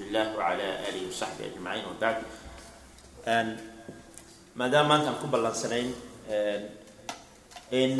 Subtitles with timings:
[0.00, 2.22] billah wala alihi wasaxbi ajmaciin wabacd
[4.58, 5.88] maadaama maanta aan ku ballansanayn
[7.80, 7.92] in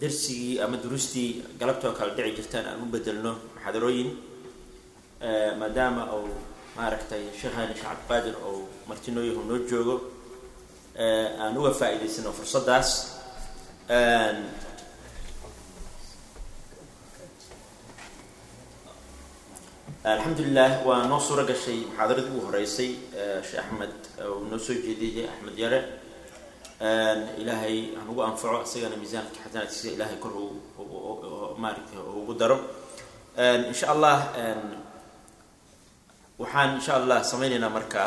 [0.00, 1.28] darsigii ama duruustii
[1.60, 4.10] galabtoo kale dhici jirtaan aan u bedelno muxaadarooyin
[5.60, 6.28] maadaama uu
[6.76, 8.56] maaragtay sheekh hani sheekh cabdiqaadir ou
[8.88, 9.96] martinooyahu noo joogo
[11.42, 12.88] aan uga faa-iidaysano fursaddaas
[20.04, 21.84] alxamdulilah waa noo suuro gashay.
[21.86, 22.90] Muxaadaradii ugu horeysay
[23.48, 23.92] sheekh axmed
[24.30, 25.80] uu noo soo jeediyay axmed yare.
[27.40, 30.32] Ilaahay hanugu anfaco isagana miisaanka xasanaadkiisa ilaahay kor
[31.62, 32.56] maaragtay ugu daro.
[33.70, 34.16] Insha allah
[36.38, 38.02] waxaan insha allah sameyneynaa marka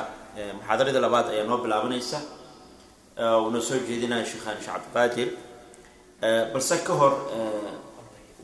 [0.57, 2.19] muxaadaradii labaad ayaa noo bilaabanaysa.
[3.17, 5.29] Uu noo soo jeedinaya sheekhan sheekh cabdiqaadir
[6.53, 7.13] balse ka hor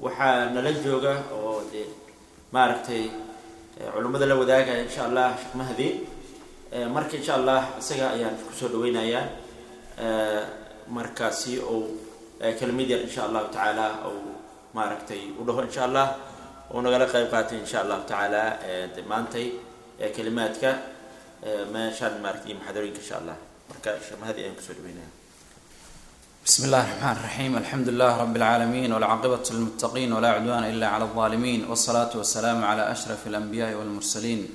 [0.06, 1.82] waxaa nala jooga oo de
[2.54, 3.04] maaragtay
[3.80, 5.90] culimmada la wadaagaya insha allah sheekh mahdi
[6.96, 9.24] marka insha allah isaga ayaan ku soo dhaweynayaa.
[10.90, 11.86] Markaasi uu
[12.60, 14.34] kelmid yar insha allahu tacaala uu
[14.74, 16.08] maaragtay u dhaho insha allah
[16.74, 18.44] uu nagala qayb qaatay insha allahu tacaala
[19.12, 19.46] maantay
[20.16, 20.72] kelimaadka.
[21.74, 23.38] Meeshaan maaragtay muxadarooyinka insha allah.
[23.70, 25.10] Marka sheekh mahdi ayaan ku soo dhaweynaya
[26.49, 31.65] بسم الله الرحمن الرحيم الحمد لله رب العالمين والعاقبة للمتقين ولا عدوان إلا على الظالمين
[31.65, 34.49] والصلاة والسلام على أشرف الأنبياء والمرسلين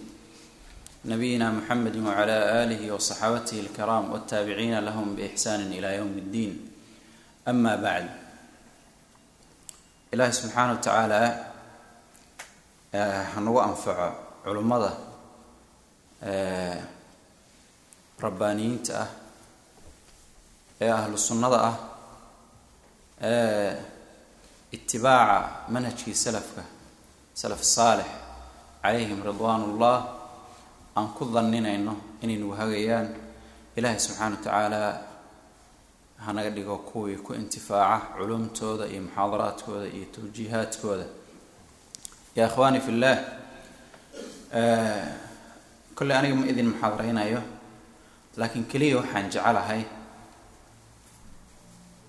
[1.05, 6.67] نبينا محمد وعلى آله وصحابته الكرام والتابعين لهم بإحسان إلى يوم الدين
[7.47, 8.09] أما بعد
[10.13, 11.45] إله سبحانه وتعالى
[13.33, 14.13] هنو أنفع
[14.45, 14.93] علمضة
[18.23, 19.07] ربانيين تأه
[20.80, 21.76] ee ahlu sunnada ah
[23.30, 23.72] ee
[24.76, 25.38] itibaaca
[25.74, 26.62] manhajkii salafka
[27.34, 28.06] salaf saalix
[28.82, 29.96] calayhim ridwaanullah
[30.96, 33.08] aan ku daninayno inaynu wahagayaan
[33.76, 34.80] ilaahay subxaana wa tacaala
[36.26, 41.06] hanaga dhigo kuwii ku intifaaca culumtooda iyo muxaadaraadkooda iyo tawjiihaadkooda.
[42.36, 43.18] Yaa ikhwaani fi llah
[45.96, 47.40] kolley aniga ma idin muxaadareynayo
[48.40, 49.82] laakiin keliya waxaan jecelahay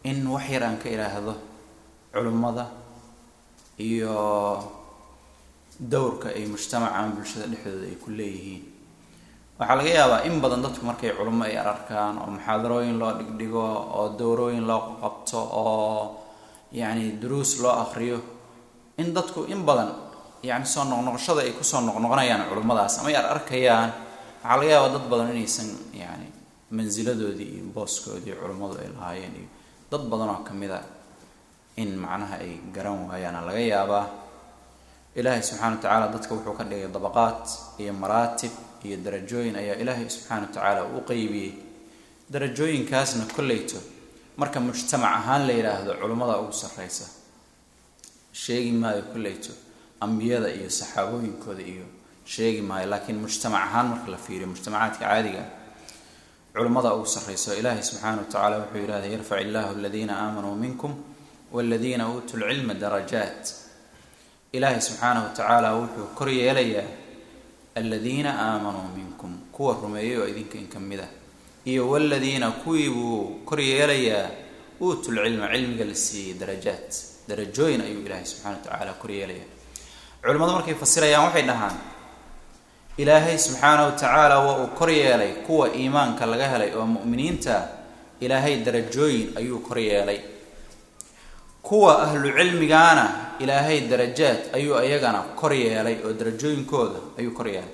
[0.09, 1.33] in wax yar aan ka idhaahdo
[2.13, 2.65] culimmada
[3.87, 4.13] iyo
[5.79, 8.63] dowrka ay mujtamaca ama bulshada dhexdooda ay ku leeyihiin.
[9.59, 13.59] Waxaa laga yaabaa in badan dadku markay culimo ay ararkaan oo muxaadarooyin loo dhigdhigo
[13.97, 16.23] oo dowrooyin loo qabto oo
[16.71, 18.19] yacni duruus loo akriyo
[18.99, 19.91] in dadku in badan
[20.43, 23.89] yacni soo noqnoqoshada ay ku soo noqnoqonayaan culimmadaas ama ay ar arkayaan
[24.43, 26.27] waxaa laga yaabaa dad badan inaysan yacni
[26.71, 29.47] mansiladoodii iyo booskoodii culimmadu ay lahaayeen iyo
[29.91, 30.81] dad badan oo ka mid a
[31.81, 34.05] in macnaha ay garan waayaana laga yaabaa.
[35.15, 37.41] Ilaahay subxana wa tacaala dadka wuxuu ka dhigay dabaqaad
[37.79, 38.51] iyo maraatib
[38.85, 41.51] iyo darajooyin ayaa ilaahay subxaana wa tacaala u qeybiyey
[42.33, 43.79] darajooyinkaasna kolleyto
[44.37, 47.05] marka mujtamac ahaan la yidhaahdo culimmada ugu sarreysa
[48.43, 49.51] sheegi maayo kolleyto
[50.05, 51.85] ambiyada iyo saxaabooyinkooda iyo
[52.33, 55.43] sheegi maayo laakiin mujtamac ahaan marka la fiiriyo mujtamacaadka caadiga
[56.55, 60.91] culimmada ugu sarreyso ilaahay subxaana wa tacaala wuxuu yidhahday yarfac illahu aladiina aamanuu minkum
[61.55, 63.43] waladiina uutuu lcilma darajaat.
[64.57, 66.87] Ilaahay subxaana wa tacaala wuxuu kor yeelayaa
[67.75, 71.11] aladiina aamanuu minkum kuwa rumeeyay oo idinka in ka mid ah.
[71.65, 74.29] Iyo waladiina kuwii buu kor yeelayaa
[74.81, 76.89] uutul cilma cilmiga la siiyey darajaat.
[77.27, 79.49] Darajooyin ayuu ilaahay subxana wa tacaala kor yeelayaa.
[80.23, 81.75] Culimmadu markay fasirayaan waxay dhahaan
[82.97, 87.55] ilaahay subxaana wa tacaala waa uu kor yeelay kuwa iimaanka laga helay oo mu'miniinta
[88.19, 90.19] ilaahay darajooyin ayuu kor yeelay.
[91.61, 93.05] Kuwa ahlu cilmigaana
[93.39, 97.73] ilaahay darajaad ayuu iyagana kor yeelay oo darajooyinkooda ayuu kor yeelay.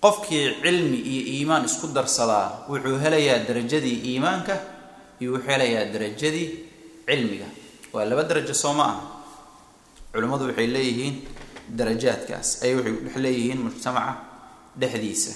[0.00, 4.54] Qofkii cilmi iyo iimaan isku darsadaa wuxuu helayaa darajadii iimaanka
[5.20, 6.48] iyo wuxuu helayaa darajadii
[7.06, 7.46] cilmiga.
[7.92, 8.96] Waa laba darajo soo ma ah
[10.12, 11.14] culimmadu waxay leeyihiin
[11.76, 12.62] darajaadkaas.
[12.62, 14.14] Ay waxay dhex leeyihiin mujtamaca
[14.80, 15.32] dhexdiisa.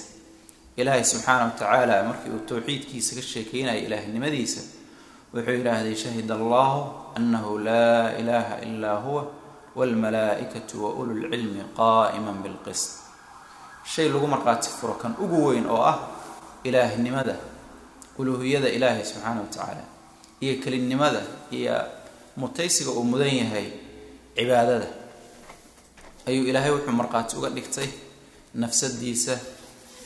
[0.77, 4.61] Ilaahay subxaana wa tacaala markii uu towxiidkiisa ka sheekeynaya ilaahnimadiisa
[5.35, 6.81] wuxuu yidhaahday shahid allahu
[7.17, 9.23] anahu laa ilaha ilaa huwa
[9.77, 12.91] waalmalaa-ikatu wa ululcilmi qaa'iman bilqist.
[13.85, 15.99] Shay lagu markhaati furo kan ugu weyn oo ah
[16.65, 17.37] ilaahnimada
[18.19, 19.85] uluuhiyada ilaahay subxaana wa tacaala
[20.41, 21.21] iyo kelinimada
[21.51, 21.77] iyo
[22.37, 23.67] mutaysiga uu mudan yahay
[24.37, 24.87] cibaadada
[26.29, 27.89] ayuu ilaahay wuxuu markhaati uga dhigtay
[28.55, 29.35] nafsadiisa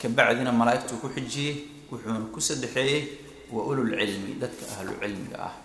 [0.01, 1.55] kabacdina malaa'igtuu ku xijiyey
[1.91, 3.01] wuxuuna ku saddexeeyey
[3.53, 5.55] wa ululcilmi dadka ahlu cilmiga ah.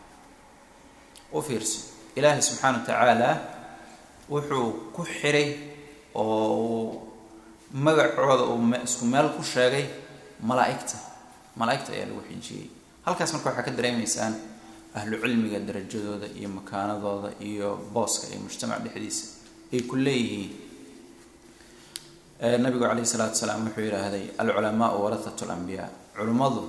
[1.33, 1.79] U fiirso
[2.17, 3.29] ilaahay subxaana wa tacaala
[4.29, 5.49] wuxuu ku xiray
[6.15, 6.87] oo uu
[7.73, 9.87] magacooda uu isku meel ku sheegay
[10.45, 10.99] malaa-igta.
[11.57, 12.67] Malaa-igta ayaa lagu xijiyey.
[13.07, 14.35] Halkaas marka waxaa ka dareemaysaan
[14.95, 19.25] ahlu cilmiga darajadooda iyo makaanadooda iyo booska iyo mujtamac dhexdiisa
[19.73, 20.53] ay ku leeyihiin.
[22.63, 26.63] Nabigu calayhi salaatu salaam wuxuu yidhaahday alculamaau warathatu lambiyaa culimmadu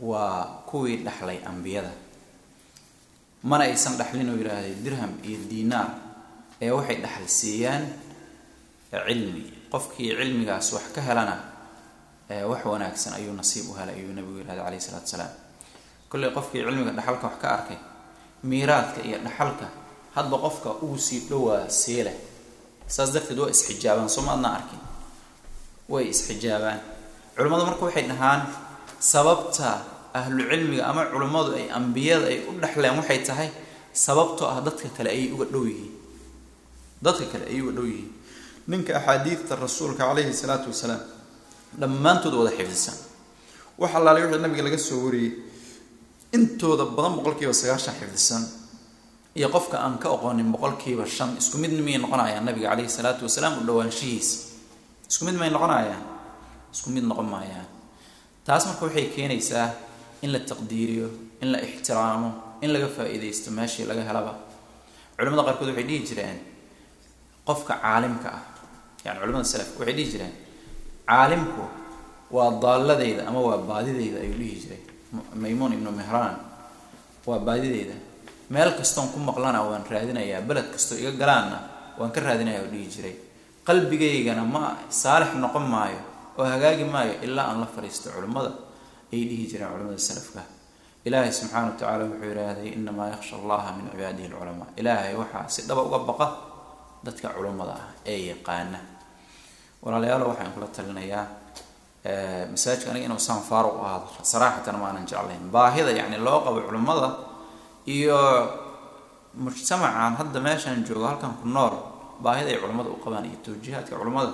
[0.00, 1.92] waa kuwii dhexlay ambiyada.
[3.42, 5.88] Mana aysan dhexlin uu yidhaahday dirham iyo diinaar
[6.60, 7.84] ee waxay dhexal siiyaan
[8.92, 9.44] cilmi.
[9.72, 11.36] Qofkii cilmigaas wax ka helana
[12.50, 15.32] wax wanaagsan ayuu nasiib u helay ayuu nabigu yidhahday calayhi salaatu salaam.
[16.12, 17.78] Kolley qofkii cilmiga dhexalka wax ka arkay
[18.44, 19.66] miiraadka iyo dhexalka
[20.16, 22.12] hadba qofka ugu sii dhowaa seela
[22.94, 24.80] saas darteed waa isxijaabaan soo ma adnaa arkin.
[25.92, 26.80] Way isxijaabaan.
[27.36, 28.40] Culimmadu marka waxay dhahaan
[29.12, 29.68] sababta
[30.18, 33.48] ahlu cilmiga ama culimmadu ay ambiyada ay u dhexleen waxay tahay
[34.04, 35.92] sababtoo ah dadka kale ayay uga dhow yihiin.
[37.04, 38.10] Dadka kale ayay uga dhow yihiin.
[38.70, 41.02] Ninka axaadiidta rasuulka calayhi salaatu wasalaam
[41.80, 42.96] dhammaantood wada xifdisan
[43.80, 45.32] wax allaale wixii nabiga laga soo wariyey.
[46.36, 48.42] Intooda badan boqolkiiba sagaashan xifdisan
[49.38, 53.54] iyo qofka aan ka aqoonin boqolkiiba shan isku mid miyay noqonayaan nabiga calayhi salaatu wasalaam
[53.60, 54.36] u dhawaanshihiisa
[55.10, 56.02] isku mid may noqonayaan?
[56.74, 57.66] Isku mid noqon maayaan.
[58.46, 59.68] Taas marka waxay keenaysaa
[60.24, 61.08] in la taqdiiriyo
[61.42, 62.30] in la ixtiraamo
[62.64, 64.32] in laga faa-iideysto meeshii laga helaba.
[65.16, 66.38] Culimada qaarkood waxay dhihi jireen
[67.48, 68.42] qofka caalimka ah
[69.04, 70.34] yani culimada salafka waxay dhihi jireen
[71.10, 71.64] caalimku
[72.36, 74.80] waa daalladeyda ama waa baadideyda ayuu dhihi jiray.
[75.42, 76.34] Maymuun ibnu mehraan
[77.28, 77.94] waa baadideyda
[78.50, 81.58] meel kastoon ku maqlana waan raadinayaa beled kastoo iga galaanna
[81.98, 83.14] waan ka raadinaya oo dhihi jiray.
[83.66, 85.98] Qalbigaygana ma saalix noqon maayo
[86.38, 88.50] oo hagaagi maayo ilaa aan la fadhiisto culimmada
[89.12, 90.42] ayay dhihi jireen culimmada salafka.
[91.06, 94.68] Ilaahay subxaana wa tacaala wuxuu yidhaahday inamaa yakhsha allaha min cibaadihi alculamaa.
[94.80, 96.26] Ilaahay waxaa si dhaba uga baqa
[97.06, 98.78] dadka culummada ah ee yaqaana.
[99.82, 101.24] Walaalayaalo waxaan kula talinayaa
[102.50, 105.42] masaajidka aniga inuu saan faaruq ahaado saraaxatan maanan jeclayn.
[105.50, 107.08] Baahida yacni loo qabo culimmada
[107.94, 108.18] iyo
[109.36, 111.74] mujtamacan hadda meeshaan joogo halkan ku nool
[112.24, 114.32] baahida ay culimmada u qabaan iyo tawjiihaadka culimmada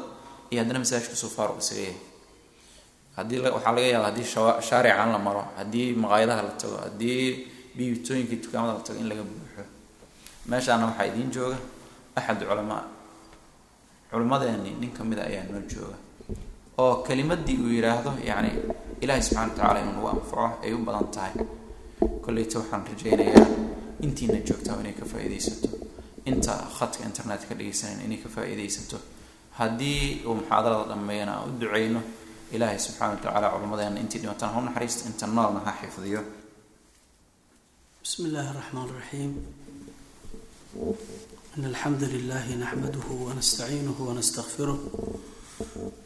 [0.51, 1.97] iyo haddana masaajidka faaruq isaga yahay
[3.17, 4.27] haddii waxaa laga yaaba haddii
[4.69, 7.21] shaarican la maro haddii maqaayadaha la tago haddii
[7.77, 9.63] biibitooyinkii dukaamada la tago in laga buuxo.
[10.51, 11.57] Meeshaana waxaa idiin jooga
[12.19, 12.83] axad culamaa
[14.11, 15.97] culimmadeeni nin ka mida ayaa noo jooga
[16.83, 18.51] oo kelimadii uu yidhaahdo yacni
[19.03, 21.33] ilaahay subxana wa tacala inuu nagu anfaco ay u badan tahay
[22.25, 23.47] koleyta waxaan rajeynayaa
[24.07, 25.69] intiina joogtaa inay ka faa'iidaysato.
[26.31, 28.99] Inta khadka internetka dhegeysanayna inay ka faa'iidaysato.
[29.59, 32.01] Haddii uu muxaadarada dhameeyana aan u ducayno
[32.53, 34.65] ilaahay subxaana wa tacaala culammadeena intii dhimatana ha u
[35.11, 36.23] inta noolna ha xifdiyo.
[38.03, 39.33] Bismi illaahi raxmaan raxiim
[41.57, 44.79] in alxamdu lilaahi naxmaduhu wanastaciinuhu wanastakfiruh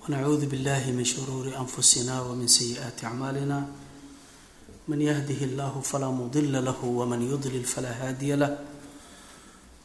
[0.03, 3.59] wanacuudu billahi min shuruuri anfusina wamin sayi-aati acmaalina
[4.89, 8.59] من يهده الله فلا مضل له ومن يضلل فلا هادي له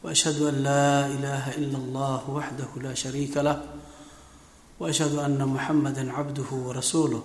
[0.02, 3.62] واشهد ان لا اله الا الله وحده لا شريك له
[4.80, 7.22] واشهد ان محمدا عبده ورسوله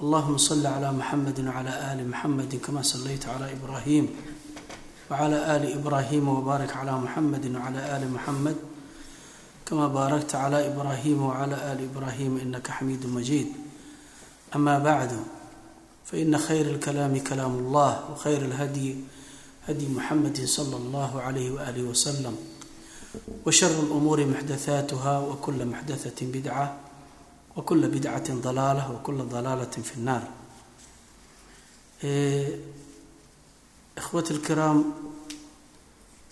[0.00, 4.08] اللهم صل على محمد وعلى ال محمد كما صليت على ابراهيم
[5.10, 8.56] وعلى ال ابراهيم وبارك على محمد وعلى ال محمد
[9.66, 13.48] كما باركت على ابراهيم وعلى ال ابراهيم انك حميد مجيد
[14.56, 15.12] اما بعد
[16.07, 18.95] فإن خير الكلام كلام الله وخير الهدي
[19.67, 22.35] هدي محمد صلى الله عليه وآله وسلم
[23.45, 26.77] وشر الأمور محدثاتها وكل محدثة بدعة
[27.57, 30.23] وكل بدعة ضلالة وكل ضلالة في النار
[33.97, 34.83] إخوتي الكرام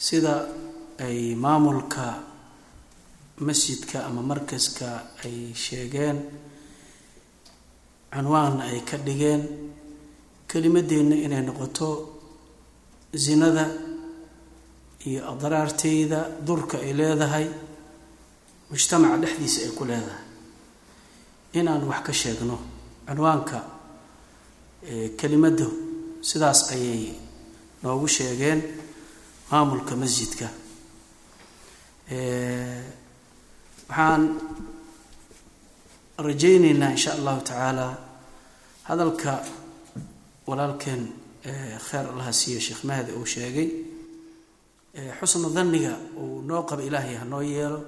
[0.02, 0.50] sida
[0.98, 2.24] ay maamulka
[3.38, 6.18] masjidka ama markaska ay sheegeen
[8.17, 9.43] cunwaanna ay ka dhigeen
[10.51, 11.89] kelimadeenna inay noqoto
[13.25, 13.65] zinada
[15.09, 17.47] iyo adraarteyda durka ay leedahay
[18.71, 20.25] mujtamaca dhexdiisa ay ku leedahay.
[21.59, 22.57] Inaan wax ka sheegno
[23.07, 23.59] cunwaanka
[25.19, 25.67] kelimaddu
[26.29, 27.03] sidaas ayay
[27.83, 28.61] noogu sheegeen
[29.51, 30.49] maamulka masjidka.
[33.89, 34.23] Waxaan
[36.27, 37.87] rajayneynaa insha allahu tacaala
[38.89, 39.33] hadalka
[40.49, 41.03] walaalkeen
[41.89, 43.69] kheer allaha siiyo sheekh mahdi uu sheegay
[45.19, 47.81] xusna dhanniga uu noo qaba ilaahay hanoo yeelo.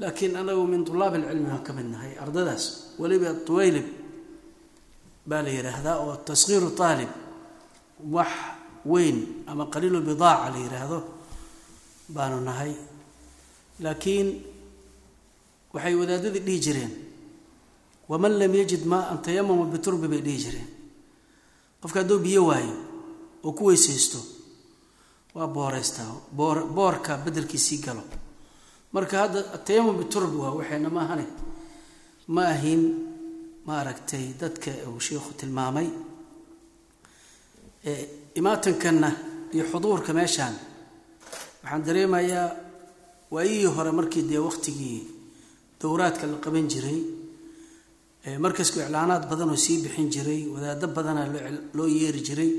[0.00, 2.64] Laakiin anagu min tulaab alcilmi baan ka mid nahay ardadaas
[3.00, 3.86] weliba tuwaylib
[5.28, 7.10] baa la yidhaahdaa oo taskhiiru aalib
[8.16, 8.30] wax
[8.92, 9.18] weyn
[9.50, 10.98] ama qaliilu bidaaca la yidhaahdo
[12.14, 12.72] baanu nahay.
[13.84, 14.28] Laakiin
[15.74, 16.92] waxay wadaadadii dhihi jireen
[18.10, 20.68] waman lam yajid maa-an tayamama biturbi bay dhihi jireen.
[21.80, 22.74] Qofka hadduu biyo waayo
[23.46, 24.18] oo ku weysaysto
[25.34, 28.02] waa booreystaa boor boorka beddelkiisii galo.
[28.92, 31.26] Marka hadda atayamum biturbi waa waxayna maahane
[32.34, 32.82] ma ahin
[33.66, 35.88] maaragtay dadka uu sheikhu tilmaamay.
[38.38, 39.08] Imaatankanna
[39.54, 40.54] iyo xuduurka meeshaan
[41.62, 42.46] waxaan dareemayaa
[43.34, 44.98] waayihii hore markii dee waqtigii
[45.80, 46.98] dowraadka la qaban jiray
[48.44, 51.22] markasku iclaanaad badanoo sii bixin jiray wadaado badana
[51.76, 52.50] loo yeeri jiray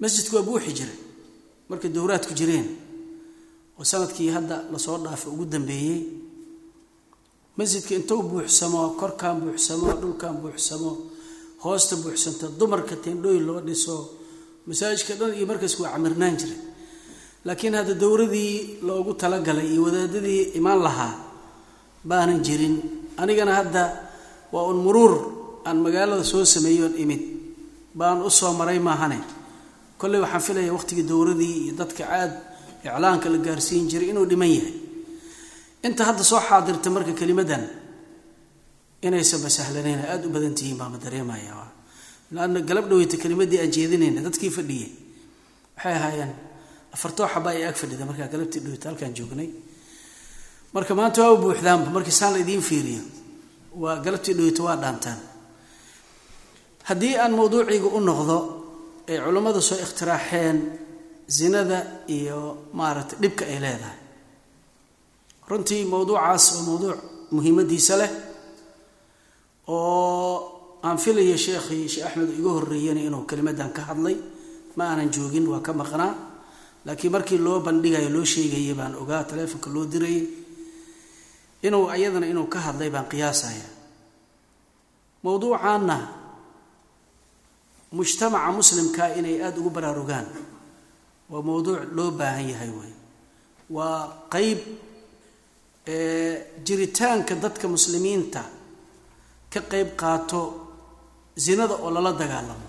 [0.00, 0.98] masjidku waa buuxi jiray.
[1.70, 2.66] Markay dowraadku jireen
[3.78, 5.98] oo sannadkii hadda la soo dhaafay ugu dambeeyey
[7.58, 10.90] masjidka intuu buuxsamo korkaan buuxsamo dhulkaan buuxsamo
[11.64, 13.96] hoosta buuxsanto dumarka teendhooyin loo dhiso
[14.68, 16.58] masaajidka dhan iyo markaasku waa camirnaan jiray.
[17.46, 18.52] Laakiin hadda dowradii
[18.86, 21.12] loogu talagalay iyo wadaadadii imaan lahaa
[22.08, 22.76] baanan jirin.
[23.22, 23.82] Anigana hadda
[24.54, 25.12] waa un muruur
[25.68, 27.22] aan magaalada soo sameeyoon imid.
[27.98, 29.18] Baan u soo maray maahane.
[30.00, 32.32] Kolley waxaan filaya waqtigii dowradii iyo dadka caad
[32.86, 34.74] iclaanka la gaarsiin jiray inuu dhiman yahay.
[35.86, 37.64] Inta hadda soo xaadirta marka kelimadan
[39.06, 41.54] inaysanba sahlanayn aada u badan tihiin baama dareemaya.
[42.34, 42.86] Laanna galab
[43.22, 44.90] kelimadii aan jeedinayna dadkii fadhiyey
[45.76, 46.32] waxay ahaayeen
[46.94, 49.50] afartoo ay ag fadhida markaa galabtii dhaweyta halkaan joognay.
[50.74, 53.02] Marka maanta waa u buuxdaanba markii saan la idiin fiiriyo
[53.82, 55.20] waa galabtii dhaweyta waa dhaantaan.
[56.88, 58.36] Haddii aan mawduuciga u noqdo
[59.08, 60.56] ay culammadu soo ikhtiraaxeen
[61.36, 61.78] zinada
[62.16, 62.38] iyo
[62.78, 63.98] maaragtay dhibka ay leedahay.
[65.48, 66.98] Runtii mowduucaas waa mowduuc
[67.34, 68.10] muhiimadiisa leh
[69.68, 70.34] oo
[70.86, 74.16] aan filaya sheekhii sheekh axmed iga horreeyana inuu kelimadan ka hadlay.
[74.76, 76.14] Ma aanan joogin waa ka maqnaa.
[76.86, 80.22] Laakiin markii loo bandhigayo loo sheegayay baan ogaa taleefonka loo dirayay
[81.66, 83.66] inuu ayadana inuu ka hadlay baan qiyaasaya.
[85.24, 85.96] Mowduucaanna
[87.96, 90.26] mujtamaca muslimkaa inay aada ugu baraarugaan
[91.30, 92.92] waa mowduuc loo baahan yahay wey
[93.76, 94.00] waa
[94.34, 94.60] qeyb
[96.66, 98.42] jiritaanka dadka muslimiinta
[99.52, 100.40] ka qeyb qaato
[101.44, 102.68] zinada oo lala dagaalamo.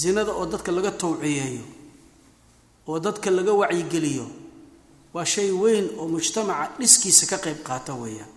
[0.00, 1.64] Zinada oo dadka laga tawciyeeyo
[2.88, 4.26] oo dadka laga wacyigeliyo
[5.14, 8.30] waa shay weyn oo mujtamaca dhiskiisa ka qeyb qaata weeyaan.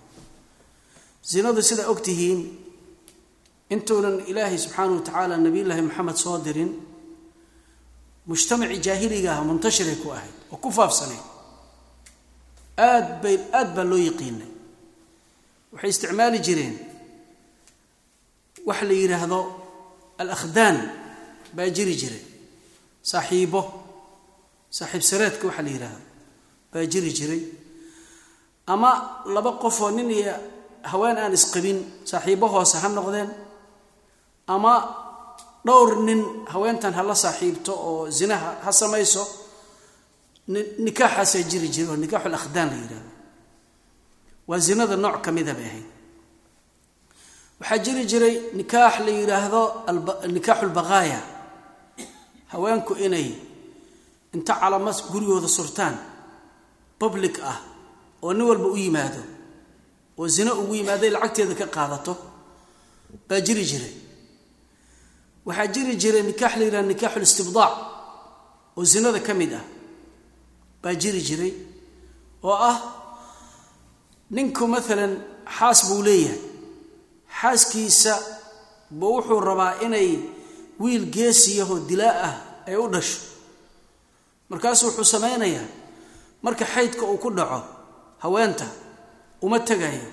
[1.31, 2.39] Zinadu sidaa og tihiin
[3.73, 6.71] intuunan ilaahay subxaana wa tacaala nabiyullaahi maxamed soo dirin
[8.29, 11.23] mujtamacii jaahiliga ah muntashiray ku ahayd oo ku faafsanayd
[12.89, 14.51] aad bay aad baa loo yaqiinay
[15.73, 16.75] waxay isticmaali jireen
[18.67, 19.39] waxa la yidhaahdo
[20.21, 20.77] alakhdaan
[21.55, 22.23] baa jiri jiray.
[23.11, 23.61] Saaxiibo
[24.77, 26.06] saaxiib sareedka waxa la yidhaahdo
[26.71, 27.41] baa jiri jiray.
[28.73, 28.89] Ama
[29.33, 30.33] laba qofoo nin iyo
[30.91, 33.29] haween aan isqabin saaxiibo hoose ha noqdeen.
[34.53, 34.73] Ama
[35.65, 36.21] dhowr nin
[36.53, 39.23] haweentan hala saaxiibto oo zinaha ha samayso
[40.85, 43.11] nikaaxaasaa jiri jira oo nikaaxul akhdaan la yidhahdo
[44.49, 45.87] waa zinada nooc ka mida bay ahayd.
[47.59, 49.61] Waxaa jiri jiray nikaax la yidhaahdo
[50.35, 51.19] nikaaxu lbaqaaya
[52.51, 53.27] haweenku inay
[54.35, 55.95] inta calama gurigooda surtaan
[57.01, 57.57] public ah
[58.23, 59.21] oo nin walba u yimaado
[60.19, 62.13] oo zino ugu yimaaday lacagteeda ka qaadato
[63.29, 63.93] baa jiri jiray.
[65.47, 67.73] Waxaa jiri jiray nikaax la yidhahdo nikaaxu listibdaac
[68.77, 69.65] oo zinada ka mid ah
[70.83, 71.53] baa jiri jiray
[72.43, 72.77] oo ah
[74.35, 75.13] ninku maalan
[75.57, 76.39] xaas buu leeyahay.
[77.39, 78.13] Xaaskiisa
[78.99, 80.09] buu wuxuu rabaa inay
[80.81, 82.35] wiil geesiyahoo dilaa ah
[82.67, 83.19] ay u dhasho.
[84.49, 85.67] Markaasu wuxuu samaynayaa
[86.43, 87.59] marka xaydka uu ku dhaco
[88.23, 88.65] haweenta
[89.41, 90.05] uma tegayo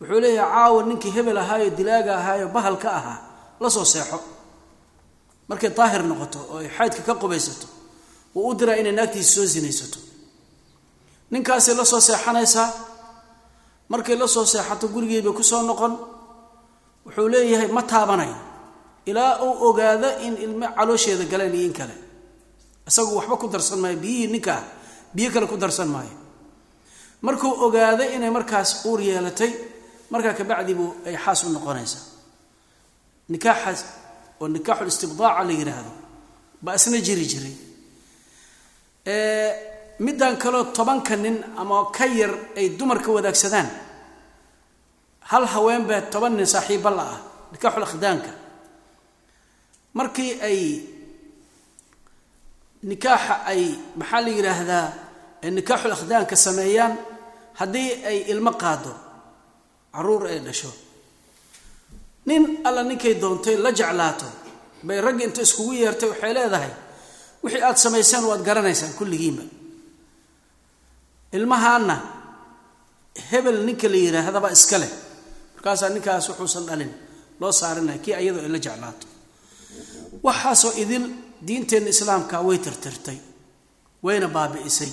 [0.00, 3.18] wuxuu leeyahay caawa ninkii hebel ahaayo dilaaga ahaayo bahalka ahaa
[3.62, 4.18] la soo seexo.
[5.48, 7.66] Markay daahir noqoto oo ay xaydka ka qubaysato
[8.34, 9.98] wuu u diraa inay naagtiisa soo sinaysato.
[11.30, 12.68] Ninkaasay la soo seexanaysaa?
[13.88, 15.94] Markay la soo seexato gurigeed bay ku soo noqon.
[17.06, 18.36] Wuxuu leeyahay ma taabanayo
[19.06, 21.94] ilaa uu ogaado in ilmo caloosheeda galeen iyo in kale.
[22.88, 24.60] Isagu waxba ku darsan maayo biyihii ninkaa
[25.14, 26.16] biyo kale ku darsan maayo.
[27.22, 29.52] Markuu ogaado inay markaas uur yeelatay
[30.10, 32.04] markaa kabacdi buu ay xaas u noqonaysaa
[33.28, 33.80] nikaaxaas
[34.40, 35.92] oo nikaaxul istibdaaca la yidhaahdo
[36.62, 37.56] baa isna jiri jiray.
[39.98, 43.68] Middan kaleo tobanka nin ama ka yar ay dumarka wadaagsadaan.
[45.30, 47.20] Hal haween baa toban nin saaxiiba la ah
[47.52, 47.86] nikaaxul
[49.94, 50.60] markii ay
[52.82, 54.86] nikaaxa ay maxaa la yidhaahdaa
[55.42, 56.94] ay nikaaxul akhdaanka sameeyaan
[57.60, 58.92] haddii ay ilmo qaado
[59.94, 60.70] carruur ay dhasho.
[62.26, 64.26] Nin alla ninkay doontay la jeclaato
[64.86, 66.72] bay raggi inta iskugu yeertay waxay leedahay
[67.42, 69.42] wixii aada samaysaan waad garanaysaan kulligiinba.
[71.36, 71.96] Ilmahaanna
[73.30, 74.90] hebel ninka la yidhaahdaba iska leh.
[75.54, 76.92] Markaasaa ninkaas wuxuusan dhalin
[77.40, 79.06] loo saarinaya kii ayadoo ay la jeclaato.
[80.26, 81.04] Waxaasoo idil
[81.46, 83.18] diinteenna islaamka way tirtirtay
[84.04, 84.90] wayna baabi'isay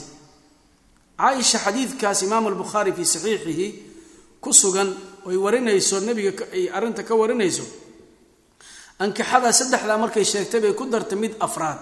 [1.19, 3.67] caaisha xadiidkaas imaamu albukhaari fii saxiixihi
[4.43, 4.89] ku sugan
[5.27, 7.63] oy warinayso nebiga ay arrinta ka warinayso
[9.03, 11.79] ankixada saddexdaa markay sheegtay bay ku dartay mid afraad.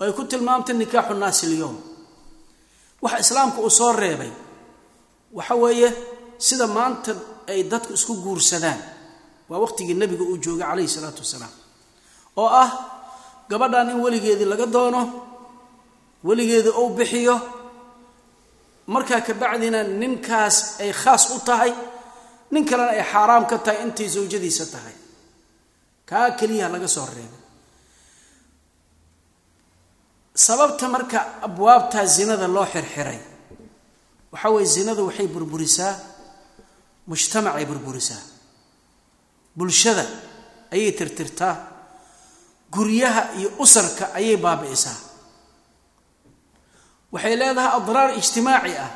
[0.00, 1.76] Oo ay ku tilmaamtay nikaaxu naasi ilyowm
[3.02, 4.32] waxa islaamka uu soo reebay
[5.38, 5.88] waxa weeye
[6.46, 7.12] sida maanta
[7.52, 8.80] ay dadku isku guursadaan
[9.48, 11.52] waa waqtigii nebiga uu joogay calayhi salaatu wasalaam.
[12.40, 12.68] Oo ah
[13.50, 15.00] gabadhan in weligeedii laga doono
[16.24, 17.34] weligeedii uu bixiyo
[18.94, 21.72] markaa kabacdina ninkaas ay khaas u tahay
[22.52, 24.94] nin kalena ay xaaraam ka tahay intay sawjadiisa tahay.
[26.10, 27.42] Kaa keliyaha laga soo reebay.
[30.34, 33.20] Sababta marka abwaabtaa zinada loo xirxiray
[34.32, 35.94] waxa weeye zinada waxay burburisaa
[37.08, 38.22] mujtamacay burburisaa.
[39.56, 40.04] Bulshada
[40.74, 41.54] ayay tirtirtaa
[42.74, 44.98] guryaha iyo usarka ayay baabi'isaa
[47.12, 48.90] waxay leedahay adraar ijtimaaci ah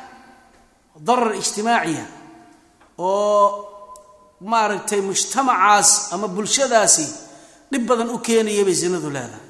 [1.07, 2.05] darar ijtimaaciya
[2.99, 3.47] oo
[4.53, 7.07] maaragtay mujtamacaas ama bulshadaasi
[7.71, 9.47] dhib badan u keenaya bay zinadu leedahay.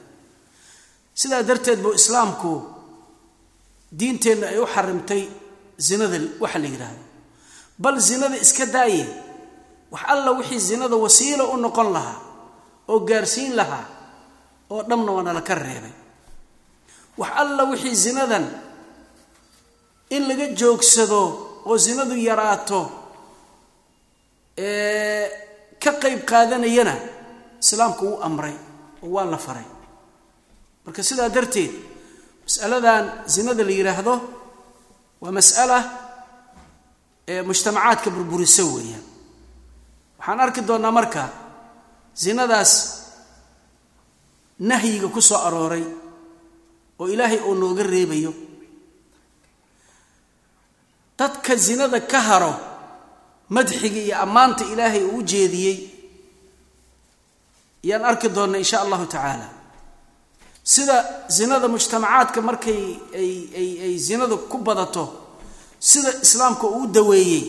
[1.20, 2.52] Sidaa darteed buu islaamku
[3.98, 5.22] diinteenna ay u xarimtay
[5.86, 7.02] zinada waxa la yidhaahdo.
[7.82, 9.04] Bal zinada iska daaye
[9.92, 12.18] wax alla wixii zinada wasiilo u noqon lahaa
[12.92, 13.84] oo gaarsiin lahaa
[14.72, 15.94] oo dhamna waa nala ka reebay
[17.20, 18.44] wax alla wixii zinadan.
[20.16, 21.20] In laga joogsado
[21.68, 22.80] oo zinadu yaraato
[25.82, 26.94] ka qayb qaadanayana
[27.62, 28.54] islaamku wuu amray
[29.02, 29.64] oo waa la faray.
[30.84, 31.72] Marka sidaa darteed
[32.44, 33.04] masaladan
[33.34, 34.14] zinada la yidhaahdo
[35.22, 35.78] waa mas'ala
[37.32, 39.04] ee mujtamacaadka burburiso weeyaan.
[40.18, 41.22] Waxaan arki doonnaa marka
[42.22, 42.72] zinadaas
[44.70, 45.84] nahyiga ku soo arooray
[47.00, 48.32] oo ilaahay uu nooga reebayo.
[51.18, 52.54] Dadka zinada ka haro
[53.54, 55.78] madxiga iyo ammaanta ilaahay uu u jeediyey
[57.84, 59.48] ayaan arki doonnaa insha allahu tacaala.
[60.72, 60.96] Sida
[61.36, 62.80] zinada mujtamacaadka markay
[63.20, 65.04] ay ay ay zinadu ku badato
[65.90, 67.44] sida islaamka uu daweeyey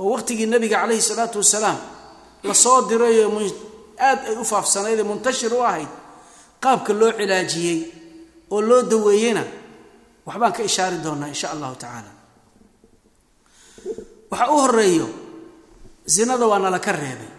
[0.00, 1.78] oo waqtigii nabiga calayhi salaatu wasalaam
[2.48, 3.26] la soo dirayo
[4.08, 5.88] aad ay u faafsanayd ee muntashir u ahayd
[6.62, 7.78] qaabka loo cilaajiyey
[8.53, 9.43] oo loo daweeyeyna
[10.27, 12.11] waxbaan ka ishaari doonaa insha allahu tacaala
[14.31, 15.07] waxa u horeeyo
[16.15, 17.31] zinada waa nala ka reebay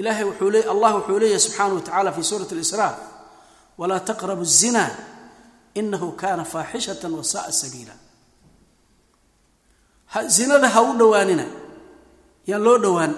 [0.00, 2.92] ilahay wuxuu le allah wuxuu leeyahy subxaanahu wa tacala fi suurati اlisraa
[3.80, 4.84] walaa taqrabu الzina
[5.80, 7.94] inahu kana faaxishata wa sa'a sabiila
[10.36, 11.46] zinada ha u dhowaanina
[12.50, 13.12] yaan loo dhowaan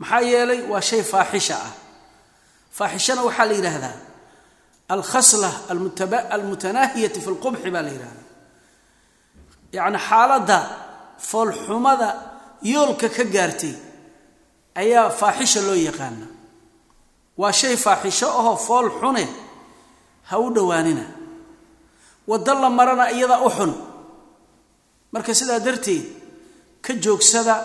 [0.00, 1.72] maxaa yeelay waa shay faaxisha ah
[2.78, 3.96] faaxishana waxaa la yidhaahdaa
[4.93, 5.49] alkhasla
[6.35, 8.25] almutanaahiyati fi lqubxi baa la yidhahdaa
[9.77, 10.57] yacni xaaladda
[11.29, 12.07] foolxumada
[12.73, 13.73] yoolka ka gaartay
[14.81, 16.25] ayaa faaxisha loo yaqaana
[17.41, 19.23] waa shay faaxisho ahoo fool xune
[20.29, 21.05] ha u dhowaanina.
[22.29, 23.71] Waddo la marana iyada u xun.
[25.13, 26.05] Marka sidaa darteed
[26.85, 27.55] ka joogsada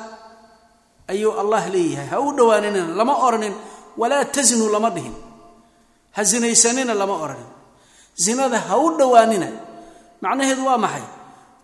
[1.13, 2.09] ayuu allah leeyahay.
[2.13, 3.55] Ha u dhowaanina lama odhanin
[4.01, 5.15] walaa tasnu lama dhihin
[6.17, 7.51] ha sinaysanina lama odhanin
[8.25, 9.49] zinada ha u dhowaanina.
[10.23, 11.05] Macnaheedu waa maxay?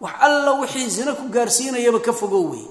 [0.00, 2.66] Wax alla wixii zina ku gaarsiinayaba ka fogow wey.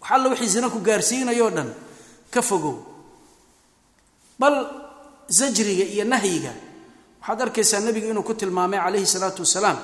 [0.00, 1.70] Wax alla wixii zina ku gaarsiinayoo dhan
[2.34, 2.76] ka fogow.
[4.38, 4.54] Bal
[5.38, 6.52] zajriga iyo nahyiga
[7.22, 9.78] waxaad arkaysaa nebigu inuu ku tilmaamay calayhi salaatu wasalaam.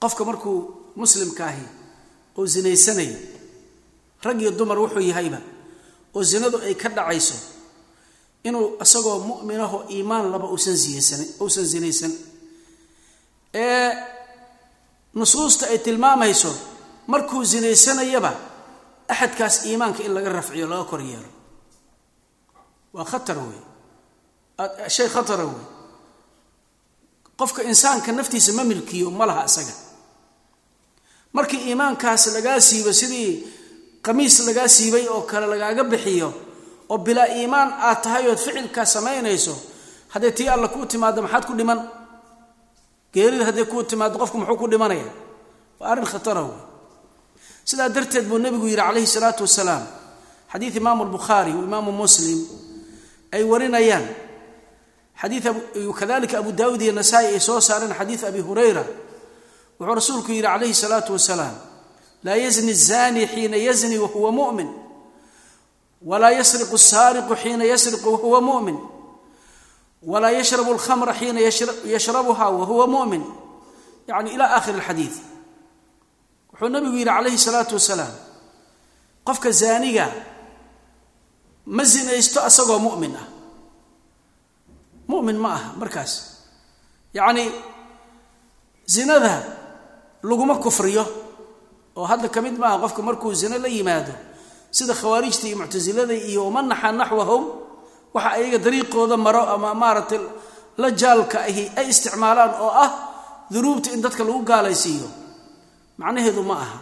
[0.00, 0.56] Qofka markuu
[0.96, 1.64] muslimka ahi
[2.38, 3.18] oo zinaysanayo
[4.22, 5.40] rag iyo dumar wuxuu yahayba
[6.14, 7.34] oo zinadu ay ka dhacayso
[8.44, 12.12] inuu isagoo mu'minaho iimaan laba ziyaysan uusan zinaysan.
[13.54, 13.90] Ee
[15.14, 16.50] nusuusta ay tilmaamayso
[17.06, 18.32] markuu zinaysanayaba
[19.08, 21.28] axadkaas iimaanka in laga rafciyo laga kor yeelo.
[22.92, 23.60] Waa khatar wey
[24.88, 25.64] shay khatara wey
[27.38, 29.72] qofka insaanka naftiisa ma milkiyo ma laha isaga.
[31.32, 33.30] Markii iimaankaas lagaa siibo sidii
[34.02, 36.28] qamiis lagaa siibay oo kale lagaaga bixiyo
[36.88, 39.54] oo bilaa iimaan aad tahay ood ficilkaa samaynayso
[40.12, 41.80] hadday tii alla kuu timaado maxaad ku dhiman?
[43.14, 45.08] Geerida hadday kuu timaado qofku muxuu ku dhimanaya?
[45.80, 46.58] Waa arrin khatara wey
[47.68, 49.84] sidaa darteed buu nebigu yidhi calayhi salaatu wasalaam
[50.52, 52.38] xadiid imaamu albukhaari wa imaamu muslim
[53.32, 54.06] ay warinayaan.
[55.20, 55.40] Xadii
[55.98, 58.84] kadalika abu daawud iyo nasaa-i ay soo saareen xadiid abi hurayra.
[59.78, 61.56] Wuxuu rasuulku yidhi calayhi salaatu wasalaam
[62.24, 64.68] laa yazni zani xiina yazni wahuwa mu'min
[66.02, 68.78] walaa yasriqu saariqu xiina yasriqu wahuwa mu'min
[70.02, 71.40] walaa yashrabu alkhamra xiina
[71.94, 73.24] yashrabuha wahuwa mu'min
[74.08, 75.14] yani ila aakhiri alxadiid
[76.52, 78.14] wuxuu nabigu yidhi calayhi salaatu wasalaam
[79.26, 80.06] qofka zaaniga
[81.66, 83.26] ma zinaysto asagoo mu'min ah
[85.08, 86.12] mu'min ma aha markaas
[87.14, 87.44] yacni
[88.86, 89.34] zinada
[90.22, 91.04] laguma kufriyo
[91.96, 94.12] oo hadda ka mid maaha qofka markuu zino la yimaado
[94.76, 97.44] sida khawaarijta iyo muctasilada iyo wamanaxa naxwahum
[98.14, 100.20] waxa ayaga dariiqooda maro ama maaragtay
[100.80, 102.90] la jaalka ahi ay isticmaalaan oo ah
[103.52, 105.08] dunuubta in dadka lagu gaalaysiiyo.
[106.00, 106.78] Macnaheedu ma aha.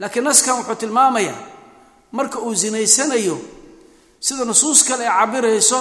[0.00, 1.38] Laakiin naskan wuxuu tilmaamayaa
[2.16, 3.36] marka uu zinaysanayo
[4.26, 5.78] sida nusuus kale ee cabirayso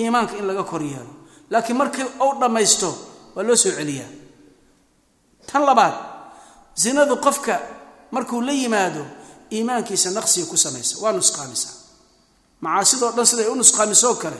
[0.00, 1.12] iimaanka in laga kor yeelo.
[1.52, 2.88] Laakiin markii uu dhammaysto
[3.34, 4.08] waa loo soo celiyaa.
[5.48, 5.94] Tan labaad
[6.82, 7.54] zinadu qofka
[8.14, 9.02] markuu la yimaado
[9.56, 10.94] iimaankiisa naqsiga ku samaysa.
[11.02, 11.74] Waa nusqaamisaa
[12.64, 14.38] macaasidoo dhan siday u nusqaamisoo kale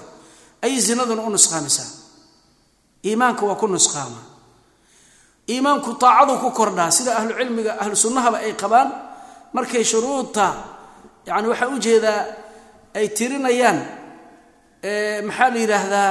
[0.64, 1.90] ayay zinaduna u nusqaamisaa
[3.08, 4.24] iimaanka waa ku nusqaamaa
[5.52, 6.90] iimaanku taacaduu ku kordhaa.
[6.96, 8.88] Sida ahlu cilmiga ahlu sunnahaba ay qabaan
[9.56, 10.46] markay shuruudta
[11.28, 12.20] yani waxaa u jeedaa
[12.98, 13.78] ay tirinayaan
[15.28, 16.10] maxaa la yidhaahdaa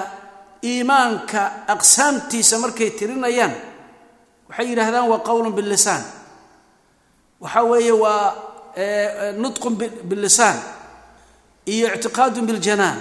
[0.72, 1.42] iimaanka
[1.74, 3.54] aqsaamtiisa markay tirinayaan
[4.50, 6.04] waxay yidhaahdaan waa qowlun billisaan
[7.44, 8.26] waxaa weeye waa
[9.42, 9.74] nutqun
[10.10, 10.58] billisaan
[11.74, 13.00] iyo ictiqaadun biljanaan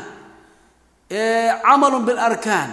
[1.65, 2.71] camalun bilarkaan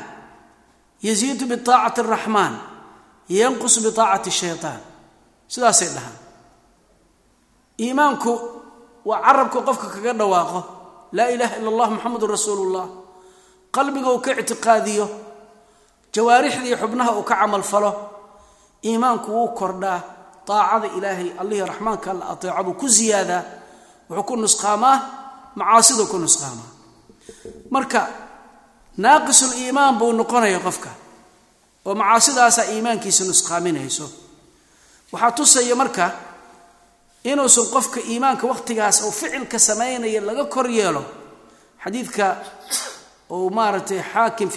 [1.07, 2.53] yaziidu biaacati araxmaan
[3.39, 4.79] yanqus biaacati shaytaan.
[5.53, 6.17] Sidaasay dhahaan.
[7.83, 8.31] Iimaanku
[9.09, 10.61] waa carabka qofka kaga dhawaaqo
[11.17, 12.87] laa ilaaha ila allah muxamedun rasuulu llah
[13.75, 15.05] qalbiga uu ka ictiqaadiyo
[16.13, 17.91] jawaarixdii xubnaha uu ka camal falo
[18.87, 19.99] iimaanku wuu kordhaa
[20.53, 23.43] aacada ilaahay allihii raxmaanka alla ateeco buu ku ziyaadaa
[24.09, 24.95] wuxuu ku nusqaamaa
[25.59, 26.69] macaasiduu ku nusqaamaa.
[27.75, 28.01] Marka
[29.03, 30.89] naaqisul iimaan buu noqonaya qofka
[31.87, 34.05] oo macaasidaasaa iimaankiisa nusqaaminayso.
[35.11, 36.05] Waxaa tusaya marka
[37.31, 41.03] inuusan qofka iimaanka wakhtigaas oo ficilka samaynaya laga kor yeelo
[41.83, 42.25] xadiidka
[43.35, 44.49] uu maaragtay xaakim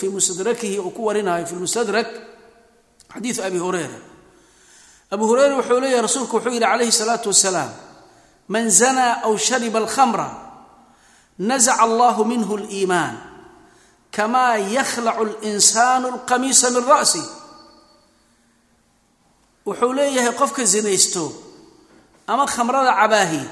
[0.00, 2.08] fii mustadrakihi uu ku warinayo fi lmustadrak
[3.14, 3.98] xadiidu abi hureyra
[5.10, 7.70] abu hureyre wuxuu leeyahy rasuulku wuxuu yidhi calayhi salaatu wasalaam
[8.48, 10.28] man zanaa aw shariba alkhamra
[11.38, 13.16] nazaca allahu minhu liimaan
[14.16, 17.22] kamaa yakhlacu linsaanu alqamiisa min ra'si.
[19.66, 21.24] Wuxuu leeyahay qofka zinaysto
[22.26, 23.42] ama khamrada cabaahi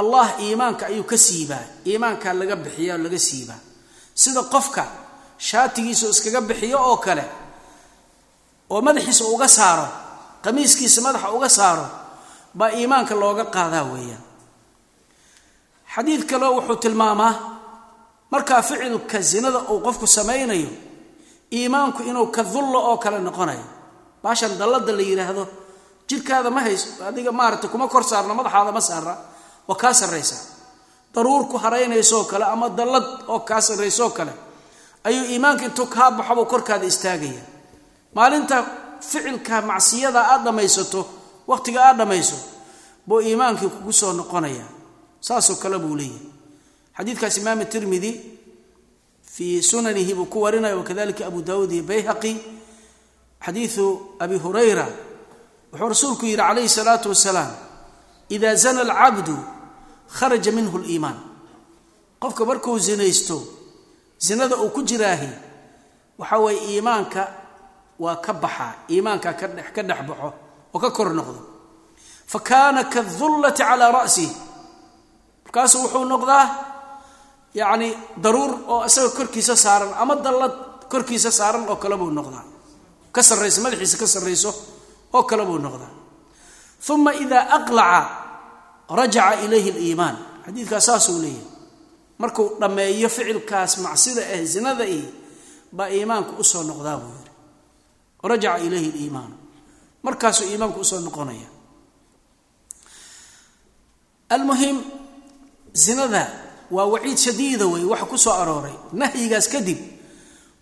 [0.00, 3.60] allah iimaanka ayuu ka siibaa iimaankaa laga bixiya laga siibaa.
[4.14, 4.82] Sida qofka
[5.38, 7.24] shaatigiisa iskaga bixiyo oo kale
[8.72, 9.86] oo madaxiisa uga saaro
[10.44, 11.86] qamiiskiisa madaxa uga saaro
[12.58, 14.22] baa iimaanka looga qaadaa weeyaan.
[15.94, 17.32] Xadiid kale wuxuu tilmaamaa
[18.32, 20.70] markaa ficilka zinada uu qofku samaynayo
[21.52, 23.64] iimaanku inuu ka dullo oo kale noqonayo.
[24.22, 25.44] Baashan dallada la yidhaahdo
[26.08, 29.14] jirkaada ma hayso adiga maaragtay kuma kor saarno madaxaada ma saara
[29.68, 30.36] waa kaa sarraysa.
[31.14, 34.32] Daruur ku haraynaysoo kale ama dallad oo kaa sarraysoo kale
[35.04, 37.42] ayuu iimaanka intuu kaa baxobuu korkaada istaagaya
[38.14, 38.56] maalinta
[39.00, 41.00] ficilka macsiyada aad dhammaysato
[41.50, 42.36] wakhtiga aad dhammayso
[43.06, 44.64] buu iimaankii kugu soo noqonaya.
[45.20, 46.28] Saasoo kale buu leeyahay.
[46.96, 48.10] Xadiidkaas imaam tirmidi
[49.34, 52.32] fii sunanihi buu ku warinaya wakadalika abu daawuud iyo bayhaqi.
[53.44, 53.86] Xadiidu
[54.18, 54.86] abi hurayra
[55.72, 57.50] wuxuu rasuulku yidhi calayhi salaatu wasalaam
[58.28, 59.36] ida zana alcabdu
[60.16, 61.18] kharaja minhu liimaan
[62.22, 63.42] qofka markuu zinaysto
[64.18, 65.28] zinada uu ku jiraahi
[66.18, 67.22] waxa weeye iimaanka
[68.02, 69.46] waa ka baxaa iimaanka ka
[69.88, 70.28] dhex baxo
[70.74, 71.40] oo ka kor noqdo.
[72.30, 74.30] Fa kaana kadullati calaa ra'sih
[75.44, 76.44] markaasuu wuxuu noqdaa
[77.58, 77.88] yacni
[78.22, 80.54] daruur oo isaga korkiisa saaran ama dallad
[80.92, 82.44] korkiisa saaran oo kale buu noqdaa.
[83.14, 84.50] Ka sarrayso madaxiisa ka sarrayso
[85.16, 85.92] oo kale buu noqdaa.
[86.94, 88.00] Uma idaa aqlaca
[88.98, 90.16] rajaca ilayhi aliimaan.
[90.44, 91.46] Xadiidkaas saasuu leeyahay.
[92.20, 95.04] Markuu dhammeeyo ficilkaas macsida ah zinada ih
[95.76, 97.23] baa iimaanku u soo noqdaa buu yidhi
[98.30, 99.36] rajaca ilayhi liimaanu
[100.06, 101.48] markaasuu iimaanku u soo noqonaya.
[104.34, 104.76] Almuhim
[105.72, 106.22] zinada
[106.70, 108.74] waa waciid shadiida wey waxa ku soo arooray.
[108.92, 109.78] Nahyigaas kadib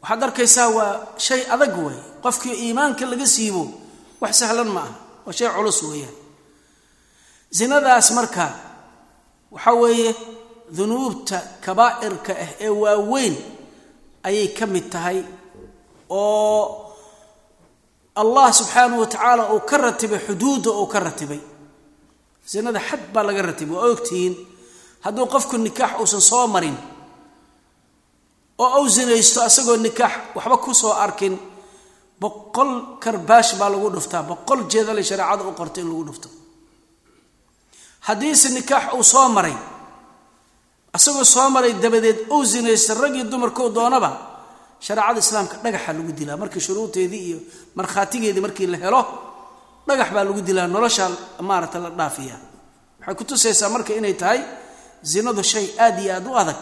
[0.02, 0.92] waxaad arkaysaa waa
[1.26, 3.62] shay adag wey qofkii iimaanka laga siibo
[4.20, 4.94] wax sahlan ma aha.
[5.26, 6.14] Waa shay culus weeyaan.
[7.58, 8.46] Zinadaas marka
[9.54, 10.10] waxa weeye
[10.76, 13.36] dunuubta kabaa'irka ah ee waaweyn
[14.28, 15.18] ayay ka mid tahay
[16.10, 16.81] oo
[18.14, 21.40] allah subxaanahu wa tacaala uu ka ratibay xuduudda uu ka ratibay.
[22.46, 24.34] Zinada xad baa laga ratibay waa ogtihiin
[25.04, 26.76] hadduu qofku nikaax uusan soo marin
[28.58, 31.34] oo uu zinaysto asagoo nikaax waxba ku soo arkin
[32.20, 32.70] boqol
[33.02, 36.28] karbaash baa lagu dhuftaa boqol jeedale shareecada u qortay in lagu dhufto.
[38.06, 39.56] Haddiise nikaax uu soo maray
[40.92, 44.10] asagoo soo maray dabadeed uu zinaysta raggii dumarkuu doonaba
[44.86, 46.36] shareecada islaamka dhagaxa lagu dilaa.
[46.42, 47.38] Markii shuruudeedii iyo
[47.78, 49.02] markhaatigeedii markii la helo
[49.88, 51.04] dhagax baa lagu dilaa nolosha
[51.48, 52.36] maarata la dhaafiya
[53.00, 54.40] waxay ku tusaysaa marka inay tahay
[55.10, 56.58] zinadu shay aad iyo aad u adag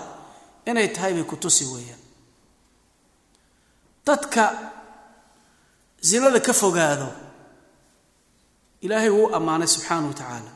[0.71, 2.01] inay tahay bay ku tusi weeyaan.
[4.07, 4.45] Dadka
[6.09, 7.09] zinada ka fogaado
[8.85, 10.53] ilaahay wuu ammaanay subxaana wa tacaala.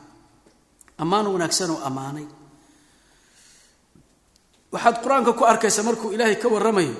[1.01, 2.25] Ammaan wanaagsan oo ammaanay.
[4.73, 6.95] Waxaad qur'aanka ku arkaysaa markuu ilaahay ka warramayo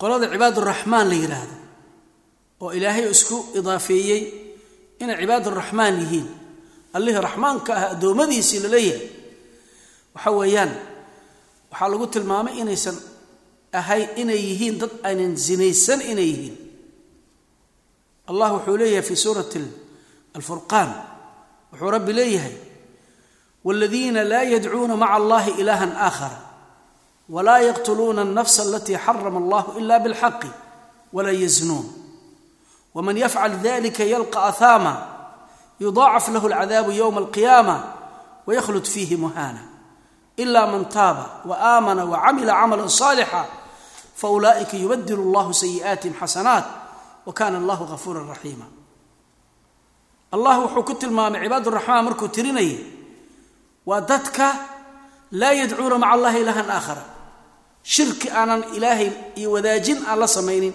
[0.00, 1.54] qolada cibaaduraxmaan la yidhaahdo
[2.62, 4.22] oo ilaahay isku idaafeeyey
[5.02, 6.26] inay cibaaduraxmaan yihiin.
[6.96, 9.08] Allihii raxmaanka ah addoommadiisii la leeyahay.
[10.14, 10.72] Waxa weeyaan
[11.70, 12.96] waxaa lagu tilmaamay inaysan
[13.78, 16.56] ahay inay yihiin dad aynan zinaysan inay yihiin.
[18.30, 19.60] Allah wuxuu leeyahay fi suurati
[20.36, 20.90] alfurqaan.
[21.72, 22.56] Wuxuu rabbi leeyahay
[23.66, 26.38] wاladiina laa yadcuuna maca allahi ilaha aakhara
[27.28, 30.50] walaa yaqtuluuna alnafsa alatii xarama allahu ila bilxaqi
[31.12, 31.86] walaa yaznuun
[32.94, 34.92] waman yafcal dalika yalqa ahaama
[35.80, 37.76] yudaacaf lahu alcadaabu yowma alqiyaama
[38.46, 39.60] waykhlud fiihi muhaana
[40.36, 43.44] ila man taaba wa aamana wacamila camalan saalixa
[44.20, 46.64] faulaa'ika yubadilu allahu sayi'aatihim xasanaat
[47.26, 48.64] wa kana allahu hafuuran raxiima
[50.34, 52.78] allah wuxuu ku tilmaamay cibaaduraxmaan markuu tirinayay
[53.86, 54.46] waa dadka
[55.40, 57.15] laa yadcuuna maca allahi ilahan aakhara
[57.94, 60.74] shirki aanan ilaahay iyo wadaajin aan la samaynin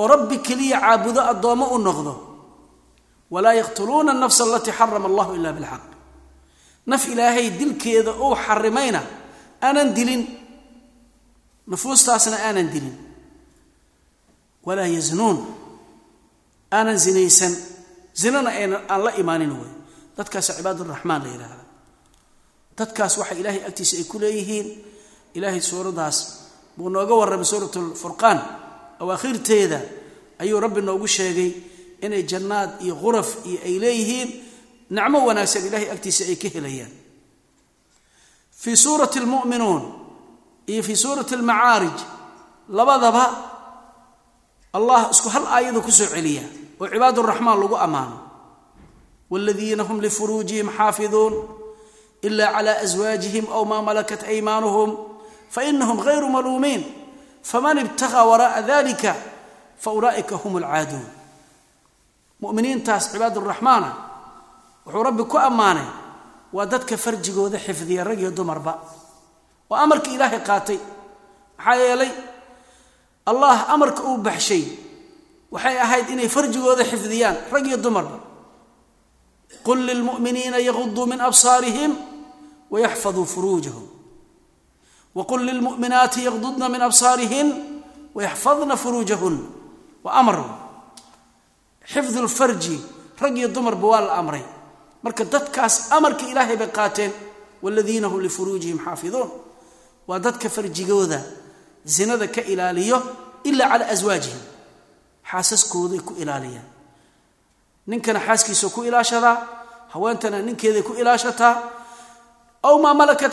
[0.00, 2.12] oo rabbi keliya caabudo addoommo u noqdo
[3.34, 5.82] walaa yaqtuluuna anafsa alatii xarama allahu ila bilxaq.
[6.90, 9.00] Naf ilaahay dilkeeda uu xarimayna
[9.66, 10.22] aanan dilin
[11.70, 12.96] nufuustaasna aanan dilin.
[14.66, 15.38] Walaa yaznuun
[16.76, 17.52] aanan zinaysan
[18.20, 18.50] zinana
[18.92, 19.70] aan la imaanin wey
[20.16, 21.64] dadkaas cibaaduraxmaan la yidhaahda
[22.78, 24.66] dadkaas waxa ilaahay agtiisa ay ku leeyihiin
[25.36, 26.16] ilaahay suuradaas
[26.76, 28.38] buu nooga warramay suurat lfurqaan
[29.02, 29.80] awaakhirteeda
[30.42, 31.50] ayuu rabbi noogu sheegay
[32.04, 34.28] inay jannaad iyo quraf iyo ay leeyihiin
[34.96, 36.92] nicmo wanaagsan ilahay agtiisa ay ka helayaan.
[38.60, 39.82] Fii suurati lmu'minuun
[40.72, 41.96] iyo fii suurati almacaarij
[42.78, 43.24] labadaba
[44.76, 46.44] allah isku hal aayadu ku soo celiya
[46.80, 48.16] oo cibaaduraxmaan lagu ammaano.
[49.30, 51.34] Waaladiina hum lifuruujihim xaafiduun
[52.26, 54.90] ila cla aswaajihim aw maa malakat aymaanuhum
[55.54, 56.82] fainahum hayru maluumiin
[57.50, 59.12] faman ibtagaa wara'a dalika
[59.84, 61.06] faulaa'ika hum alcaaduun
[62.42, 63.90] muminiintaas cibaaduraxmaana
[64.86, 65.88] wuxuu rabbi ku ammaanay
[66.52, 68.72] waa dadka farjigooda xifdiya rag iyo dumarba
[69.70, 70.78] oo amarka ilaahay qaatay
[71.58, 72.10] maxaa yeelay
[73.30, 74.64] allah amarka uu baxshay
[75.54, 78.18] waxay ahayd inay farjigooda xifdiyaan rag iyo dumarba
[79.66, 81.92] qul lilmu'miniina yaguduu min absaarihim
[82.70, 83.84] wayaxfaduu furuujahum
[85.16, 87.48] waqul lilmu'minaati yagdudna min absaarihin
[88.16, 89.36] wayaxfadna furuujahun
[90.04, 90.36] wa amr.
[91.92, 92.76] Xifdu lfarji
[93.20, 94.44] rag iyo dumarba waa la amray.
[95.02, 97.12] Marka dadkaas amarka ilaahay bay qaateen
[97.62, 99.30] waladiina hum lifuruujihim xaafiduun.
[100.08, 101.22] Waa dadka farjigooda
[101.84, 102.98] zinada ka ilaaliyo
[103.44, 104.42] ilaa calaa aswaajihim
[105.30, 106.68] xaasaskooday ku ilaaliyaan
[107.86, 109.36] ninkana xaaskiisa ku ilaashadaa
[109.94, 111.54] haweentana ninkeeday ku ilaashataa.
[112.62, 113.32] Aw maa malakat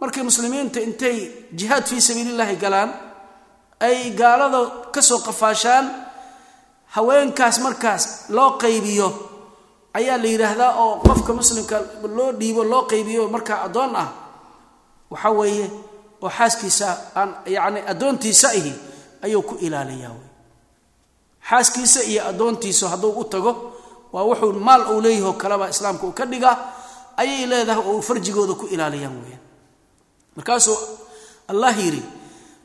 [0.00, 1.16] markay muslimiinta intay
[1.58, 2.90] jihaad fii sabiilillahi galaan
[3.80, 4.60] ay gaalada
[4.94, 5.86] ka soo qafaashaan
[6.94, 8.04] haweenkaas markaas
[8.36, 9.08] loo qaybiyo
[9.98, 11.76] ayaa la yidhaahdaa oo qofka muslimka
[12.16, 14.08] loo dhiibo loo qaybiyo markaa addoon ah
[15.10, 15.66] waxa weeye
[16.22, 18.72] oo xaaskiisa aan yacni addoontiisa ihi
[19.24, 20.28] ayuu ku ilaaliyaa wey
[21.50, 23.52] xaaskiisa iyo addoontiisa hadduu u tago
[24.12, 26.56] waa wuxuu maal uu leeyahoo kaleba islaamka uu ka dhigaa
[27.16, 29.44] ayay leedahay oo farjigooda ku ilaaliyaan weyaan
[30.38, 30.78] markaasuu
[31.50, 32.02] allah yidhi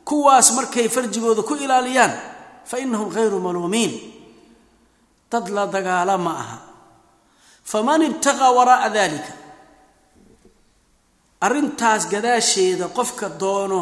[0.07, 2.13] kuwaas markay farjigooda ku ilaaliyaan
[2.69, 3.91] fa inahum hayru maluumiin.
[5.31, 6.57] Dad la dagaala ma aha.
[7.71, 9.31] Faman ibtaqaa waraa'a dalika
[11.45, 13.79] arrintaas gadaasheeda qofka doono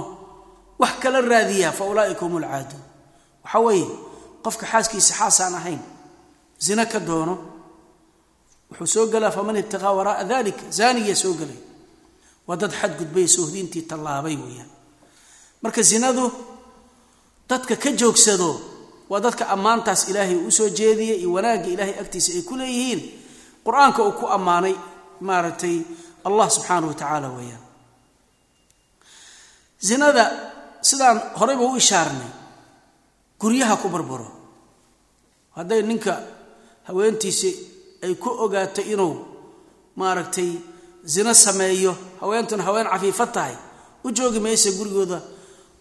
[0.82, 2.82] wax kala raadiyaa fa ulaaika hum lcaaduun
[3.44, 3.88] waxa weeye
[4.46, 5.80] qofka xaaskiisa xaasaan ahayn
[6.66, 7.36] zina ka doono
[8.70, 11.60] wuxuu soo gelaa faman ibtiqaa waraaa dalika zaaniya soo gelay
[12.48, 14.70] waa dad xadgudbay sohdiintii tallaabay weeyaan.
[15.64, 16.26] Marka zinadu
[17.50, 18.50] dadka ka joogsado
[19.12, 23.02] waa dadka ammaantaas ilaahay uu u soo jeediyey iyo wanaagga ilaahay agtiisa ay ku leeyihiin
[23.66, 24.76] qur'aanka uu ku ammaanay
[25.28, 25.76] maaragtay
[26.28, 27.64] allah subxaanahu wa tacaala weeyaan.
[29.88, 30.24] Zinada
[30.82, 32.32] sidaan horeyba u ishaarnay
[33.42, 34.28] guryaha ku burburo.
[35.58, 36.14] Hadday ninka
[36.88, 37.50] haweentiisi
[38.06, 39.16] ay ku ogaato inuu
[40.00, 40.50] maaragtay
[41.04, 43.56] zino sameeyo haweentuna haween cafiifo tahay.
[44.04, 45.22] U joogi maysa gurigooda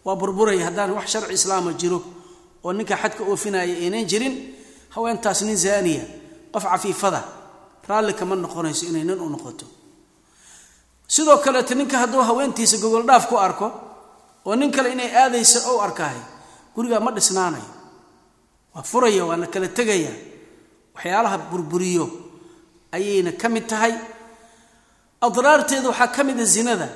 [0.04, 2.02] waa burburaya haddaan wax sharci islaama jiro
[2.64, 4.34] oo ninka xadka oofinaya aynan jirin
[4.94, 6.04] haweentaas nin zaaniya
[6.52, 7.20] qof cafiifada
[7.88, 9.66] raalli kama noqonayso inay nin u noqoto.
[11.08, 13.66] Sidoo kaleeto ninka hadduu haweentiisa gogoldhaaf ku arko
[14.46, 16.20] oo nin kale inay aadaysa ou arkahay
[16.74, 17.68] gurigaa ma dhisnaanayo.
[18.74, 20.12] Waa furaya waana kala tegaya
[20.94, 22.06] waxyaalaha burburiyo
[22.92, 23.94] ayayna ka mid tahay
[25.20, 26.88] adraarteeda waxaa ka mida zinada.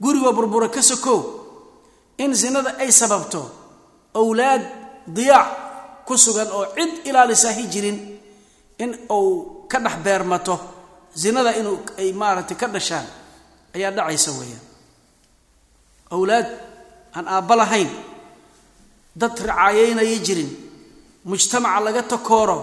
[0.00, 1.20] Guriga burbura ka sokow.
[2.18, 3.42] In zinada ay sababto
[4.14, 4.62] owlaad
[5.06, 5.48] diyaac
[6.06, 7.98] ku sugan oo cid ilaalisaahi jirin
[8.78, 10.56] in uu ka dhex beermato.
[11.14, 13.06] Zinada inuu ay maaragtay ka dhashaan
[13.74, 14.64] ayaa dhacaysa weeyaan.
[16.16, 16.48] Owlaad
[17.16, 17.90] aan aabba lahayn
[19.20, 20.50] dad racaayeynaya jirin
[21.24, 22.58] mujtamaca laga takooro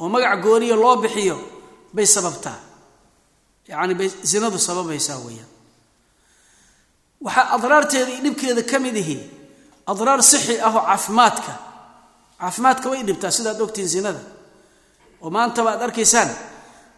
[0.00, 1.36] oo magac gooniya loo bixiyo
[1.94, 2.58] bay sababtaa
[3.72, 5.50] yacni bay zinadu sababaysaa weeyaan.
[7.24, 9.16] Waxaa adraarteeda iyo dhibkeeda ka mid ihi
[9.92, 11.52] adraar sixi ah oo caafimaadka
[12.40, 14.20] caafimaadka way dhibtaa sidaad ogtihiin zinada.
[15.22, 16.30] Oo maantaba aad arkaysaan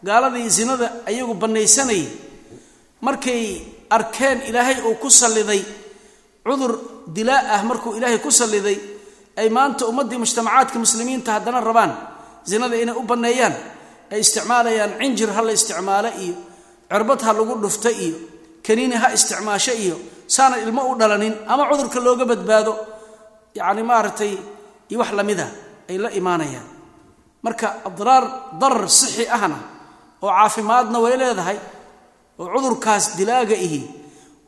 [0.07, 2.07] gaaladii zinada ayagu bannaysanayay
[3.07, 3.43] markay
[3.97, 5.61] arkeen ilaahay uu ku salliday
[6.47, 6.73] cudur
[7.17, 8.79] dilaa ah markuu ilaahay ku salliday
[9.41, 11.93] ay maanta ummaddii mujtamacaadka muslimiinta haddana rabaan
[12.51, 13.55] zinada inay u banneeyaan
[14.13, 16.35] ay isticmaalayaan cinjir ha la isticmaalo iyo
[16.91, 18.17] cirbad ha lagu dhufta iyo
[18.67, 19.97] kaniini ha isticmaasho iyo
[20.35, 22.73] saana ilmo u dhalanin ama cudurka looga badbaado
[23.59, 24.33] yacni maaragtay
[24.91, 25.47] iyo wax lamida
[25.91, 26.67] ay la imaanayaan.
[27.45, 28.25] Marka adraar
[28.61, 29.59] darar sixi ahna
[30.25, 31.59] oo caafimaadna way leedahay
[32.41, 33.81] oo cudurkaas dilaaga ihi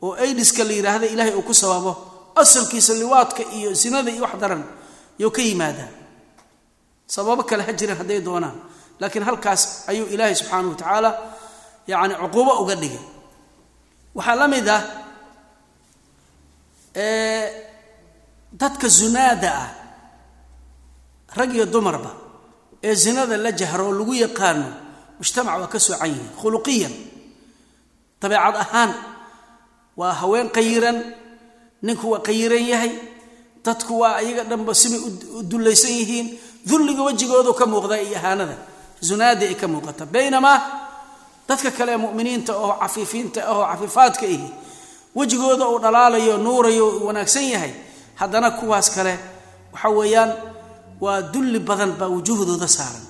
[0.05, 1.91] oo aidiska la yidhaahda ilaahay uu ku sababo
[2.41, 4.63] asalkiisa liwaadka iyo sinada iyo wax daran
[5.21, 5.89] you ka yimaadaa
[7.15, 8.57] sababo kale ha jiran hadday doonaan
[9.01, 11.09] laakiin halkaas ayuu ilaahay subxaanahu wa tacaala
[11.91, 13.03] yacni cuquubo uga dhigay.
[14.17, 14.81] Waxaa la mid ah
[18.59, 19.69] dadka zunaada ah
[21.37, 22.11] rag iyo dumarba
[22.83, 24.67] ee zinada la jahro oo lagu yaqaano
[25.19, 26.93] mujtamac waa ka soocan yihiin khuluqiyan
[28.21, 28.91] dabeecad ahaan
[29.99, 30.97] waa haween qayiran
[31.85, 32.91] ninku waa qayiran yahay
[33.65, 34.99] dadku waa ayaga dhanba simay
[35.37, 36.27] u dullaysan yihiin
[36.69, 38.55] dulliga wejigoodu ka muuqda iyo ahaanada
[39.07, 40.03] zunaada ay ka muuqata.
[40.13, 40.57] Baynamaa
[41.47, 44.47] dadka kale muminiinta oo cafiifiinta ahoo cafiifaadka ihi
[45.17, 47.73] wejigooda uu dhalaalayo nuurayo wanaagsan yahay
[48.19, 49.13] haddana kuwaas kale
[49.73, 50.31] waxa weeyaan
[51.03, 53.05] waa dulli badan baa wujuuhdooda saaran.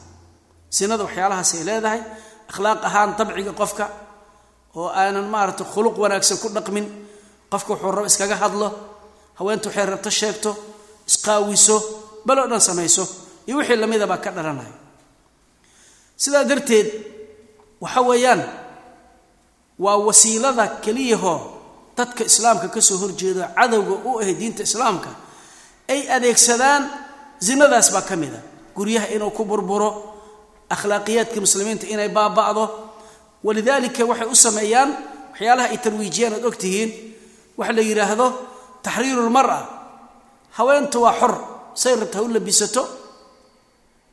[0.69, 2.02] Sinada waxyaalahaas ay leedahay
[2.52, 3.86] akhlaaq ahaan dabciga qofka
[4.80, 6.86] oo aanan maarata khuluq wanaagsan ku dhaqmin
[7.52, 8.67] qofka wuxuu rabo iskaga hadlo
[9.39, 10.52] haweenta waxay rabto sheegto
[11.10, 11.78] isqaawiso
[12.28, 13.04] baloo dhan samayso
[13.47, 14.73] iyo wixii lamidabaa ka dhalanaya
[16.23, 16.88] sidaa darteed
[17.81, 18.41] waxa weeyaan
[19.79, 21.39] waa wasiilada keliyahoo
[21.97, 25.09] dadka islaamka ka soo horjeedo cadowga u ahay diinta islaamka
[25.93, 26.83] ay adeegsadaan
[27.47, 28.41] zinadaas baa ka mid a.
[28.75, 29.89] Guryaha inuu ku burburo
[30.69, 32.65] akhlaaqiyaadka muslimiinta inay baaba'do.
[33.45, 34.89] Walidaalika waxay u sameeyaan
[35.33, 36.89] waxyaalaha ay tarwiijiyaan aad ogtihiin.
[37.57, 38.27] Waxa la yidhaahdo
[38.85, 39.59] taxriiru lmara
[40.57, 41.33] haweenta waa xor
[41.81, 42.83] say rabta ha u labisato.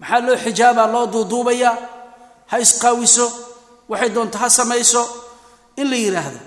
[0.01, 1.77] Maxaa loo xijaabaa loo duuduubayaa?
[2.51, 3.27] Ha isqaawiso
[3.89, 5.03] waxay doonto ha samayso
[5.81, 6.39] in la yidhaahdo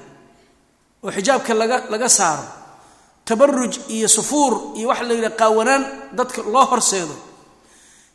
[1.03, 2.45] oo xijaabka laga laga saaro.
[3.27, 5.83] Tabaruj iyo sufuur iyo waxa la yidhaha qaawanaan
[6.17, 7.15] dadka loo horseedo.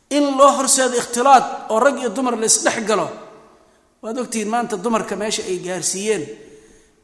[0.09, 3.07] In loo horseedo ikhtilaad oo rag iyo dumar la isdhex galo
[4.01, 6.23] waad ogtihiin maanta dumarka meesha ay gaarsiiyeen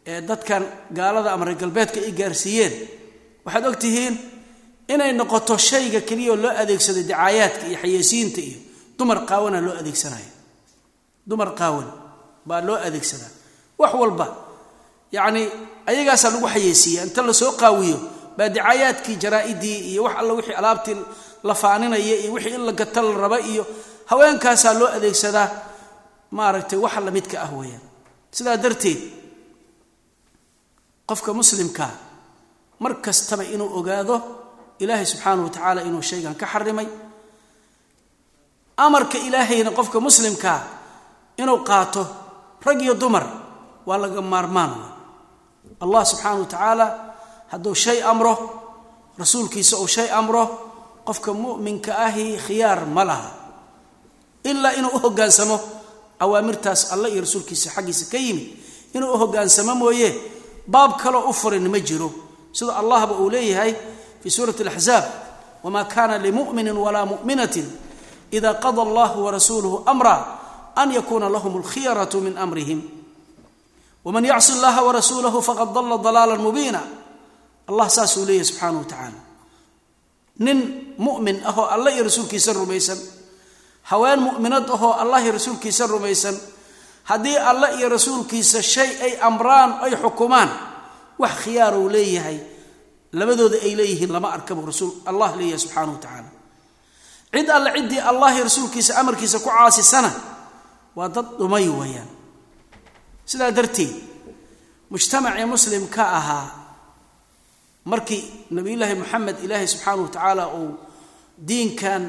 [0.06, 0.64] ee dadkan
[0.98, 2.74] gaalada ama reer ay gaarsiiyeen.
[3.46, 4.16] Waxaad ogtihiin
[4.94, 8.58] inay noqoto shayga keliya oo loo adeegsado dicaayaadka iyo xayeysiinta iyo
[8.98, 10.32] dumar qaawana loo adeegsanayo.
[11.30, 11.88] Dumar qaawan
[12.50, 13.32] baa loo adeegsadaa.
[13.82, 14.26] Wax walba
[15.16, 15.42] yacni
[15.90, 17.98] ayagaasaa lagu xayeysiiya inta la soo qaawiyo
[18.38, 20.98] baa dicaayaadkii jaraa-idii iyo wax alla wixii alaabtii
[21.48, 23.64] la faaninaya iyo wixii in la gata la raba iyo
[24.12, 25.48] haweenkaasaa loo adeegsadaa
[26.38, 27.84] maaragtay waxa lamidka ah weeyaan.
[28.36, 29.00] Sidaa darteed
[31.10, 31.92] qofka muslimkaa
[32.84, 34.16] mar kastaba inuu ogaado
[34.84, 36.88] ilaahay subxaanahu wa tacaala inuu shaygan ka xarimay
[38.86, 40.60] amarka ilaahayna qofka muslimkaa
[41.42, 42.04] inuu qaato
[42.66, 43.26] rag iyo dumar
[43.86, 44.74] waa laga maarmaan.
[45.82, 46.88] Allah subxaanahu wa tacaala
[47.52, 48.34] hadduu shay amro
[49.18, 50.44] rasuulkiisa uu shay amro
[51.08, 53.32] qofka mu'minka ahi khiyaar ma laha.
[54.44, 55.60] Ilaa inuu u hoggaansamo
[56.20, 58.48] awaamirtaas alla iyo rasuulkiisa xaggiisa ka yimid.
[58.96, 60.10] Inuu u hoggaansamo mooye
[60.68, 62.12] baab kaloo u furin ma jiro.
[62.52, 63.76] Sida allahba uu leeyahay
[64.24, 65.06] fii suurati alaxzaab
[65.64, 67.68] wamaa kana limu'minin walaa mu'minatin
[68.32, 70.39] ida qada allahu warasuuluhu amra
[70.82, 72.80] an yakuuna lahum alkhiyaratu min amrihim
[74.06, 76.82] waman yacsi allaha warasuulahu faqad dalla dalaalan mubiina
[77.70, 79.20] allah saasuu leeyahy subxaanahu wa tacaala
[80.40, 80.58] nin
[80.98, 83.00] mu'min ahoo alla iyo rasuulkiisa rumaysan
[83.92, 86.36] haween mu'minad ahoo allah iyo rasuulkiisa rumaysan
[87.12, 90.50] haddii alla iyo rasuulkiisa shay ay amraan ay xukumaan
[91.20, 92.38] wax khiyaaruu leeyahay
[93.20, 96.30] labadooda ay leeyihiin lama arkabu rasuul allah leeyahay subxaanahu wa tacaala
[97.36, 100.12] cid alle ciddii allah iyo rasuulkiisa amarkiisa ku caasisana
[100.98, 102.10] waa dad dhumay weeyaan.
[103.30, 103.94] Sidaa darteed
[104.92, 106.48] mujtamacii muslimka ahaa
[107.92, 108.24] markii
[108.56, 110.72] nabiyullaahi moxamed ilaahay subxaanahu wa tacaala uu
[111.48, 112.04] diinkan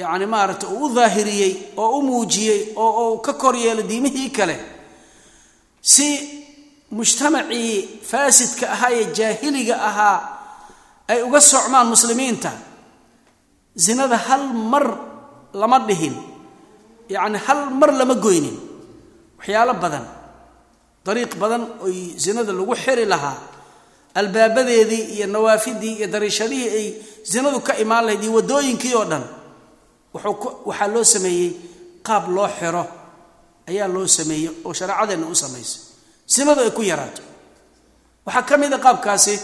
[0.00, 1.52] yacni maaragtay uu u daahiriyey
[1.82, 4.56] oo u muujiyey oo uu ka kor yeelay diimihii kale
[5.92, 6.06] si
[6.96, 7.72] mujtamacii
[8.10, 10.18] faasidka ahaa ee jaahiliga ahaa
[11.12, 12.50] ay uga socmaan muslimiinta
[13.84, 14.42] zinada hal
[14.72, 14.84] mar
[15.60, 16.14] lama dhihin
[17.14, 18.56] yacni hal mar lama goynin.
[19.38, 20.04] Waxyaalo badan
[21.06, 23.38] dariiq badan oy zinada lagu xiri lahaa
[24.20, 26.86] albaabadeedii iyo nawaafidii iyo dariishadihii ay
[27.30, 29.24] zinadu ka imaan lahayd iyo waddooyinkii oo dhan
[30.14, 31.48] waxaa loo sameeyey
[32.06, 32.84] qaab loo xiro
[33.70, 35.80] ayaa loo sameeyey oo shareecadeenna u samaysay
[36.34, 37.22] sinadu ay ku yaraato.
[38.26, 39.34] Waxaa ka mid a qaabkaasi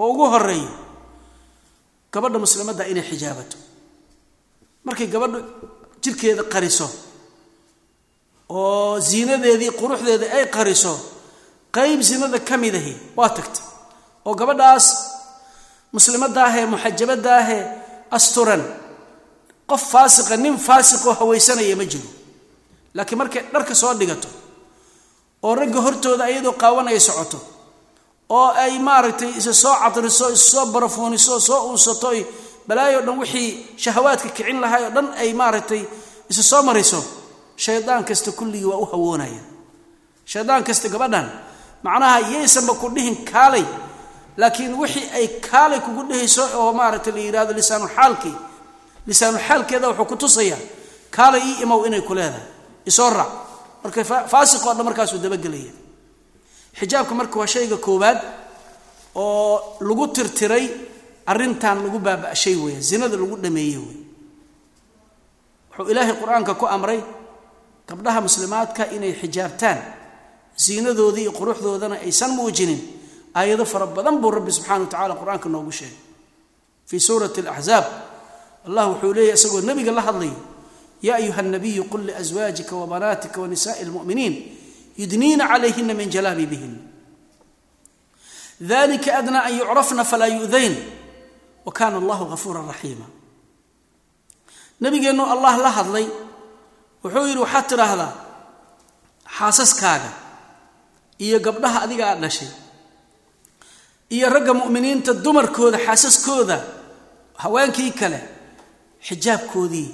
[0.00, 0.70] oo ugu horeeyo
[2.12, 3.56] gabadha muslimadda inay xijaabato.
[4.86, 5.38] Markay gabadhu
[6.02, 6.86] jirkeeda qariso
[8.58, 10.92] oo ziinadeedii quruxdeeda ay qariso
[11.76, 13.64] qayb zinada ka mid ahi waa tagtay.
[14.26, 14.86] oo gabadhaas
[15.94, 17.62] muslimadaahee muxajabadaahee
[18.16, 18.62] asturan
[19.70, 22.08] qof faasiqa nin faasiqoo hawaysanaya ma jiro.
[22.96, 24.28] laakiin markay dharka soo dhigato
[25.46, 27.38] oo ragga hortooda iyadoo qaawanaya socoto
[28.36, 32.26] oo ay maaragtay isa soo cadriso isa soo barafooniso soo uusato y
[32.68, 33.48] balaayo dhan wixii
[33.82, 35.82] shahawaadka kicin lahay oo dhan ay maaragtay
[36.30, 37.00] isa soo mariso
[37.64, 39.42] shaydaan kasta kulligii waa u hawoonaya.
[40.32, 41.26] Shaydaan kasta gabadhan
[41.84, 43.64] macnaha yaysanba ku dhihin kaalay
[44.40, 48.36] laakiin wixii ay kaalay kugu dhehayso oo maaragtay la yidhahdo lisaanulxaalkii
[49.08, 50.60] lisaanulxaalkeeda wuxuu ku tusayaa
[51.16, 52.46] kaalay ii imow inay ku leedahay.
[52.90, 53.30] Isoo raac
[53.82, 55.72] marka faasiqoo dhan markaasuu dabagelaya.
[56.78, 58.18] Xijaabka marka waa shayga koowaad
[59.14, 60.64] oo lagu tirtiray
[61.30, 63.98] arrintan lagu baaba'shay weya zinada lagu dhameeye wey
[65.70, 67.00] wuxuu ilaahay qur'aanka ku amray
[67.88, 69.78] gabdhaha muslimaadka inay xijaabtaan
[70.64, 72.80] ziinadoodii iyo quruxdoodana aysan muujinin
[73.38, 75.98] aayado fara badan buu rabbi subxana wa tacala qur'aanka noogu sheegay.
[76.88, 77.86] Fii suurati alaxzaab
[78.66, 80.36] allah wuxuu leeyahy isagoo nebiga la hadlayo
[81.06, 84.34] ya ayuha nabiyu qul liaswaajika wabanaatika wanisaai lmuminiin
[85.00, 86.74] yudniina calayhina min jalaabibihin
[88.60, 90.74] dalika adnaa an yucrafna falaa yu'dayn
[91.70, 93.06] wa kana allahu gafuura raxiima
[94.82, 96.06] nabigeennu allah la hadlay
[97.04, 98.12] wuxuu yidhi waxaad tidhaahdaa
[99.38, 100.10] xaasaskaaga
[101.24, 102.50] iyo gabdhaha adiga aad dhashay
[104.14, 106.56] iyo ragga mu'miniinta dumarkooda xaasaskooda
[107.42, 108.20] haweenkii kale
[109.08, 109.88] xijaabkoodii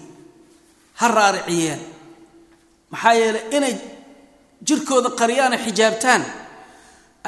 [1.01, 1.81] ha raariciyeen.
[2.91, 3.75] Maxaa yeelay inay
[4.67, 6.23] jirkooda qariyaana xijaabtaan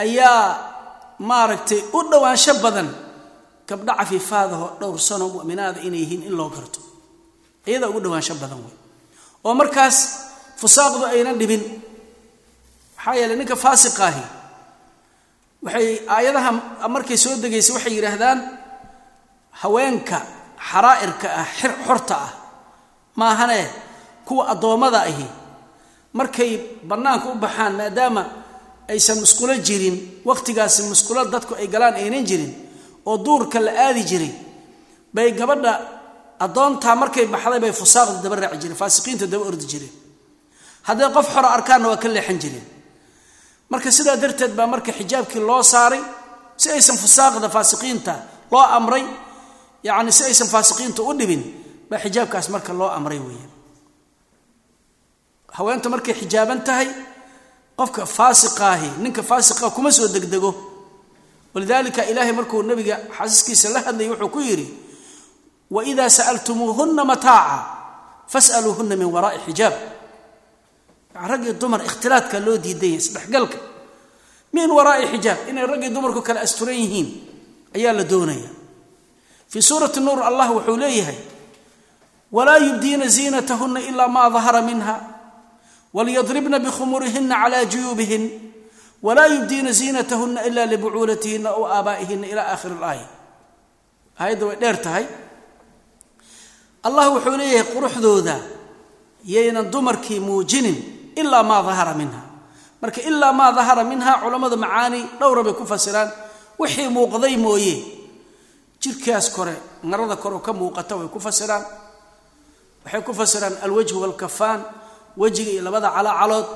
[0.02, 0.42] ayaa
[1.28, 2.88] maaragtay u dhowaansho badan
[3.68, 6.80] gabdho cafiifaadahoo dhowr sano mu'minaada inay yihiin in loo garto.
[7.68, 8.74] Iyadaa ugu dhowaansho badan wey
[9.46, 9.96] oo markaas
[10.60, 11.62] fusaaqdu aynan dhibin.
[12.96, 14.22] Maxaa yeeley ninka faasiqaahi
[15.64, 16.50] waxay aayadaha
[16.94, 18.38] markay soo degaysay waxay yidhaahdaan
[19.60, 20.18] haweenka
[20.70, 21.46] xaraa'irka ah
[21.86, 22.32] xorta ah
[23.20, 23.60] maahane
[24.26, 25.26] kuwa addoommada ahi
[26.18, 26.50] markay
[26.90, 28.22] bannaanka u baxaan maadaama
[28.92, 29.96] aysan musqulo jirin
[30.28, 32.52] wakhtigaasi musqulo dadku ay galaan aynan jirin
[33.08, 34.32] oo duurka la aadi jiray
[35.14, 35.72] bay gabadha
[36.44, 39.94] addoontaa markay baxday bay fusaaqda daba raaci jireen faasiqiinta daba ordi jireen.
[40.88, 42.66] Hadday qof xora arkaanna waa ka leexan jireen.
[43.70, 46.02] Marka sidaa darteed baa marka xijaabkii loo saaray
[46.60, 48.12] si aysan fusaaqda faasiqiinta
[48.52, 49.04] loo amray
[49.86, 51.42] yacni si aysan faasiqiinta u dhibin
[51.90, 53.52] baa xijaabkaas marka loo amray weeyaan.
[55.56, 56.88] Haweenta markay xijaaban tahay
[57.78, 60.50] qofka faasiqaahi ninka faasiqa kuma soo degdego
[61.58, 64.66] walidaalika ilaahay markuu nabiga xasiskiisa la hadlayay wuxuu ku yidhi
[65.70, 67.58] waidaa sa'altumuuhunna mataaca
[68.32, 69.74] fas'aluuhunna min waraa'i xijaab.
[71.18, 73.58] Raggii dumar ikhtilaadka loo diidan yahay isdhexgalka
[74.54, 77.08] min waraa'i xijaab inay raggii dumarku kala asturan yihiin
[77.76, 78.50] ayaa la doonaya.
[79.50, 81.18] Fii suurati nuur allah wuxuu leeyahay
[82.32, 84.94] walaa yubdiina ziinatahunna ilaa maa dahara minha
[85.92, 88.47] walyadribna bikhumurihina cala juyuubihin
[89.02, 93.06] walaa yubdiina ziinatahunna ila libucuulatihina aw aabaa'ihina ila aakhiri ilaaya
[94.20, 95.06] aayadda way dheer tahay.
[96.86, 98.36] Allah wuxuu leeyahay quruxdooda
[99.24, 100.76] yaynan dumarkii muujinin
[101.20, 102.22] ilaa maa dahara minha
[102.82, 106.10] marka ilaa maa dahara minha culammada macaani dhowra bay ku fasiraan
[106.58, 107.76] wixii muuqday mooye.
[108.82, 111.62] Jirkaas kore marada koreo ka muuqata way ku fasiraan.
[112.84, 114.62] Waxay ku fasiraan alwajhu walkafaan
[115.16, 116.46] wejiga iyo labada calaacalood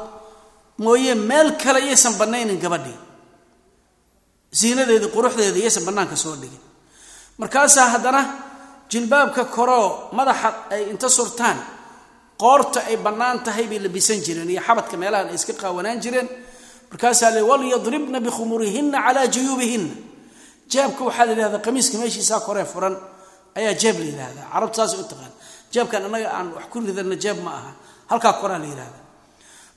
[0.79, 2.99] mooye meel kale yaysan bannaynin gabadhii
[4.61, 6.61] ziinadeedii quruxdeedii yaysan bannaanka soo dhigin.
[7.39, 8.23] Markaasaa haddana
[8.91, 11.59] jilbaabka koroo madaxa ay inta surtaan
[12.43, 16.29] qoorta ay bannaan tahay bay labisan jireen iyo xabadka meelahan ay iska qaawanaan jireen.
[16.91, 19.95] Markaasaa le walyadribna bikhumurihinna calaa juyuubihinna.
[20.73, 22.97] Jeebka waxaa la yidhahdaa qamiiska meeshiisaa koree furan
[23.59, 24.47] ayaa jeeb la yidhahdaa.
[24.53, 25.33] Carabtu u taqaan.
[25.73, 27.70] Jeebkan annaga aan wax ku ridanna jeeb ma aha.
[28.11, 29.03] Halkaa koraa la yidhahdaa.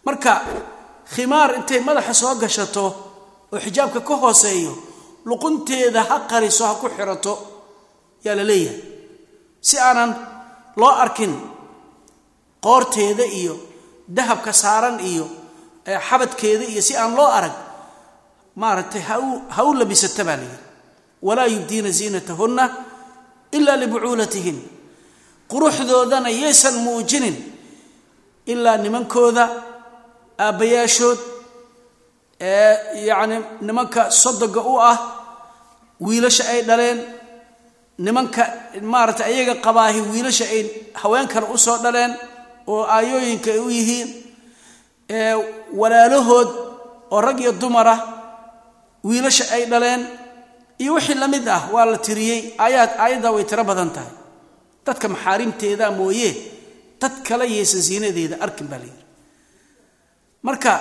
[0.06, 0.32] Marka
[1.14, 2.86] khimaar intay madaxa soo gashato
[3.53, 4.74] oo xijaabka ka hooseeyo
[5.30, 7.34] luqunteeda ha qariso ha ku xirato
[8.26, 8.80] yaa la leeyahay.
[9.68, 10.12] Si aanan
[10.80, 11.34] loo arkin
[12.66, 13.56] qoorteeda iyo
[14.18, 15.26] dahabka saaran iyo
[16.08, 17.56] xabadkeeda iyo si aan loo arag
[18.62, 19.01] maaragtay
[19.56, 20.60] ha u labisata baa layidhi
[21.28, 22.64] walaa yubdiina ziinatahunna
[23.58, 24.58] ilaa libucuulatihin.
[25.51, 27.36] Quruxdoodana yaysan muujinin
[28.51, 29.43] ilaa nimankooda
[30.39, 31.19] aabbayaashood
[33.09, 34.97] yacni nimanka sodoga u ah
[36.05, 36.99] wiilasha ay dhaleen
[38.05, 38.43] nimanka
[38.91, 40.61] maaragtay ayaga qabaahi wiilasha ay
[41.01, 42.11] haweenkana u soo dhaleen
[42.73, 44.09] oo aayooyinka ay u yihiin
[45.79, 46.49] walaalahood
[47.13, 47.95] oo rag iyo dumara
[49.07, 50.01] wiilasha ay dhaleen
[50.83, 52.41] iyo wixii la mid ah waa la tiriyey.
[52.63, 54.11] Aayaad aayaddaa way tiro badan tahay.
[54.86, 56.29] Dadka maxaarimteeda mooye
[57.01, 59.05] dad kale yaysan siinadeeda arkin baa la yidhi
[60.48, 60.74] marka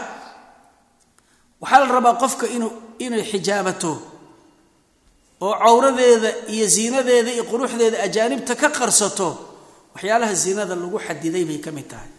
[1.62, 2.72] waxaa la rabaa qofka inuu
[3.04, 3.92] inay xijaabato
[5.46, 9.28] oo cawradeeda iyo ziinadeeda iyo quruxdeeda ajaanibta ka qarsato
[9.94, 12.10] waxyaalaha ziinada lagu xadiday bay ka mid tahay.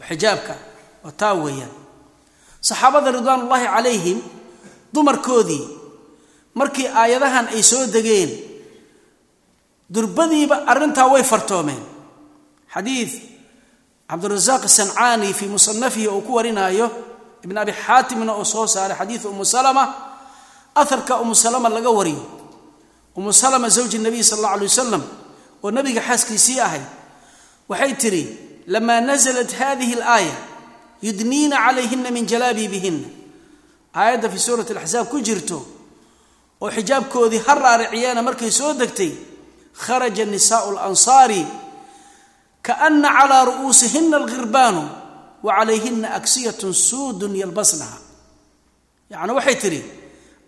[0.00, 0.54] Oo xijaabka
[1.06, 1.72] oo taa weeyaan.
[2.68, 4.18] Saxaabada ridwaanullaahi calayhim
[4.94, 5.64] dumarkoodii
[6.58, 8.30] markii aayadahan ay soo degeen
[9.94, 11.82] durbadiiba arrintaa way fartoomeen.
[12.74, 13.10] Xadiid
[14.10, 16.86] cabdirasaaq sancaani fii musanafihi uu ku warinaayo
[17.44, 19.84] ibn abi xaatimna oo soo saaray xadiidu umu salama
[20.74, 22.22] aharka umu salama laga wariyo
[23.16, 25.02] umu salama zawji nabiy sal alla alay wasalam
[25.64, 26.80] oo nabiga xaaskiisii ahay
[27.68, 28.24] waxay tidhi
[28.66, 30.34] lamaa naزlat hadihi اlaaya
[31.02, 33.08] yudniina calayhina min jalaabiibihina
[33.94, 35.58] aayadda fii suurati alaxsaab ku jirto
[36.62, 39.12] oo xijaabkoodii ha raariciyeena markay soo degtay
[39.84, 41.46] kharaja nisaau lansaari
[42.68, 44.82] kaana calaa ru'uusihina alghirbaanu
[45.46, 47.98] wa calayhina aksiyatun suudun yalbasnaha
[49.12, 49.80] yacni waxay tidhi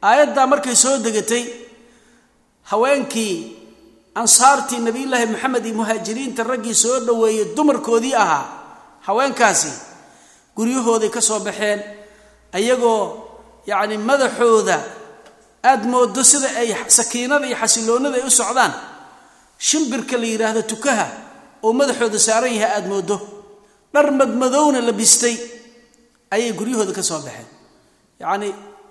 [0.09, 1.45] aayaddaa markay soo degatay
[2.71, 3.35] haweenkii
[4.21, 8.45] ansaartii nabiyullaahi maxamed iyo muhaajiriinta raggii soo dhoweeyey dumarkoodii ahaa
[9.07, 9.73] haweenkaasi
[10.57, 11.81] guryahooday ka soo baxeen
[12.59, 13.03] ayagoo
[13.71, 14.77] yacni madaxooda
[15.71, 16.69] aada moodo sida ay
[16.99, 18.73] sakiinada iyo xasiloonnada ay u socdaan
[19.69, 21.07] shimbirka la yidhaahdo tukaha
[21.65, 23.17] oo madaxooda saaran yahay aada moodo
[23.95, 25.37] dhar madmadowna la bistay
[26.35, 27.49] ayay guryahooda ka soo baxeen.
[28.21, 28.49] Yacni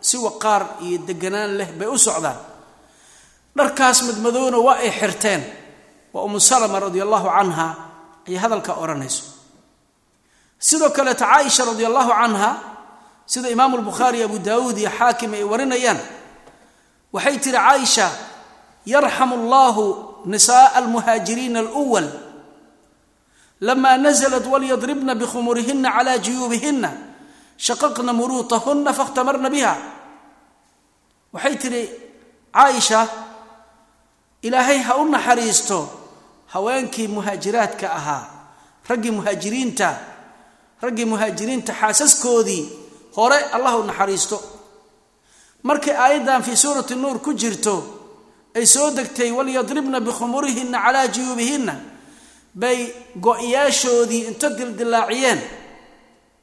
[0.08, 2.38] si waqaar iyo deganaan leh bay u socdaan.
[3.58, 5.42] Dharkaas madmadowna waa ay xirteen.
[6.14, 7.68] Waa umu salama radi allahu canha
[8.28, 9.24] ayay hadalka odhanayso
[10.68, 12.50] sidoo kaleeta caaisha radi allahu canha
[13.32, 16.00] sida imaamu lbukhaari abu daawuud iyo xaakim ay warinayaan
[17.16, 18.08] waxay tihi caaisha
[18.94, 19.84] yarxamu allahu
[20.32, 22.08] nisaءa almuhaajiriina alwal
[23.62, 26.92] lama naزlat walyadribna bikhumurihina cala juyuubihina
[27.58, 29.74] shaqaqna muruutahuna faاkhtamarna biha
[31.34, 31.82] waxay tihi
[32.56, 33.08] caaisha
[34.42, 35.80] ilaahay ha u naxariisto
[36.54, 38.24] haweenkii muhaajiraadka ahaa
[38.90, 39.90] raggii muhaajiriinta
[40.82, 42.64] raggii muhaajiriinta xaasaskoodii
[43.16, 44.38] hore allah u naxariisto
[45.64, 47.76] markay aayaddan fii suurati nuur ku jirto
[48.56, 51.76] ay soo degtay walyadribna bikhumurihina calaa juyuubihinna
[52.54, 52.78] bay
[53.26, 55.40] go-yaashoodii inta dildilaaciyeen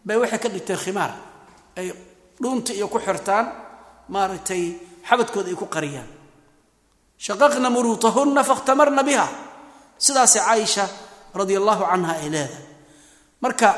[0.07, 1.13] bay waxay ka dhigteen khimaar.
[1.79, 1.93] Ay
[2.43, 3.47] dhuunta iyo ku xirtaan
[4.15, 4.63] maaragtay
[5.09, 6.09] xabadkooda ay ku qariyaan.
[7.25, 9.27] Shaqaqna muruutahunna fakhtamarna biha.
[10.05, 10.85] Sidaasay caaisha
[11.39, 12.65] radia allahu canha ay leedahay.
[13.43, 13.69] Marka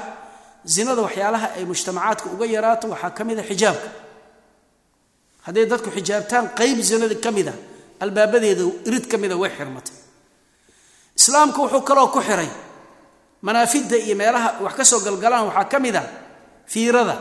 [0.75, 3.89] zinada waxyaalaha ay mujtamacaadka uga yaraato waxaa ka mid a xijaabka.
[5.47, 7.55] Hadday dadku xijaabtaan qeyb zinada ka mida
[8.05, 9.95] albaabadeeda irid ka mida way xirmatay
[11.19, 12.49] islaamku wuxuu kaloo ku xiray
[13.43, 16.03] manaafidda iyo meelaha wax ka soo galgalaan waxaa ka mid a
[16.73, 17.17] fiirada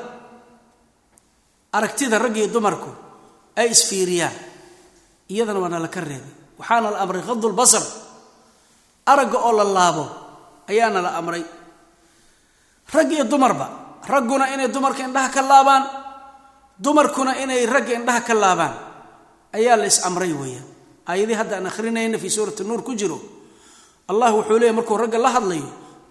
[1.74, 2.90] aragtida rag iyo dumarku
[3.58, 4.36] ay isfiiriyaan.
[5.34, 6.34] Iyadana waana ka reebay.
[6.62, 7.84] Waxaana la amray khadulbasar
[9.06, 10.06] aragga oo la laabo
[10.70, 11.44] ayaana la amray.
[12.94, 13.68] Rag iyo dumarba
[14.08, 15.84] ragguna inay dumarka indhaha ka laabaan
[16.80, 18.74] dumarkuna inay ragga indhaha ka laabaan
[19.58, 20.66] ayaa la is amray weeyaan.
[21.08, 23.20] Aayadii hadda aan akhrinayna fii suurati nuur ku jiro
[24.12, 25.68] allah wuxuu leeyay markuu ragga la hadlayo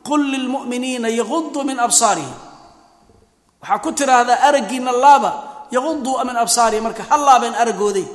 [0.09, 2.37] qul lilmu'miniina yaquduu min absaarihim.
[3.63, 5.31] Waxaa ku tidhaahdaa araggiina laaba
[5.75, 6.83] yaquduu min absaarihim.
[6.87, 8.07] Marka ha laabeen araggooday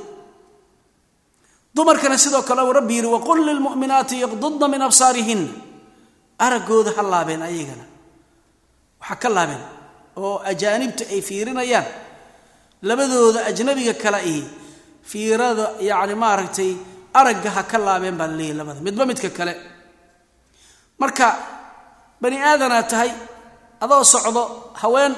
[1.74, 5.50] dumarkana sidoo kale uu rabbi yidhi waqul lilmu'minaati yaqdudna min absaarihinna
[6.44, 7.84] araggooda ha laabeen ayagana.
[9.00, 9.62] Waxaa ka laabeen
[10.16, 11.86] oo ajaanibta ay fiirinayaan
[12.88, 14.42] labadooda ajnabiga kale ihi
[15.10, 16.70] fiirada yacni maaragtay
[17.20, 19.52] aragga ha ka laabeen baa laleeyahy labada midba midka kale
[21.00, 21.26] marka
[22.22, 23.10] bani aadanaa tahay
[23.84, 24.42] adoo socdo
[24.82, 25.12] haween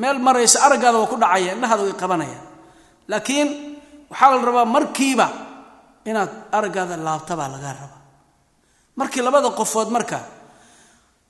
[0.00, 2.44] meel maraysa araggaada waa ku dhacaya indhahaada way qabanayaan
[3.10, 3.48] laakiin
[4.10, 5.26] waxaa la rabaa markiiba
[6.10, 8.00] inaad araggaada laabta baa lagaa rabaa.
[8.98, 10.18] Markii labada qofood marka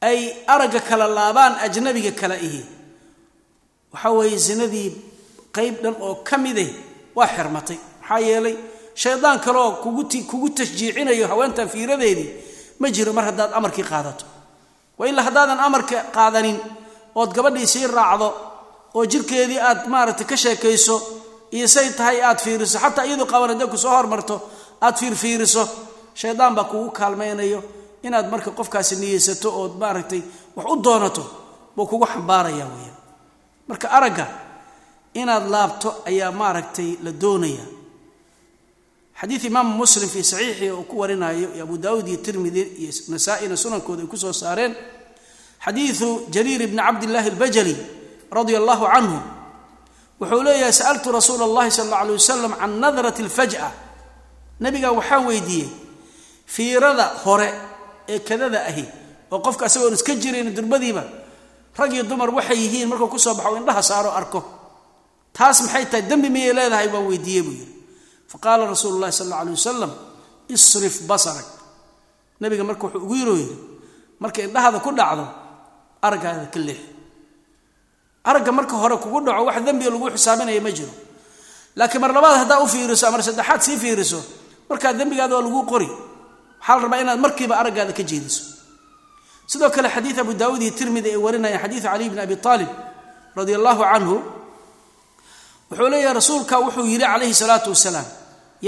[0.09, 0.18] ay
[0.53, 2.62] aragga kala laabaan ajnabiga kale ihi
[3.92, 4.88] waxaa weeye zinadii
[5.57, 6.66] qayb dhan oo ka mide
[7.16, 7.78] waa xirmatay.
[8.01, 8.57] Maxaa yeelay
[9.03, 9.70] shaydaan kaleoo
[10.30, 12.28] kugu tashjiicinayo haweentan fiiradeedii
[12.80, 14.24] ma jiro mar haddaad amarkii qaadato.
[14.98, 16.58] Wa ilaa haddaadan amarka qaadanin
[17.20, 18.28] ood gabadhii sii raacdo
[18.96, 20.96] oo jirkeedii aad maaragtay ka sheekayso
[21.56, 24.36] iyo say tahay aad fiiriso xataa iyadu qaban hadday ku soo hormarto
[24.86, 25.62] aad fiirfiiriso
[26.20, 27.60] shaydaan baa kugu kaalmaynayo
[28.06, 30.22] inaad marka qofkaasi niyeysato ood maaragtay
[30.56, 31.22] wax u doonato
[31.76, 32.94] buu kugu xambaaraya weya
[33.68, 34.26] marka aragga
[35.20, 37.64] inaad laabto ayaa maaragtay la doonaya
[39.20, 43.56] xadiid imaamu muslim fii saxiixii uu ku warinayo iyo abu daawuud iyo tirmidi iyo nasaa-ina
[43.56, 44.72] sunankooda ay ku soo saareen.
[45.64, 47.74] Xadiidu jariir bni cabdillaahi albajali
[48.32, 49.18] radia allahu canhu
[50.20, 53.68] wuxuu leeyahay sa'altu rasuula allahi sala alla alay wasalam can nadrati alfaj'a.
[54.60, 55.68] Nabigaa waxaan weydiiyey
[56.46, 57.48] fiirada hore
[58.08, 58.84] ee kadada ahi
[59.32, 61.04] oo qofka asagoon iska jirayn durbadiiba
[61.76, 64.40] rag dumar waxay yihiin markuu ku soo baxo indhaha saaro arko.
[65.36, 66.02] Taas maxay tahay?
[66.08, 66.88] Dembi miyay leedahay?
[66.88, 67.79] Baan weydiiyey buu yidhi
[68.30, 69.92] faqaala rasuulu llahi sal alay wasalam
[70.48, 71.46] isrif basarak.
[72.40, 73.56] Nabiga marka wuxuu ugu yiroo yidhi
[74.22, 75.24] marka indhahaada ku dhacdo
[76.06, 76.80] araggaada ka leex
[78.24, 80.92] aragga marka hore kugu dhaco wax dembiga lagu xisaabinaya ma jiro.
[81.76, 84.20] Laakiin mar labaad haddaa u fiiriso amar saddexaad sii fiiriso
[84.68, 85.88] markaa dembigaada waa lagu qori.
[86.60, 88.42] Waxaa la rabaa inaad markiiba araggaada ka jeediso.
[89.50, 92.70] Sidoo kale xadiid abu daawuud iyo tirmidi ay warinayaan xadiidu caliy bni abi aalib
[93.36, 94.16] radia allahu canhu
[95.70, 98.06] wuxuu leeyahay rasuulka wuxuu yidhi calayhi salaatu wasalaam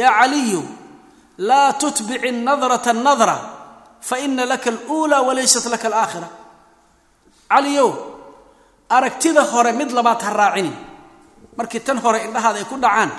[0.00, 0.62] yaa caliyu
[1.48, 3.36] laa tutbici nadrata nadra
[4.08, 6.28] faina laka aluula walaysat laka alaakhira
[7.52, 7.90] caliyow
[8.96, 10.74] aragtida hore mid labaad ha raacinin
[11.58, 13.10] markii tan hore indhahaada ay ku dhacaan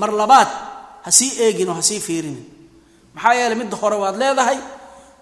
[0.00, 0.48] mar labaad
[1.04, 2.44] ha sii eegin oo ha sii fiirinin.
[3.14, 4.58] Maxaa yeeley midda hore waad leedahay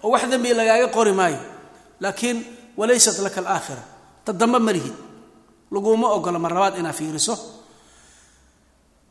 [0.03, 1.39] oo wax dembiga lagaaga qori maayo.
[2.03, 2.37] Laakiin
[2.79, 3.83] walaysat laka alaakhira
[4.25, 4.95] ta dambe malihid
[5.73, 7.33] laguma ogola mar labaad inaad fiiriso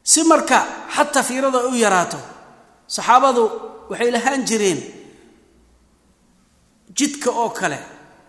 [0.03, 0.59] si marka
[0.95, 2.19] xataa fiirada u yaraato
[2.95, 3.43] saxaabadu
[3.91, 4.81] waxay lahaan jireen
[6.97, 7.79] jidka oo kale.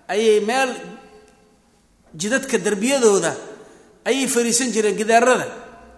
[0.07, 0.69] Ayay meel
[2.15, 3.31] jidadka derbiyadooda
[4.05, 5.47] ayay fariisan jireen gidaarada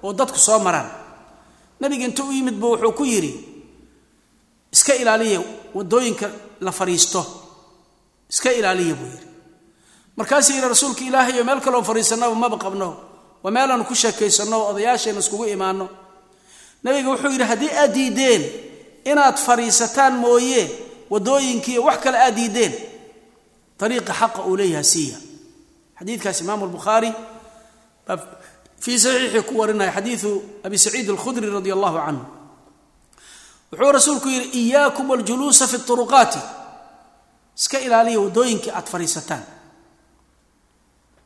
[0.04, 0.90] oo dadku soo maraan.
[1.80, 3.32] Nabiga inta u yimid bu wuxuu ku yidhi
[4.72, 5.40] iska ilaaliya
[5.76, 6.28] waddooyinka
[6.62, 7.22] la fadhiisto
[8.32, 9.28] iska ilaaliya buu yidhi.
[10.18, 12.88] Markaasuu yidhi rasuulka ilaahay oo meel kaloo fadhiisanaba maba qabno
[13.46, 14.80] waa meelaanu ku sheekaysanno oo
[15.20, 15.90] iskugu imaanno.
[16.84, 18.44] Nabiga wuxuu yidhi haddii aad diideen
[19.06, 20.66] inaad fadhiisataan mooye
[21.10, 22.74] waddooyinkiiyo wax kale aad diideen.
[23.80, 25.18] Ariiqa xaqa uu leeyahay siiya.
[26.00, 27.14] Xadiidkaas imaamu lbukhaari
[28.08, 28.18] baa
[28.80, 32.26] fii saxiixii ku warinaya xadiidu abi saciid alkhudri radi allahu canhu.
[33.72, 36.40] Wuxuu rasuulku yidhi iyaakum waljuluusa fi turuqaati.
[37.58, 39.44] Iska ilaaliya waddooyinkii aad fadhiisataan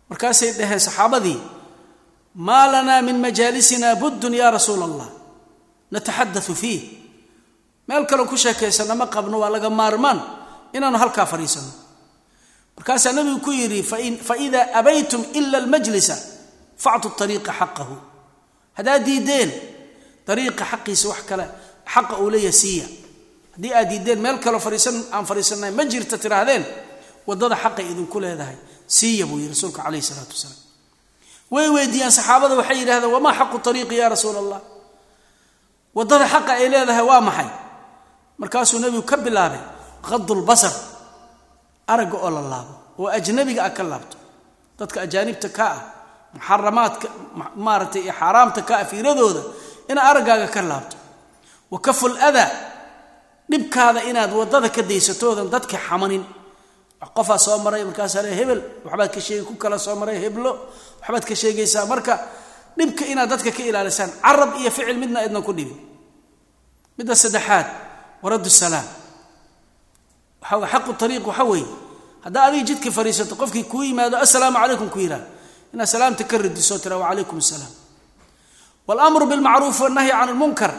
[0.10, 1.59] markaasay dhaheen saxaabadii
[2.36, 5.10] maa lanaa min majaalisina buddun ya rasuula allah
[5.92, 6.82] nataxadau fiih.
[7.88, 10.20] Meel kaloo ku sheekaysanna ma qabno waa laga maarmaan
[10.74, 11.74] inaanu halkaa fadhiisanno
[12.78, 13.84] markaasaa nabigu ku yidhi
[14.30, 16.16] faida abaytum ila almajlisa
[16.78, 17.96] factu ariiqa xaqahu.
[18.78, 19.50] Haddaad diideen
[20.28, 21.46] dariiqa xaqiisa wax kale
[21.94, 22.86] xaqa uu leeyahay siiya
[23.58, 26.64] haddii aad diideen meel kaleo fariisan aan fariisannahay ma jirta tiraahdeen
[27.28, 28.56] waddada xaqay idinku leedahay.
[28.88, 30.62] Siiya buu yihi rasuulka calayhi isalaatu wasalaam
[31.54, 34.60] way weydiiyaan saxaabada waxay yidhahdeen wamaa xaqu ariiqi ya rasuul allah
[35.98, 37.50] waddada xaqa ay leedahay waa maxay?
[38.42, 39.60] Markaasuu nebigu ka bilaabay
[40.08, 40.74] qadulbasar
[41.94, 44.18] aragga oo la laabo oo ajnabiga ah ka laabto.
[44.80, 45.80] Dadka ajaanibta ka ah
[46.36, 47.08] muxaramaadka
[47.66, 49.42] maaragtay iyo xaaraamta ka ah fiiradooda
[49.92, 50.96] inaad araggaaga ka laabto.
[51.72, 52.50] Wa kaful adaa
[53.52, 56.24] dhibkaada inaad waddada ka daysatoodan dadka xamanin
[57.00, 60.52] qofaa soo maray markaasaa le hebel waxbaad ka sheegi ku kala soo maray heblo
[61.02, 61.86] waxbaad ka sheegaysaa.
[61.88, 62.14] Marka
[62.78, 65.78] dhibka inaad dadka ka ilaalisaan carab iyo ficil midna idnan ku dhibin.
[66.98, 67.68] Midda saddexaad
[68.24, 68.84] waraddu salaam.
[70.44, 71.68] Waxa xaqu ariiq waxa weeye
[72.24, 75.24] haddaa adiga jidka fariisato qofkii kuu yimaado assalaamu calaykum ku yidhaha
[75.74, 77.72] inaad salaamta ka radiso tira wacalaykum asalaam
[78.88, 80.72] walamru bilmacruuf wannahyi can lmunkar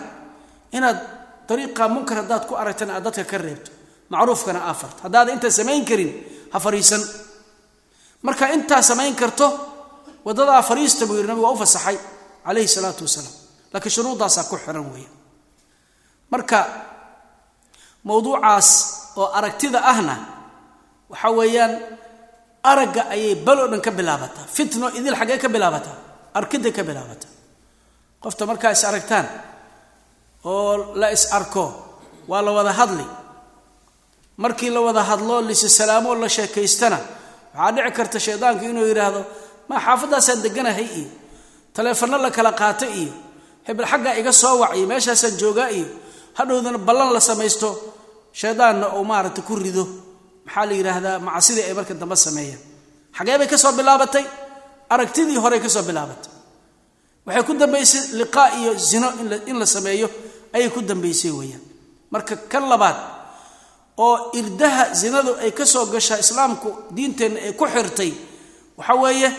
[0.76, 0.98] inaad
[1.48, 3.70] ariiqa munkar haddaad ku aragtana aad dadka ka reebto
[4.12, 6.10] macruufkana aa farto haddaada intaa samayn karin
[6.52, 7.02] ha fariisan.
[8.26, 9.46] Marka intaa samayn karto
[10.26, 11.96] waddadaa fariista buu yidhi nabig waa u fasaxay
[12.46, 13.34] calayhi salaatu wasalaam.
[13.72, 15.10] Laakiin shuruuddaasaa ku xiran weeya.
[16.32, 16.58] Marka
[18.08, 18.68] mowduucaas
[19.20, 20.14] oo aragtida ahna
[21.12, 21.72] waxa weeyaan
[22.70, 24.44] aragga ayay baloo dhan ka bilaabataa.
[24.56, 25.96] Fitno idil xaggee ka bilaabataa
[26.38, 27.30] arkidday ka bilaabataa.
[28.22, 29.26] Qofta markaa is aragtaan
[30.44, 31.64] oo la is arko
[32.30, 33.04] waa la wada hadli
[34.42, 36.98] markii la wada hadlo lisi salaamoo la sheekaystana
[37.54, 39.20] waxaa dhici karta shaydaanku inuu yidhaahdo
[39.68, 41.08] maa xaafaddaasaan deganahay iyo
[41.74, 43.12] taleefanno la kala qaata iyo
[43.66, 45.86] hebel xaggaa iga soo wac iyo meeshaasaan joogaa iyo
[46.38, 47.68] hadhowdana ballan la samaysto
[48.40, 49.84] shaydaanna uu maaragta ku rido.
[50.46, 51.16] Maxaa la yidhaahdaa?
[51.26, 52.60] Macasidii ay marka dambe sameeyaan.
[53.16, 54.24] Xagee bay ka soo bilaabatay?
[54.94, 56.32] Aragtidii horey ka soo bilaabatay.
[57.26, 59.08] Waxay ku dambaysay liqaa iyo zino
[59.50, 60.06] in la sameeyo
[60.56, 61.62] ayay ku dambaysay weeyaan.
[62.12, 62.96] Marka kan labaad
[63.96, 68.12] oo irdaha zinadu ay ka soo gashaa islaamku diinteenna ay ku xirtay
[68.78, 69.30] waxa weeye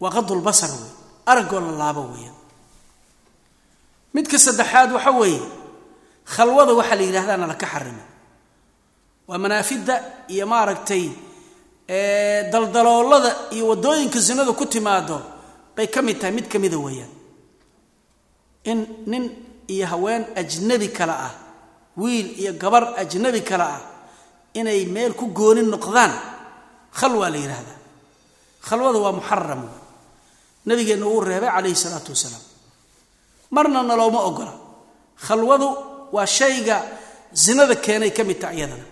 [0.00, 0.90] waa qadulbasar wey
[1.30, 2.36] araggoo la laabo weeyaan
[4.14, 5.42] midka saddexaad waxa weeye
[6.34, 8.04] khalwada waxaa la yidhahdaana laka xarima
[9.28, 9.94] waa manaafidda
[10.34, 11.04] iyo maaragtay
[12.52, 15.20] daldaloolada iyo waddooyinka zinadu ku timaado
[15.76, 17.10] bay ka mid tahay mid ka mida weeyaan.
[18.64, 19.24] In nin
[19.68, 21.32] iyo haween ajnabi kale ah
[21.96, 23.80] wiil iyo gabar ajnabi kale ah
[24.54, 26.12] inay meel ku gooni noqdaan
[26.98, 27.78] khalwaa la yidhaahdaa
[28.66, 29.62] khalwada waa muxaram
[30.66, 32.42] nabigeenna uu reebay calayhi salaatu wasalaam.
[33.54, 34.52] Marna nalooma ogola.
[35.26, 35.68] Khalwadu
[36.12, 36.76] waa shayga
[37.32, 38.84] zinada keenay ka mid taha iyadana.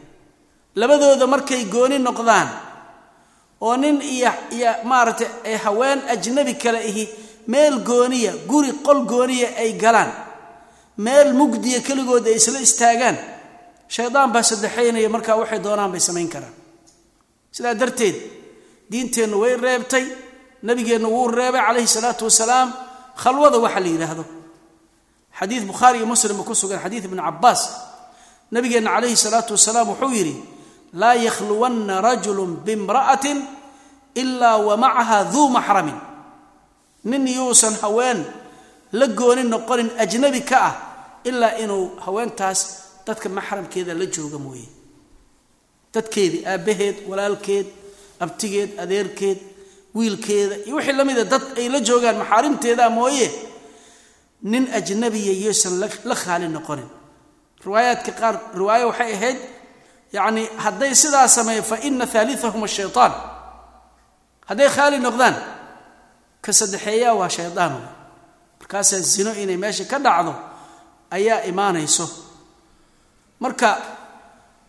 [0.76, 2.48] Labadooda markay gooni noqdaan
[3.60, 7.04] oo nin iyo iyo maaragtay ay haween ajnabi kale ihi
[7.48, 10.10] meel gooniya guri qol gooniya ay galaan
[10.98, 13.16] meel mugdiya keligood ay isla istaagaan.
[13.88, 16.54] Shaydaan baa saddexaynaya markaa waxay doonaan bay samayn karaan.
[17.52, 18.16] Sidaa darteed
[18.90, 20.04] diinteennu way reebtay
[20.62, 22.72] nabigeennu wuu reebay calayhi salaatu wasalaam
[23.22, 24.24] khalwada waxa la yidhaahdo.
[25.38, 27.62] Xadiid bukhaari iyo muslim ku sugan xadiid ibni cabaas
[28.50, 30.34] nabigeenna calayhi salaatu wasalaam wuxuu yidhi
[30.94, 33.38] laa yakhluwanna rajulun bimra'atin
[34.14, 35.98] ilaa wa macaha duu maxramin.
[37.04, 38.24] Nin yuusan haween
[38.98, 40.74] la gooni noqonin ajnabi ka ah
[41.28, 42.60] ilaa inuu haweentaas
[43.06, 44.68] dadka maxramkeeda la jooga mooye.
[45.94, 47.66] Dadkeedii aabbaheed walaalkeed
[48.24, 49.38] abtigeed adeerkeed
[49.96, 53.26] wiilkeeda iyo wixii la mida dad ay la joogaan maxaarimteeda mooye
[54.52, 55.74] nin ajnabiya yuusan
[56.10, 56.88] la khaali noqonin.
[57.64, 59.38] Riwaayaadka qaar riwaayo waxay ahayd
[60.16, 63.12] yacni hadday sidaa sameeyo fa ina haaliahum ashaytaan
[64.48, 65.34] hadday khaali noqdaan
[66.44, 67.86] ka saddexeeyaa waa shaydaan wey
[68.64, 70.32] markaasaa zino inay meesha ka dhacdo
[71.10, 72.06] ayaa imaanayso.
[73.40, 73.68] Marka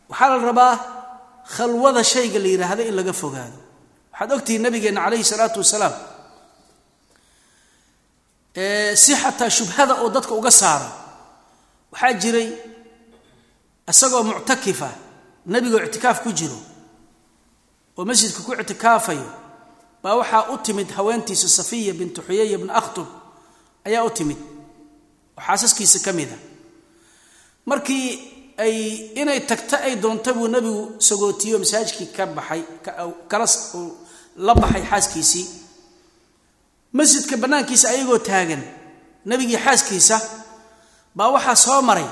[0.10, 0.74] waxaa la rabaa
[1.56, 3.58] khalwada shayga la yidhaahdo in laga fogaado.
[4.12, 5.93] Waxaad ogtihiin nabigeenna calayhi salaatu wasalaam
[9.04, 10.89] si xataa shubhada oo dadka uga saaro.
[11.91, 12.50] Waxaa jiray
[13.91, 14.89] isagoo muctakifa
[15.46, 16.58] nebigoo ictikaaf ku jiro
[17.98, 19.28] oo masjidka ku ictikaafayo
[20.04, 23.08] baa waxaa u timid haweentiisa safiya bintu xuyaya bni akhtub
[23.88, 24.38] ayaa u timid.
[25.38, 26.36] Oo xaasaskiisa ka mida
[27.70, 28.08] markii
[28.64, 28.76] ay
[29.22, 32.62] inay tagta ay doonta buu nebigu sagootiyo masaajidkii ka baxay
[33.32, 33.46] kala
[34.46, 35.46] la baxay xaaskiisii.
[36.98, 38.64] Masjidka bannaankiisa ayagoo taagan
[39.30, 40.18] nebigii xaaskiisa
[41.18, 42.08] baa waxaa soo maray.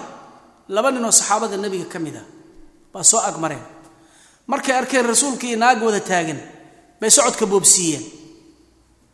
[0.75, 2.23] Laba ninoo saxaabada nebiga ka mid a
[2.93, 3.63] baa soo agmareen
[4.51, 6.39] markay arkeen rasuulkii naag wada taagan
[6.99, 8.03] bay socodka boobsiiyeen.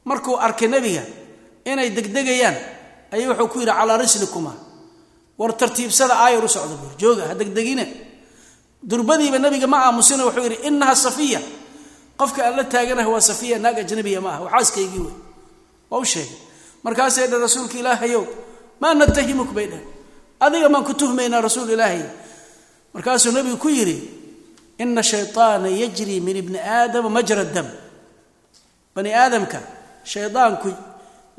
[0.10, 1.04] Markuu arkay nebiga
[1.66, 2.56] inay degdegayaan
[3.12, 4.54] ayay wuxuu ku yidhi calaa rislikuma
[5.40, 7.86] war tartiibsada aayar u socda buur jooga ha degdegine.
[8.84, 11.42] Durbadiiba nabiga ma aamusina wuxuu yidhi inaha safiya.
[12.20, 15.16] Qofka aan taaganaha waa safiya naag ajnabiya ma aha waxaaskaygii wey.
[15.90, 16.38] Waa u sheegay.
[16.84, 18.24] Markaasay dha rasuulka ilaahayow
[18.82, 19.84] maa natahimuk bay dheh
[20.40, 22.04] adiga maan ku tuhmaynaa rasuul ilaahay.
[22.94, 23.98] Markaasuu nabigu ku yidhi
[24.80, 27.68] ina shayطaana yajri min ibni aadama majra dam.
[28.96, 29.60] Bani aadamka
[30.04, 30.70] shaydaanku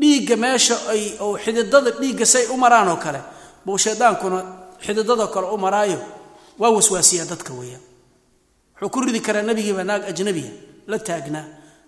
[0.01, 3.21] dhiigga meesha ay oo xididada dhiigga say u maraan oo kale
[3.65, 4.39] buu shaydaankuna
[4.85, 5.99] xididadoo kale u maraayo.
[6.61, 7.83] Waa waswaasiyaa dadka weeyaan.
[8.81, 10.51] Wuxuu ku ridi karaa nabigiiba naag ajnabiya
[10.91, 11.45] la taagnaa.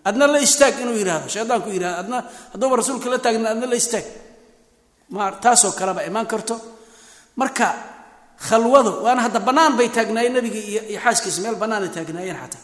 [0.09, 2.19] Adna la istaag inuu yidhaahdo shaydaanku yidhahdo adna
[2.53, 4.05] hadduuba rasuulka la taagna adna la istaag.
[5.43, 6.55] Taasoo kaleba imaan karto.
[7.41, 7.67] Marka
[8.49, 10.59] khalwadu waana hadda bannaan bay taagnaayeen nabiga
[10.91, 12.63] iyo xaaskiisa meel bannaanay taagnaayeen xataa.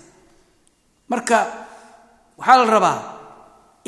[1.12, 1.36] Marka
[2.38, 2.96] waxaa la rabaa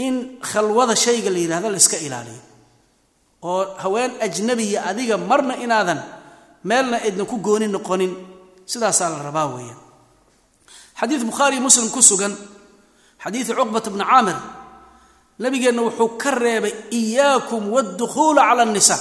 [0.06, 0.14] in
[0.50, 2.42] khalwada shayga la yidhahdo la iska ilaaliyo.
[3.48, 6.00] Oo haween ajnabiya adiga marna inaadan
[6.68, 8.12] meelna aydna ku gooni noqonin
[8.72, 9.80] sidaasaa la rabaa weeyaan.
[11.00, 12.34] Xadiid bukhaariy muslim ku sugan
[13.22, 14.38] xadiidi cuqbat bni caamir
[15.42, 19.00] nabigeenna wuxuu ka reebay iyaakum waddukhuula cala annisaa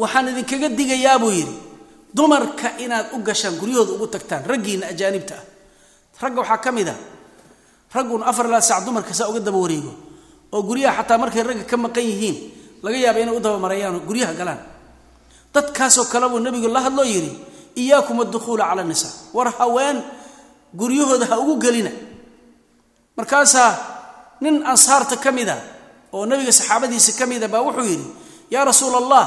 [0.00, 1.54] waxaan idinkaga digayaa buu yidhi
[2.16, 5.44] dumarka inaad u gashaan guryahooda ugu tagtaan raggiinna ajaanibta ah.
[6.22, 6.94] Ragga waxaa ka mid a
[7.94, 9.92] raggun afar ilaa sac dumarka saa uga daba wareego
[10.54, 12.36] oo guryaha xataa markay ragga ka maqan yihiin
[12.84, 14.60] laga yaaba inay u dabamarayaan oo guryaha galaan.
[15.54, 17.32] Dadkaasoo kale buu nabigu la hadloo yidhi
[17.76, 19.98] iyaakum addukhuula cala nisaa war haween
[20.74, 21.90] guryahooda ha ugu gelina.
[23.16, 23.70] Markaasaa
[24.40, 25.56] nin ansaarta ka mida
[26.12, 28.06] oo nabiga saxaabadiisa ka mida baa wuxuu yidhi
[28.50, 29.24] yaa rasuula allah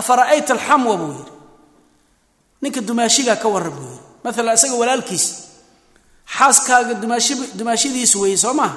[0.00, 0.94] afara'ayta alxamwa?
[1.00, 1.32] buu yidhi.
[2.62, 4.00] Ninka dumaashigaa ka warran buu yidhi.
[4.24, 5.24] Maalan isaga walaalkiis
[6.34, 8.76] xaaskaaga dumaashi dumaashidiis weeye soo maaha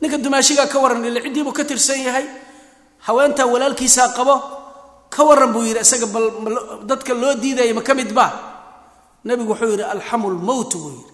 [0.00, 2.26] ninka dumaashigaa ka warran ila ciddiibuu ka tirsan yahay
[3.06, 4.34] haweentaa walaalkiisaa qabo
[5.14, 6.26] ka warran buu yidhi isaga bal
[6.90, 8.26] dadka loo diidaya ma ka mid ba?
[9.24, 11.12] Nabigu wuxuu yidhi alxamu lmowt buu yidhi.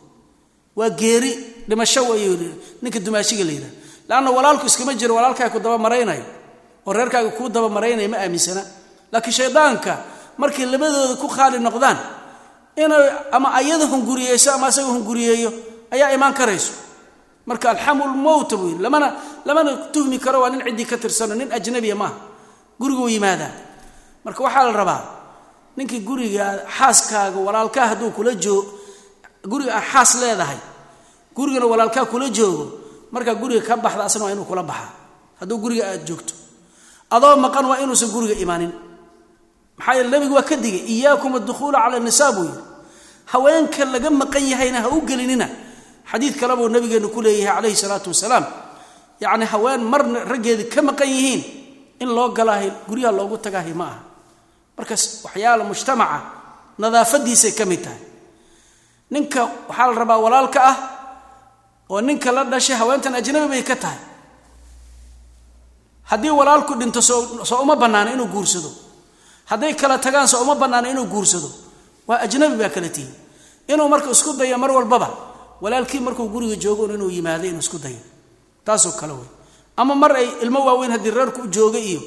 [0.76, 1.32] Waa geeri
[1.68, 2.48] dhimasho wayuu yidhi.
[2.82, 3.72] Ninka dumaashiga la yidhaha
[4.08, 6.24] leanna walaalku iskama jiro walaalkaaga ku daba maraynayo
[6.86, 8.62] oo reerkaaga kuu daba maraynaya ma aaminsana.
[9.12, 9.92] Laakiin shaydaanka
[10.40, 11.98] markay labadooda ku khaali noqdaan
[12.84, 15.50] inay ama ayada hunguriyeyso ama asaga hunguriyeeyo
[15.90, 16.72] ayaa imaan karayso.
[17.46, 19.08] Marka alxamu lmowta buu yidhi lamana
[19.44, 22.14] lamana tuhmi karo waa nin ciddii ka tirsano nin ajnabiya maaha.
[22.80, 23.50] Guriguu yimaadaa.
[24.24, 25.00] Marka waxaa la rabaa
[25.76, 26.46] ninkii guriga
[26.78, 28.64] xaaskaaga walaalkaa hadduu kula joog
[29.48, 30.58] guriga a xaas leedahay
[31.36, 32.64] gurigana walaalkaa kula joogo
[33.12, 34.90] markaa guriga ka baxda asna waa inuu kula baxaa
[35.40, 36.34] hadduu guriga aad joogto.
[37.10, 38.72] Adoo maqan waa inuusan guriga imaanin.
[39.78, 42.60] Maxaa yeele nabigu waa ka digay iyaakum addukhuula cala nisaa buu yidhi
[43.32, 45.46] haweenka laga maqan yahayna ha u gelinina.
[46.10, 48.44] Xadiid kale buu nabigeennu ku leeyahay calayhi salaatu wasalaam.
[49.20, 51.42] Yacni haween marna raggeedii ka maqan yihiin
[52.00, 54.00] in loo galaahay guryaha loogu tagaahay ma aha.
[54.78, 56.18] Markaas waxyaala mujtamaca
[56.78, 58.00] nadaafadiisay ka mid tahay.
[59.10, 60.76] Ninka waxaa la rabaa walaalka ah
[61.90, 64.00] oo ninka la dhashay haweentan ajnabi bay ka tahay.
[66.10, 68.70] Haddii walaalku dhinto soo soo uma bannaana inuu guursado.
[69.46, 71.50] Hadday kala tagaan soo uma bannaana inuu guursado
[72.10, 73.06] waa ajnabi baa kala tihi
[73.70, 75.08] inuu marka isku dayo mar walbaba
[75.62, 78.00] walaalkii markuu guriga joogo inuu yimaado inuu isku dayo.
[78.66, 79.28] Taasoo kale wey
[79.76, 82.00] ama mar ay ilmo waaweyn haddii reerku jooga iyo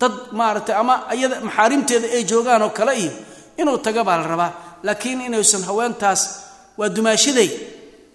[0.00, 3.12] dad maaragtay ama iyada maxaarimteeda ay joogaan oo kale iyo
[3.60, 4.52] inuu taga baa la rabaa.
[4.82, 6.22] Laakiin inuusan haweentaas
[6.78, 7.50] waa dumaashiday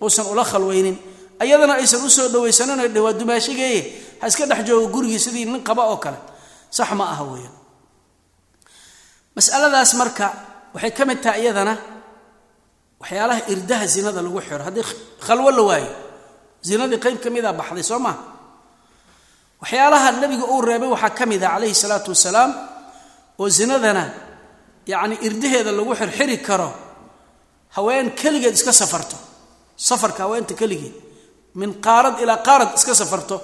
[0.02, 0.98] uusan ula khalwaynin.
[1.40, 3.82] Ayadana aysan u soo dhawaysanin waa dumaashigeeye
[4.22, 6.18] ha iska dhex joogo gurigii sidii nin qaba oo kale.
[6.78, 7.54] Sax ma aha weeyaan.
[9.36, 10.28] Masaladaas marka
[10.76, 11.74] waxay ka mid tahay iyadana
[13.02, 14.64] waxyaalaha irdaha zinada lagu xiro.
[14.68, 14.86] Haddii
[15.26, 15.92] khalwo la waayo
[16.68, 18.18] zinadii qayb ka mida baxday soo maha
[19.62, 22.52] waxyaalaha nabiga uu reebay waxaa ka mid ah calayhi salaatu wasalaam
[23.42, 24.04] oo zinadana
[24.92, 26.70] yacni irdaheeda lagu xirxiri karo
[27.76, 29.18] haween keligeed iska safarto.
[29.88, 30.96] Safarka haweenta keligeed
[31.60, 33.38] min qaarad ilaa qaarad iska safarto.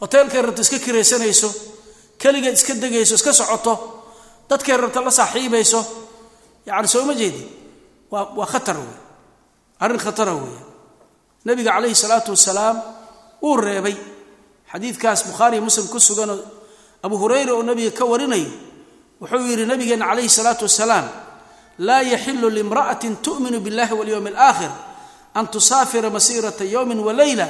[0.00, 1.48] Hoteelkay rabto iska kiraysanayso
[2.22, 3.72] keligeed iska degayso iska socoto.
[4.48, 5.80] Dadkay rabto la saaxiibayso
[6.66, 7.42] yacni soo ma jeedi
[8.10, 8.96] waa khatar wey
[9.82, 10.62] arrin khatara weeya
[11.46, 12.76] nabiga calayhi salaatu wasalaam
[13.42, 13.96] uu reebay.
[14.72, 16.40] Xadiidkaas bukhaariy muslim ku suganoo
[17.04, 18.48] abu hurayra oo nabiga ka warinayo
[19.20, 21.06] wuxuu yidhi nabigeena calayhi salaatu wasalaam
[21.86, 24.72] laa yaxilu limra'atin tu'minu biاllahi walyowmi alaakhir
[25.38, 27.46] an tusaafira masiirata yowmin walayla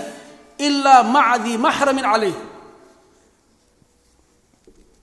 [0.67, 2.35] ilaa maca dii maxramin calayh.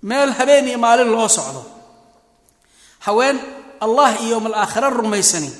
[0.10, 1.62] Meel habeen iyo maalin loo socdo.
[3.06, 3.38] Haween
[3.86, 5.52] allah iyo yowm alaakhira rumaysani.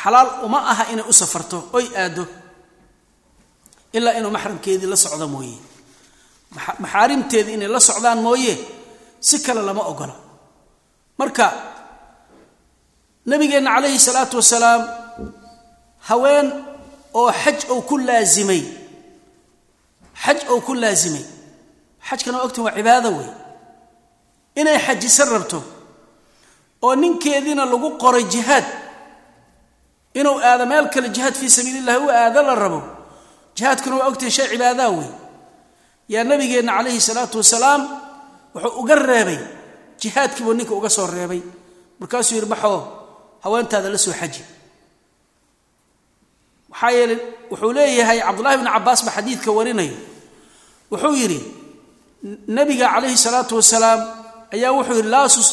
[0.00, 2.24] Xalaal uma aha inay u safarto oy aaddo
[3.96, 5.56] ilaa inuu maxramkeedii la socdo mooye.
[6.82, 8.54] Maxaarimteeda inay la socdaan mooye
[9.20, 10.14] si kale lama ogola.
[11.18, 11.46] Marka
[13.26, 14.82] nabigeenna calayhi salaatu wasalaam
[16.08, 16.46] haween
[17.14, 18.62] oo xaj ou ku laasimay
[20.24, 21.24] xaj ou ku laasimay
[22.08, 23.28] xajkana waa ogtan waa cibaado wey
[24.60, 25.58] inay xajisan rabto
[26.84, 28.64] oo ninkeediina lagu qoray jihaad.
[30.18, 32.80] Inuu aado meel kale jihaad fii sabiili illahi u aado la rabo.
[33.56, 35.08] Jihaadkuna waa ogtahay shay cibaadaa wey
[36.12, 37.82] yaa nabigeenna calayhi salaatu wasalaam
[38.54, 39.38] wuxuu uga reebay.
[40.00, 41.40] Jihaadkiibuu ninka uga soo reebay.
[42.00, 42.80] Markaasuu yidhi baxoo
[43.44, 44.42] haweentaada la soo xaji.
[46.70, 47.18] Maxaa yeeley
[47.50, 49.96] wuxuu leeyahay cabdullahi bni cabbaas ba xadiidka warinayo.
[50.90, 51.40] Wuxuu yidhi
[52.56, 54.00] nabiga calayhi salaatu wasalaam
[54.54, 55.10] ayaa wuxuu yidhi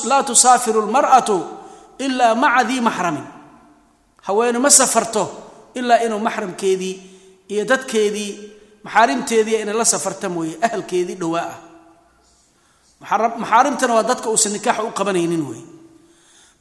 [0.09, 1.37] laa tusaafiru lmar'atu
[2.05, 3.25] ilaa maca dii maxramin.
[4.27, 5.23] Haweene ma safarto
[5.75, 6.95] ilaa inuu maxramkeedii
[7.49, 8.31] iyo dadkeedii
[8.85, 11.57] maxaarimteedii inay la safarta mooye ahalkeedii dhowaa ah.
[13.41, 15.61] Maxaarimtana waa dadka uusan nikaaxa u qabanaynin wey.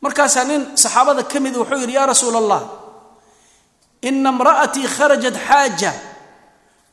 [0.00, 2.62] Markaasaa nin saxaabada ka mid wuxuu yidhi yaa rasuula allah
[4.02, 5.92] ina imra'atii kharajat xaaja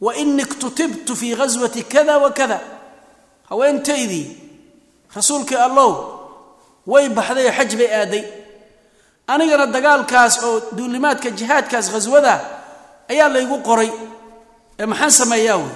[0.01, 2.59] wa ini ktutibtu fii ghaswati kada wa kada.
[3.49, 4.46] Haweentaydii
[5.17, 5.91] rasuulkii allow
[6.91, 8.23] way baxday oo xaj bay aaday.
[9.33, 12.33] Anigana dagaalkaas oo duulimaadka jihaadkaas ghaswada
[13.11, 13.91] ayaa laygu qoray.
[14.79, 15.71] Ee maxaan sameeyaa wey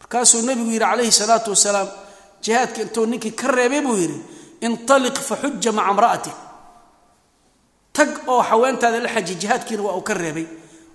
[0.00, 1.88] markaasuu nebigu yidhi calayhi salaatu wasalaam
[2.44, 4.18] jihaadka intuu ninkii ka reebay buu yidhi
[4.66, 6.36] intaliq fa xuja maca imra'atik.
[7.96, 10.46] Tag oo haweentaada la xaji jihaadkiina waa uu ka reebay.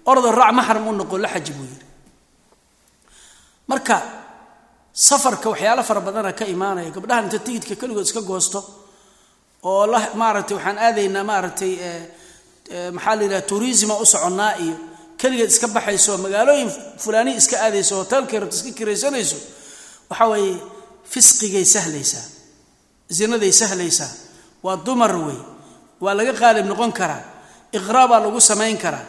[0.05, 1.86] Ordo raac maxram u noqo la xaji buu yidhi.
[3.68, 3.95] Marka
[4.96, 6.89] safarka waxyaalo fara badana ka imaanaya.
[6.96, 8.60] Gabdhaha inta tigidka keligood iska goosto
[9.64, 11.74] oo la maaragtay waxaan aadaynaa maaragtay
[12.96, 14.76] maxaa la yidhaha turisma u soconnaa iyo
[15.20, 16.70] keligeed iska baxayso magaalooyin
[17.04, 19.38] fulaani iska aadayso hoteelkay rabta iska kiraysanayso
[20.10, 20.56] waxa weeye
[21.12, 22.26] fisqigay sahlaysaa
[23.18, 24.12] zinaday sahlaysaa
[24.66, 25.39] waa dumar wey
[26.04, 27.22] waa laga qaalib noqon karaa
[27.78, 29.06] iqraa baa lagu samayn karaa.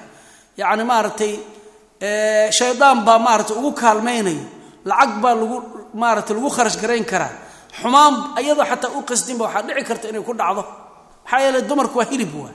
[0.60, 1.32] Yacni maaragtay
[2.58, 4.44] shaydaan baa maaragtay ugu kaalmaynayo
[4.88, 5.56] lacag baa lagu
[6.00, 7.32] maaragtay lagu kharash garayn karaa.
[7.80, 10.62] Xumaan iyadoo xataa u qasdinba waxaa dhici karta inay ku dhacdo.
[11.24, 12.52] Maxaa yeeley dumarku waa hilib waa.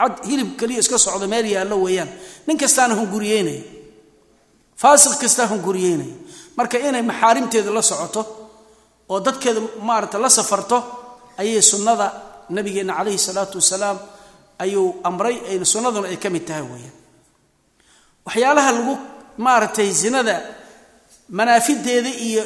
[0.00, 2.08] Cad hilib keliya iska socdo meel yaallo weeyaan.
[2.46, 3.62] Nin kastaana hunguriyeynaya
[4.80, 6.14] faasiq kastaa hunguriyeynaya
[6.58, 8.20] marka inay maxaarimteeda la socoto
[9.12, 10.76] oo dadkeeda maaragta la safarto
[11.40, 12.06] ayay sunnada
[12.56, 13.96] nabigeenna calayhi salaatu wasalaam
[14.64, 15.34] ayuu amray
[15.72, 16.94] sunnaduna ay ka mid tahay weeyaan.
[18.26, 18.94] Waxyaalaha lagu
[19.44, 20.34] maaragtay zinada
[21.38, 22.42] manaafideeda iyo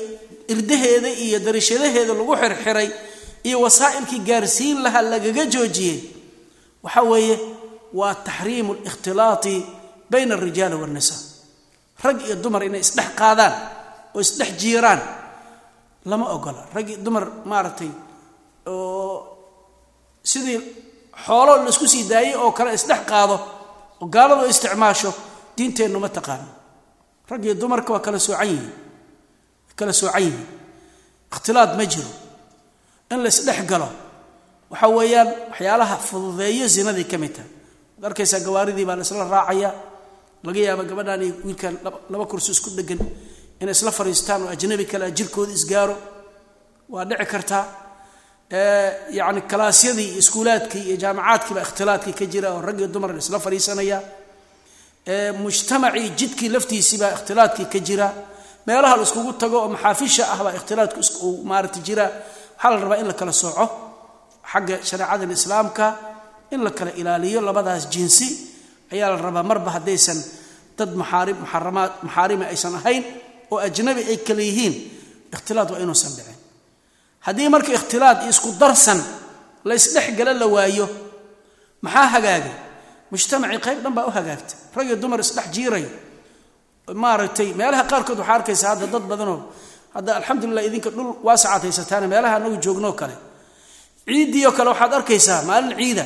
[0.52, 2.88] irdaheeda iyo darishadaheeda lagu xirxiray
[3.48, 5.98] iyo wasaa'ilkii gaarsiin lahaa lagaga joojiyey
[6.84, 7.36] waxa weeye
[7.98, 9.54] waa taxriimu likhtilaati
[10.12, 11.14] bayna alrijaali waannisa
[12.04, 13.54] rag iyo dumar inay isdhex qaadaan
[14.14, 15.00] oo isdhex jiiraan
[16.10, 16.62] lama ogola.
[16.74, 17.90] Rag iyo dumar maaragtay
[18.66, 19.14] oo
[20.30, 20.58] sidii
[21.26, 23.36] xoolo la isku sii daayey oo kale isdhex qaado
[24.00, 25.10] oo gaaladu isticmaasho
[25.56, 26.48] diinteennu ma taqaano.
[27.30, 28.72] Rag iyo dumarka waa kala soocan yihiin
[29.80, 30.46] kala soocan yihiin
[31.32, 32.10] ikhtilaad ma jiro.
[33.12, 33.88] In la isdhex galo
[34.72, 37.50] waxa weeyaan waxyaalaha fududeeyo zinaday ka mid tahay
[38.08, 39.70] arkaysaa gawaaridii baa la isla raacaya
[40.46, 41.74] laga yaaba gabadhaan iyo wiilkan
[42.12, 43.00] laba kursi isku dhegan
[43.62, 45.96] inay isla fadhiistaan oo ajnabi kale jirkooda isgaaro.
[46.92, 47.64] Waa dhici kartaa
[49.18, 53.98] yacni kalaasyadii iskuulaadkii iyo jaamacaadkii baa ikhtilaadkii ka jira oo rag dumar isla fadhiisanaya.
[55.42, 58.06] Mujtamacii jidkii laftiisii baa ikhtilaadkii ka jira
[58.66, 62.06] meelaha la iskugu tago oo maxaafisha ah baa ikhtilaadku maarata jira.
[62.56, 63.64] Waxaa la rabaa in la kala sooco
[64.52, 65.86] xagga shareecadan islaamka
[66.54, 68.26] in la kala ilaaliyo labadaas jinsi.
[68.92, 70.18] Ayaa la rabaa marba haddaysan
[70.78, 73.02] dad maxaarim muxaramaad maxaarima aysan ahayn
[73.52, 74.74] oo ajnabi ay kale yihiin
[75.34, 76.36] ikhtilaad waa inuusan dhicin.
[77.26, 79.00] Haddii marka ikhtilaad isku darsan
[79.68, 80.86] la isdhexgala la waayo
[81.84, 82.54] maxaa hagaagay?
[83.10, 85.84] Mujtamacii qayb dhan baa u hagaagta rag iyo dumar isdhex jiiray
[86.94, 89.40] maaragtay meelaha qaarkood waxaa arkaysa hadda dad badanoo
[89.94, 93.14] hadda alxamdulilah idinka dhul waasacaad haysataane meelaha anagu joognoo kale.
[94.06, 96.04] Ciiddiioo kale waxaad arkaysaa maalin ciida.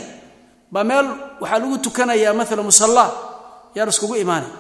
[0.73, 1.07] Baa meel
[1.41, 3.11] waxaa lagu tukanayaa maala musallaa
[3.75, 4.53] yaan iskugu imaanay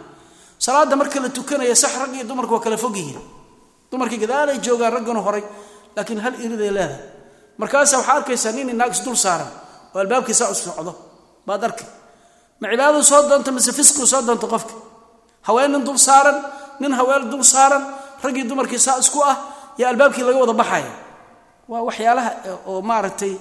[0.58, 2.96] salaadda marka la tukanaya sax rag iyo dumarku waa kala fog
[3.90, 5.44] dumarkii gadaalay joogaan ragganu horay
[5.96, 7.02] laakiin hal iriday leedahay.
[7.58, 9.50] Markaasa waxaa arkaysaa nin inaag isdul saaran
[9.94, 10.92] oo albaabkiisaa u socdo.
[11.46, 11.86] Baad arkay
[12.60, 14.74] ma cibaadadu soo doonta mise fisqiu soo doonta qofka
[15.46, 16.38] haween nin dul saaran
[16.80, 17.82] nin haween dul saaran
[18.24, 19.36] raggii dumarkii saa isku ah
[19.78, 20.92] iyo albaabkii laga wada baxaya.
[21.70, 22.30] Waa waxyaalaha
[22.70, 23.32] oo maaragtay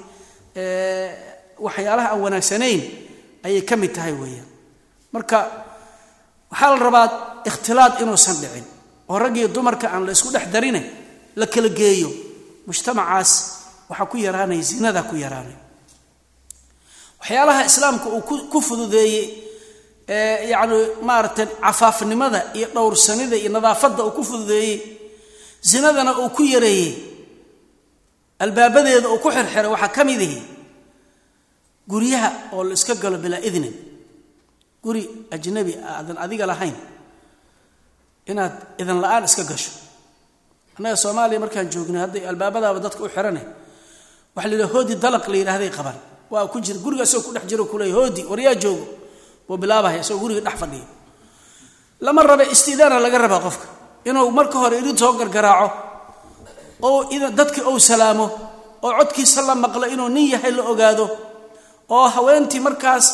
[1.65, 2.81] waxyaalaha aan wanaagsanayn
[3.45, 4.47] ayay ka mid tahay weeyaan.
[5.13, 5.37] Marka
[6.51, 7.07] waxaa la rabaa
[7.49, 8.65] ikhtilaad inuusan dhicin
[9.09, 10.81] oo raggiyo dumarka aan la isku dhex darine
[11.35, 12.09] la kala geeyo.
[12.67, 13.31] Mujtamacaas
[13.89, 15.59] waxaa ku yaraanaya zinadaa ku yaraanaya
[17.19, 19.23] waxyaalaha islaamka uu ku fududeeyey
[20.07, 20.77] ee yacni
[21.07, 24.77] maaragtay cafaafnimada iyo dhowrsanida iyo nadaafadda uu ku fududeeyey
[25.69, 26.91] zinadana uu ku yareeyey
[28.43, 30.39] albaabadeeda uu ku xirxiray waxaa ka mid ihi
[31.91, 33.73] guryaha oo la iska galo bilaa idnin.
[34.83, 35.03] Guri
[35.35, 36.75] ajnabi aadan adiga lahayn
[38.31, 39.71] inaad idan la'aan iska gasho.
[40.77, 43.45] Annaga soomaaliya markaan joognay hadday albaabadaaba dadka u xiranay
[44.35, 45.99] waxa la yidhaha hoodi dalaq la yidhahday qabaan
[46.31, 48.85] waa ku jira guriga asagoo ku dhex jiro kuleey hoodi waryaa joogo
[49.47, 50.85] buu bilaabaya isagoo guriga dhex fadhiyo.
[52.05, 53.67] Lama raba istidaana laga rabaa qofka.
[54.05, 55.69] Inuu marka hore idin soo gargaraaco
[56.81, 57.03] oo
[57.39, 58.25] dadkii ou salaamo
[58.83, 61.05] oo codkiisa la maqlo inuu nin yahay la ogaado
[61.89, 63.05] oo haweentii markaas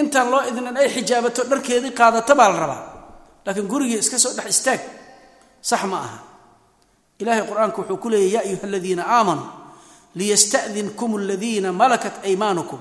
[0.00, 2.82] intaan loo idnin ay xijaabato dharkeedii qaadato baa la rabaa.
[3.46, 4.80] Laakiin gurigii iska soo dhex istaag
[5.60, 6.18] sax ma aha.
[7.20, 9.48] Ilahay qur'aanku wuxuu ku leeyay ya ayuha aladiina aamanuu
[10.18, 12.80] liyasta'dinkum aladiina malakat aymaanukum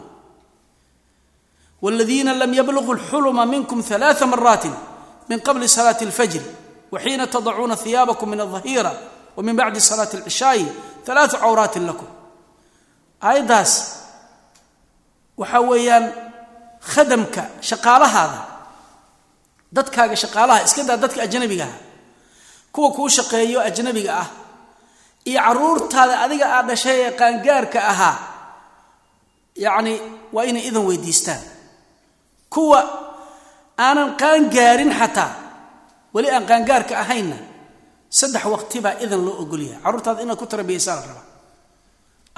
[1.82, 4.74] wاladiina lam yablغuu اlxulma minkum ثalaaثa maraatin
[5.28, 6.42] min qabli salaati اlfajri
[6.92, 8.92] waxiina tadacuuna hiyaabakum min الظahiira
[9.36, 10.64] wmin bacdi salaati اlcishaa'i
[11.06, 12.08] ثalaaثu cawraatin lakum
[13.28, 13.72] aayaddaas
[15.40, 16.04] waxaa weeyaan
[16.92, 18.40] khadamka shaqaalahaada
[19.76, 21.74] dadkaaga shaqaalaha iska daa dadka ajnabigaah
[22.74, 24.28] kuwa kuu shaqeeyo ajnabiga ah
[25.30, 28.16] iyo caruurtaada adiga aad dhashay ee qaangaarka ahaa
[29.64, 29.94] yacni
[30.34, 31.40] waa inay idan weydiistaan
[32.53, 32.79] kuwa
[33.85, 35.31] aanan qaangaarin xataa
[36.13, 37.37] weli aan qaangaarka ahaynna
[38.19, 41.27] saddex waqti baa idan loo ogolyahay carruurtaada inaad ku tarbiyaysaa la rabaa.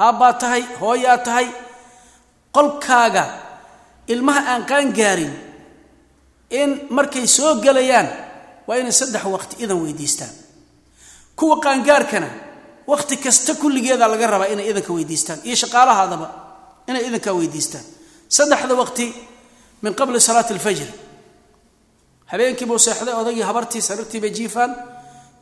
[0.05, 1.47] Aabbaad tahay hooyaad tahay
[2.55, 3.23] qolkaaga
[4.13, 5.33] ilmaha aan qaangaarin
[6.61, 8.07] in markay soo gelayaan
[8.67, 10.29] waa inay saddex waqti idan weydiistaan.
[11.39, 12.29] Kuwa qaangaarkana
[12.91, 15.39] waqti kasta kulligeeda laga rabaa inay idanka weydiistaan.
[15.47, 16.27] Iyo shaqaalahaadaba
[16.89, 17.85] inay idankaa weydiistaan.
[18.35, 19.05] Saddexda waqti
[19.83, 20.87] min qabli salaati alfajri
[22.31, 24.71] habeenkiibuu seexday odagii habartii sariirtiibay jiifaan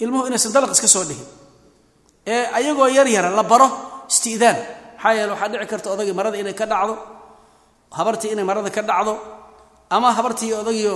[0.04, 1.28] ilmuhu inaysan dalaq iska soo dhihin
[2.34, 3.68] ee ayagoo yar yara la baro
[4.14, 4.58] isti'daan
[4.96, 6.94] maxaa yeele waxaa dhici karta odagii marada inay ka dhacdo
[7.98, 9.14] habartii inay marada ka dhacdo
[9.96, 10.96] ama habartii odagiio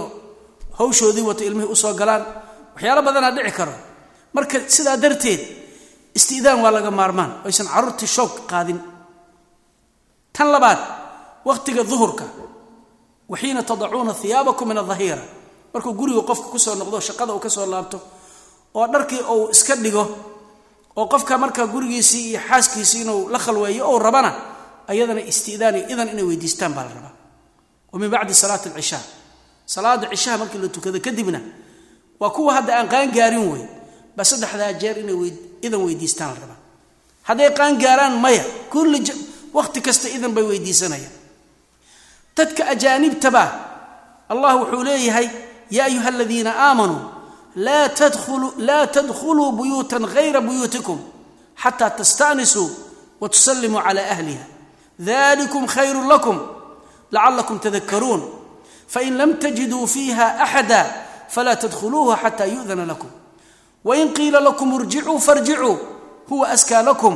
[0.79, 2.23] hawshoodii wato ilmihii u soo galaan
[2.75, 3.73] waxyaalo badanaa dhici karo
[4.35, 5.41] marka sidaa darteed
[6.19, 8.79] isti'daan waa laga maarmaan aysan carruurtii shoog qaadin
[10.35, 10.79] tan labaad
[11.49, 12.25] wakhtiga duhurka
[13.29, 15.21] waxiina tadacuuna hiyaabakum min adahiira
[15.73, 17.97] markuu guriga qofka ku soo noqdo shaqada uu ka soo laabto
[18.73, 20.03] oo dharkii uu iska dhigo
[20.95, 24.31] oo qofka marka gurigiisii iyo xaaskiisii inuu la khalweeyo ou rabana
[24.87, 27.13] ayadana isti'daan iyo idan inay weydiistaan baa la rabaa.
[27.91, 29.01] Wa min bacdi salaati alcishaa.
[29.65, 31.39] Salaada cishaha markii la tukado kadibna
[32.19, 33.63] waa kuwa hadda aan qaangaarin wey
[34.15, 35.33] ba saddexdaa jeer inay
[35.65, 36.59] idan weydiistaan la rabaa.
[37.27, 38.99] Hadday qaangaaraan maya kulli
[39.57, 41.11] waqti kasta idan bay weydiisanayaan
[42.37, 43.43] dadka ajaanibtaba
[44.29, 45.29] allah wuxuu leeyahay
[45.69, 47.01] ya ayuha aladiina aamanuu
[47.55, 50.99] laa tadkhuluu buyuutan hayra buyuutikum
[51.63, 52.69] xataa tasta'nisuu
[53.21, 54.45] wa tusallimuu cala ahliha.
[54.99, 56.39] Dalikum khayru lakum
[57.11, 58.21] lacalakum tadakaruun
[58.87, 60.81] fain lam tajiduu fiiha axada
[61.29, 63.09] falaa tadkhuluuha xata yu'dana lakum.
[63.83, 65.77] Wain qiila lakum irjicuu farjicuu
[66.29, 67.15] huwa askaa lakum.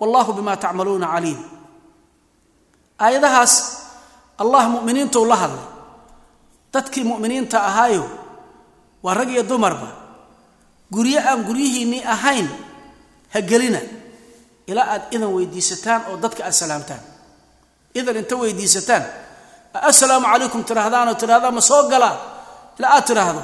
[0.00, 1.38] Wallahu bima tacmaluuna caliim
[2.98, 3.52] aayadahaas
[4.42, 5.66] allah muminiintou la hadlay.
[6.72, 8.04] Dadkii muminiinta ahaayo
[9.02, 9.88] waa rag iyo dumarba.
[10.92, 12.48] Guryo aan guryihiinnii ahayn
[13.34, 13.80] ha gelina.
[14.66, 17.00] Ilaa aad idan weydiisataan oo dadka aad salaamtaan.
[17.94, 19.04] Idan inta weydiisataan.
[19.90, 22.14] Assalaamu calaykum tidhaahdaan oo tidhahdaan ma soo galaa?
[22.78, 23.42] Ilaa aad tidhaahdo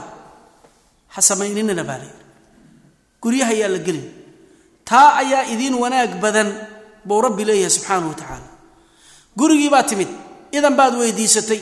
[1.14, 2.22] ha samayninina baa layidhi
[3.22, 4.06] guryaha ayaa la gelin.
[4.88, 6.48] Taa ayaa idiin wanaag badan
[7.08, 8.48] buu rabbi leeyahay subxaanahu wa tacaala.
[9.38, 10.08] Gurigii baa timid
[10.56, 11.60] idan baad weydiisatay.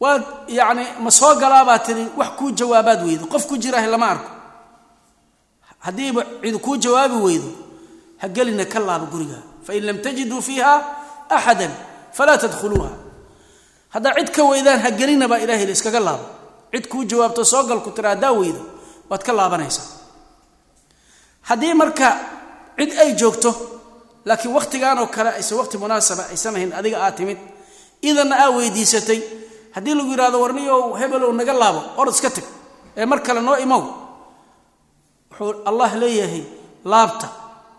[0.00, 0.22] Waad
[0.58, 3.26] yacni ma soo galaabaad tiri wax kuu jawaabaad weydo.
[3.26, 4.30] Qof ku jirah lama arko.
[5.84, 7.50] Haddiiba cid kuu jawaabi weydo
[8.20, 9.38] ha gelina ka laaba guriga.
[9.66, 10.72] Fain lam tajiduu fiiha
[11.30, 11.70] axadan
[12.12, 12.90] falaa tadkhuluuha.
[13.94, 16.24] Haddaa cid ka weydaan ha gelina baa ilahay la iskaga laabo.
[16.72, 18.62] Cid kuu jawaabto soo galku tira haddaa weydo
[19.10, 19.86] waad ka laabanaysaa.
[21.48, 22.08] Haddii marka
[22.78, 23.50] cid ay joogto
[24.28, 27.38] laakiin wakhtigan oo kale aysan waqti munaasaba aysan ahayn adiga aad timid.
[28.08, 29.20] Idanna aa weydiisatay.
[29.74, 32.44] Haddii lagu yidhahdo warniyow hebelow naga laabo orod iska tag
[33.00, 33.82] ee mar kale noo imow.
[35.30, 36.42] Wuxuu allah leeyahay
[36.92, 37.26] laabta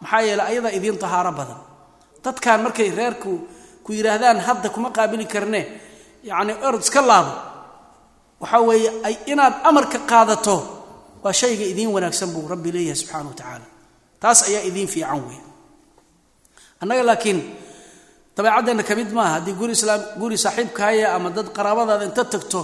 [0.01, 1.59] maxaa yeeley ayadaa idiin tahaaro badan.
[2.23, 3.31] Dadkan markay reerku
[3.85, 5.61] ku yidhaahdaan hadda kuma qaabili karne
[6.29, 7.33] yacni orod iska laabo.
[8.41, 10.55] Waxaa weeye ay inaad amarka qaadato
[11.23, 13.65] waa shayga idiin wanaagsan buu rabbi leeyahay subxana wa tacaala.
[14.21, 15.39] Taas ayaa idiin fiican wey
[16.81, 17.39] annaga laakiin
[18.35, 22.61] dabeecaddeena ka mid maaha haddii guri islaam guri saaxiibkaaya ama dad qaraabadaada inta tagto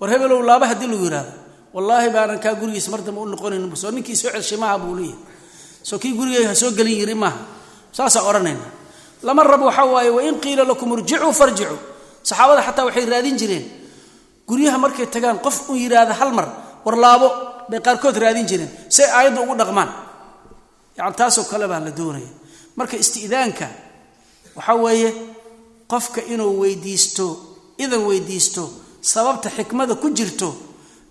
[0.00, 1.32] war hebelow laaba haddii lagu yihahdo
[1.74, 5.18] wallaahi baanan kaa gurigiisa mar dambe u noqonayn soo ninkii soo celshay buu leeyahay.
[5.82, 7.38] Soo kii gurigayga ha gelin yiri maaha.
[7.92, 8.66] Saasaan odhanayna
[9.22, 11.78] lama rabo waxaa waaye wain qiila lakum irjicuu farjicuu
[12.22, 13.64] saxaabada xataa waxay raadin jireen
[14.46, 16.46] guryaha markay tagaan qof u yidhaahda hal mar
[16.84, 17.28] war laabo
[17.70, 19.88] bay qaarkood raadin jireen say aayadda ugu dhaqmaan.
[20.98, 22.28] Yani taasoo kale baa la doonaya
[22.78, 23.66] marka isti'daanka
[24.56, 25.10] waxaa weeye
[25.92, 27.26] qofka inuu weydiisto
[27.84, 28.62] idan weydiisto
[29.12, 30.48] sababta xikmada ku jirto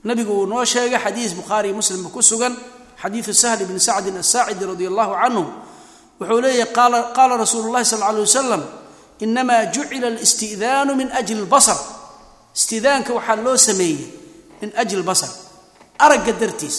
[0.08, 2.54] nabigu uu noo sheegay xadiis bukhaariy muslimba ku sugan
[3.02, 5.44] xadiidu sahl bni sacdin asaacidi radi allahu canhu
[6.20, 6.72] wuxuu leeyahy
[7.18, 8.64] qaala rasuulu llahi sal alay wasalam
[9.26, 11.78] inamaa jucila alisti'daanu min ajli lbasar
[12.58, 14.08] istidaanka waxaa loo sameeyey
[14.62, 15.30] min ajli basar
[16.00, 16.78] aragga dartiis.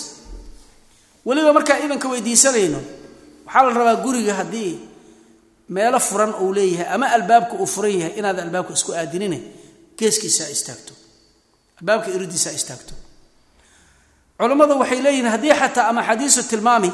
[1.26, 2.80] Weliba markaan idanka weydiisanayno
[3.48, 4.72] waxaa la rabaa guriga haddii
[5.76, 9.38] meelo furan uu leeyahay ama albaabka uu furan yahay inaad albaabka isku aadinine
[9.98, 10.92] geeskiisaa istaagto.
[11.80, 12.94] Albaabka iridiisaa istaagto.
[14.38, 16.90] Culammadu waxay leeyihiin haddii xataa ama xadiisu tilmaami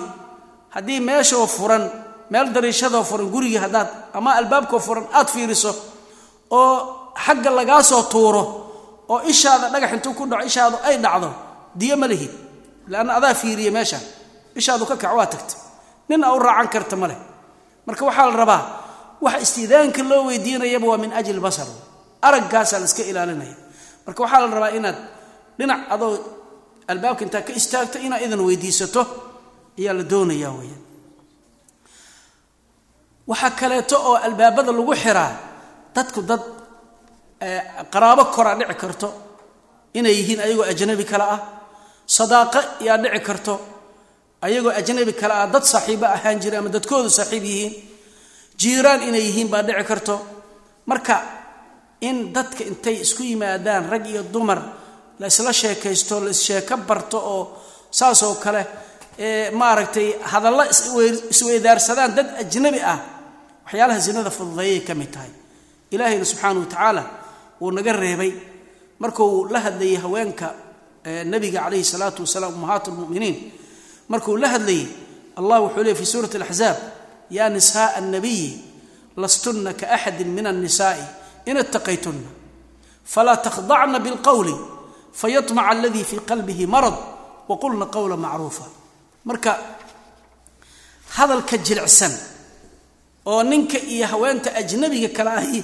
[0.74, 1.84] haddii meeshoo furan
[2.32, 5.70] meel dariishadoo furan gurigii haddaad ama albaabkoo furan aad fiiriso
[6.50, 6.72] oo
[7.24, 8.42] xagga lagaa soo tuuro
[9.12, 11.28] oo ishaada dhagax intuu ku dhaco ishaadu ay dhacdo
[11.80, 12.32] diyo ma lihid
[12.90, 13.98] leanna adaa fiiriye meesha
[14.60, 15.54] ishaadu ka kac waa tagta
[16.08, 17.18] nin a u raacan karta ma leh.
[17.86, 18.62] Marka waxaa la rabaa
[19.24, 21.66] waxa istiidaanka loo weydiinayaba waa min ajli basar.
[22.26, 23.56] Araggaasaa la iska ilaalinaya.
[24.06, 24.98] Marka waxaa la rabaa inaad
[25.58, 26.12] dhinac adoo
[26.90, 29.02] albaabka intaa ka istaagto inaad idan weydiisato
[29.78, 30.82] ayaa la doonaya weyaan
[33.30, 35.32] waxaa kaleeto oo albaabada lagu xiraa
[35.94, 36.42] dadku dad
[37.92, 39.08] qaraabo koraa dhici karto.
[39.98, 41.40] Inay yihiin ayagoo ajnabi kale ah.
[42.16, 43.52] Sadaaqo yaa dhici karto
[44.46, 47.72] ayagoo ajnabi kale ah dad saaxiibo ahaan jira ama dadkoodu saaxiib yihiin
[48.60, 50.14] jiiraan inay yihiin baa dhici karto.
[50.90, 51.16] Marka
[52.08, 54.60] in dadka intay isku yimaadaan rag iyo dumar
[55.20, 57.42] la isla sheekaysto la issheeko barto oo
[57.98, 58.62] saasoo kale
[59.60, 60.62] maaragtay hadallo
[61.32, 62.98] isweydaarsadaan dad ajnabi ah
[63.64, 65.32] waxyaalaha zinada fududeeyay ka mid tahay.
[65.94, 67.02] Ilaahayna subxaana wa tacaala
[67.60, 68.32] wuu naga reebay.
[69.02, 70.48] Markuu la hadlayay haweenka
[71.32, 73.36] nabiga calayhi salaatu wasalaam ummahaat lmuminiin
[74.08, 74.86] markuu la hadlayay
[75.38, 76.76] allah wuxuu leey fi suurati alaxzaab
[77.30, 78.50] yaa nisaaa annabiyi
[79.16, 81.04] lastunna kaaxadin min annisaai
[81.46, 82.28] in ittaqaytunna
[83.12, 84.54] falaa takhdacna bilqowli
[85.20, 86.94] fayamaca aladii fii qalbihi marad
[87.48, 88.64] waqulna qowla macruufa.
[89.28, 89.52] Marka
[91.16, 92.12] hadalka jilicsan
[93.26, 95.60] oo ninka iyo haweenta ajnabiga kale ahi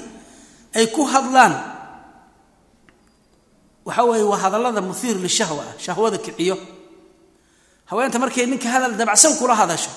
[0.79, 1.55] ay ku hadlaan
[3.85, 6.57] waxa weeye waa hadallada muhiir lishahwa ah shahwada kiciyo
[7.91, 9.91] haweenta markay ninka hadal dabacsan kula hadasho.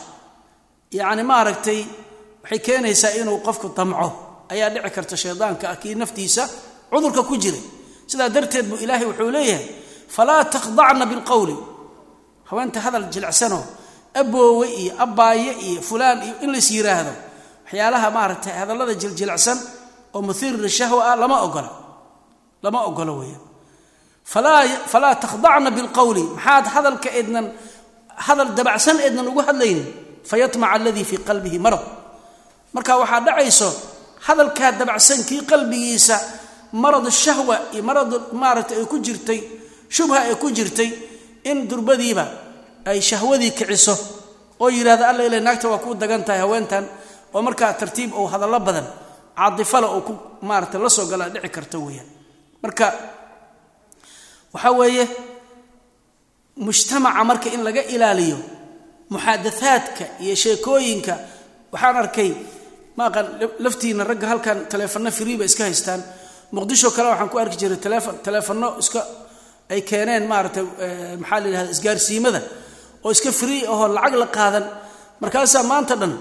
[0.97, 1.79] Yacni maaragtay
[2.43, 4.07] waxay keenaysaa inuu qofku damco.
[4.53, 6.43] Ayaa dhici karta shaydaanka ah kii naftiisa
[6.91, 7.63] cudurka ku jiray
[8.09, 9.67] sidaa darteed buu ilaahay wuxuu leeyahay
[10.15, 11.55] falaa takhdacna bilqowli
[12.49, 13.63] haweenta hadal jilicsanoo
[14.21, 17.13] aboowe iyo abbaaye iyo fulaan iyo in lais yiraahdo.
[17.65, 19.57] Waxyaalaha maaragtay hadallada jiljilicsan
[20.15, 21.71] oo muhiir lishahwa ah lama ogola.
[22.63, 23.41] Lama ogolo weeyaan
[24.91, 27.45] falaa takhdacna bilqowli maxaad hadalka eednan
[28.25, 29.85] hadal dabacsan eednan ugu hadlaynin
[30.29, 31.83] fayatmaca aladii fii qalbihi marad.
[32.73, 33.69] Marka waxaa dhacayso
[34.27, 36.17] hadalkaa dabacsan kii qalbigiisa
[36.83, 38.11] marad shahwa iyo marad
[38.41, 39.39] maaragtay ay ku jirtay
[39.95, 40.89] shubha ay ku jirtay
[41.49, 42.25] in durbadiiba
[42.89, 43.93] ay shahwadii kiciso
[44.59, 46.85] oo yidhahda alla ila naagta waa kuu dagan tahay haweentan
[47.33, 48.87] oo markaa tartiib ou hadallo badan
[49.37, 52.07] caadifala oo ku maarata la soo galaa dhici karta weeyaan.
[52.63, 52.87] Marka
[54.53, 55.05] waxaa weeye
[56.57, 58.37] mujtamaca marka in laga ilaaliyo
[59.09, 61.17] muxaadahaadka iyo sheekooyinka.
[61.71, 62.31] Waxaan arkay
[62.97, 63.25] maaqan
[63.59, 66.03] laftiina ragga halkan taleefano free ba iska haystaan.
[66.51, 69.01] Muqdisho kale waxaan ku arki jiray taleefon taleefano iska
[69.69, 70.63] ay keeneen maaragtay
[71.17, 72.41] maxaa la yidhahda isgaarsiimada
[73.03, 74.65] oo iska free ahoo lacag la qaadan.
[75.21, 76.13] Markaasaa maanta dhan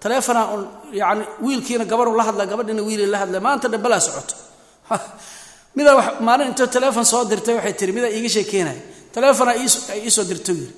[0.00, 4.34] taleefona un yani wiilkiina gabaru la hadla gabadhina wiili la hadla maanta dhan balaa socoto
[5.76, 10.24] midaa wa maalin intoo taleefon soo dirtay waxay tiri midaa iiga sheekeenaya taleefona ay iisoo
[10.24, 10.74] dirto yiri.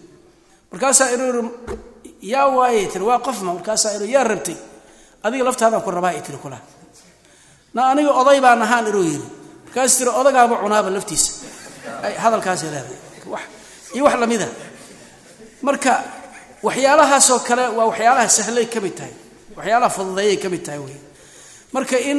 [0.73, 1.49] Markaasaa inuu yiri
[2.33, 4.57] yaa waayey tiri waa qofma markaasaa inuu yaa rabtay
[5.23, 6.39] adiga laftaadaan ku rabaa ay tiri
[7.75, 9.27] na aniga oday baan ahaan inuu yiri
[9.67, 11.31] markaas tiri odagaaba cunaaba laftiisa.
[12.03, 12.99] Ay hadalkaasay leedahay
[13.95, 14.49] iyo wax lamida
[15.63, 15.93] marka
[16.63, 19.13] waxyaalahaasoo kale waa waxyaalaha sahlay ka mid tahay.
[19.57, 20.97] Waxyaalaha fududeeyay ka mid tahay wey
[21.75, 22.19] marka in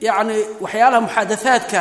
[0.00, 1.80] yacni waxyaalaha muxaadahaadka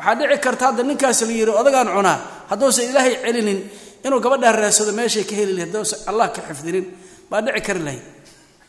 [0.00, 2.16] waxaa dhici karta hadda ninkaas la yidhi odagaan cunaa
[2.50, 3.58] hadduusan ilaahay celinin
[4.06, 6.84] inuu gabadhaa raadsado meeshay ka heli hadduusan allah ka xifdinin
[7.30, 8.02] baa dhici kari lahayd.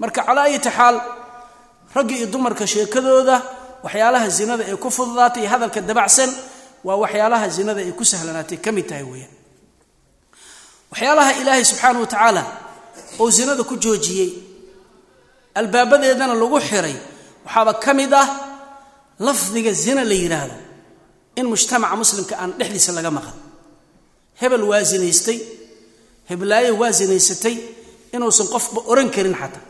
[0.02, 0.96] Marka calaa ayati xaal
[1.96, 3.36] ragga iyo dumarka sheekadooda
[3.86, 6.30] waxyaalaha zinada ee ku fududaatay hadalka dabacsan
[6.88, 9.34] waa waxyaalaha zinada ay ku sahlanaatay ka mid tahay weeyaan.
[10.92, 12.44] Waxyaalaha ilaahay subxaana wa tacaala
[13.22, 14.30] oo zinada ku joojiyey
[15.60, 16.96] albaabadeedana lagu xiray
[17.46, 18.28] waxaaba ka mid ah
[19.26, 20.56] lafdiga zina la yidhaahdo
[21.40, 23.34] in mujtamaca muslimka aan dhexdiisa laga maqan.
[24.42, 25.40] Hebel waa zinaystay
[26.30, 27.56] heblaayo waa zinaysatay
[28.16, 29.64] inuusan qofba oran karin xataa.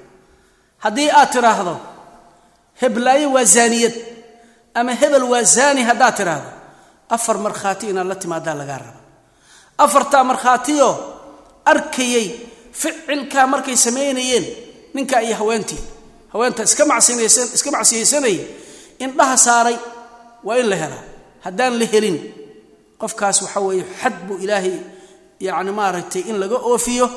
[0.83, 1.75] Haddii aad tidhaahdo
[2.81, 3.95] heblaayo waa zaaniyad
[4.79, 6.49] ama hebel waa zaani haddaad tidhaahdo
[7.15, 8.99] afar markhaati inaad la timaadaa lagaa raba.
[9.77, 10.89] Afartaa markhaatiyo
[11.71, 12.27] arkayay
[12.79, 14.45] ficilkaa markay samaynayeen
[14.95, 15.81] ninkaa iyo haweentii
[16.33, 18.45] haweenta iska macsinaysan iska macsiyaysanaya
[19.03, 19.77] indhaha saaray
[20.43, 21.03] waa in la helaa
[21.45, 22.17] haddaan la helin
[23.01, 24.75] qofkaas waxa weeye xad buu ilaahay
[25.45, 27.07] yacni maaragtay in laga oofiyo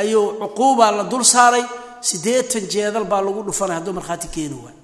[0.00, 1.64] ayuu cuquubaa la dul saaray
[2.08, 4.76] siddeetan jeedal baa lagu dhufanaya hadduu markhaati keeni waay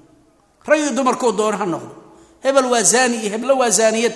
[0.69, 1.93] rag iyo dumarkuu doona ha noqdo.
[2.45, 4.15] Hebel waa zaani iyo heblo waa zaaniyad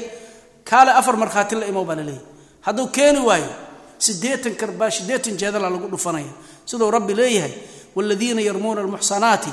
[0.69, 2.25] kaale afar markhaati la imow baa laleeyahy
[2.67, 3.51] hadduu keeni waayo
[3.99, 6.33] siddeetan karbaa siddeetan jeedala lagu dhufanaya.
[6.69, 7.53] Siduu rabbi leeyahay
[7.97, 9.51] waaladiina yarmuuna almuxsanaati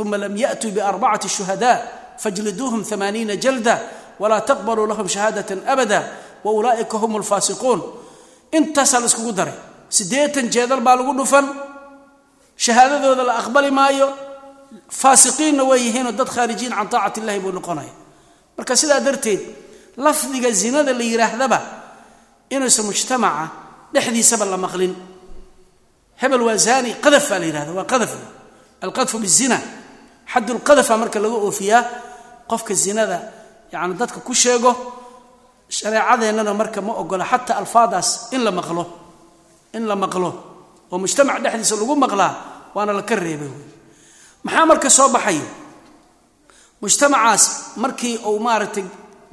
[0.00, 1.76] uma lam ya'tuu biarbacati shuhadaa
[2.22, 3.74] fajliduuhum amaaniina jalda
[4.18, 6.00] walaa taqbaluu lahum shahaadatan abada
[6.44, 7.80] wa ulaa'ika hum alfaasiquun
[8.52, 9.54] intaasaa la daray.
[9.88, 11.46] Siddeetan jeedal baa lagu dhufan.
[12.56, 14.08] Shahaadadooda la aqbali maayo.
[14.88, 17.92] Faasiqiinna way yihiinoo dad khaarijiin can taacati illahi buu noqonaya.
[18.56, 19.40] Marka sidaa darteed
[19.96, 21.60] lafdiga zinada la yidhaahdaba
[22.50, 23.50] inuusan mujtamaca
[23.92, 24.94] dhexdiisaba la maqlin.
[26.16, 28.12] Hebel waa zaani qadaf baa la yihahda waa qadaf.
[28.80, 29.60] Alqadfu bizina
[30.32, 31.84] xaddulqadafa marka laga oofiyaa
[32.48, 33.18] qofka zinada
[33.72, 34.70] yani dadka ku sheego
[35.76, 38.84] shareecadeennana marka ma ogola xataa alfaadaas in la maqlo
[39.76, 40.30] in la maqlo.
[40.92, 42.32] Oo mujtamac dhexdiisa lagu maqlaa
[42.74, 43.64] waana la ka reebay wey.
[44.44, 45.46] Maxaa marka soo baxaya
[46.82, 47.44] mujtamacaas
[47.76, 48.84] markii uu maaragtay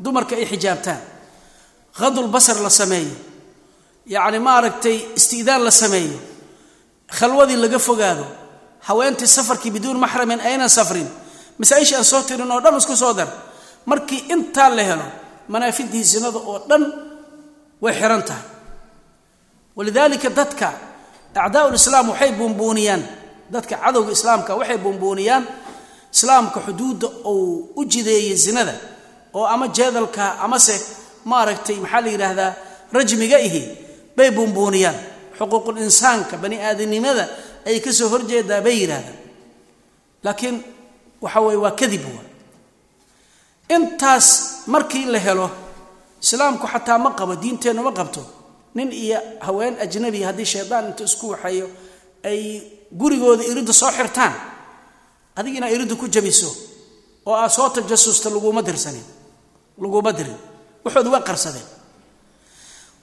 [0.04, 1.02] dumarka ay xijaabtaan
[2.00, 3.16] khadulbasar la sameeyo
[4.14, 6.18] yacni maaragtay isti'daan la sameeyo
[7.18, 8.26] khalwadii laga fogaado
[8.88, 11.08] haweentii safarkii biduun maxramin aynan safrin
[11.60, 13.28] masaa-ishii aan soo tirin oo dhan isku soo dar
[13.90, 15.08] markii intaa la helo
[15.52, 16.84] manaafidii zinada oo dhan
[17.84, 18.46] way xihan tahay.
[19.78, 20.68] Walidaalika dadka
[21.46, 23.04] acdaau lislaam waxay buunbuuniyaan
[23.54, 25.44] dadka cadowga islaamka waxay buunbuuniyaan
[26.16, 28.76] islaamka xuduudda uu u jideeyey zinada
[29.38, 30.76] oo ama jeedalka amase
[31.30, 32.52] maaragtay maxaa la yidhaahdaa
[32.96, 33.62] rajmiga ihi
[34.18, 34.98] bay buunbuuniyaan.
[35.40, 37.24] Xuquuqul insaanka bani aadanimada
[37.70, 39.18] ay ka soo horjeedaa bay yidhaahdaan.
[40.26, 40.58] Laakiin
[41.24, 42.22] waxa weye waa kadib wa
[43.70, 44.28] intaas
[44.68, 45.48] markii la helo
[46.22, 48.22] islaamku xataa ma qabo diinteennu ma qabto.
[48.76, 51.68] Nin iyo haween ajnabi haddii shaydaan inta isku waxeeyo
[52.24, 52.42] ay
[53.00, 54.34] gurigooda iridda soo xirtaan
[55.36, 56.50] adig inaad iridda ku jabiso
[57.26, 59.04] oo aad soo tajasusta laguma dirsanin
[59.82, 60.38] laguma dirin.
[60.86, 61.66] Waxooda waa qarsadeen.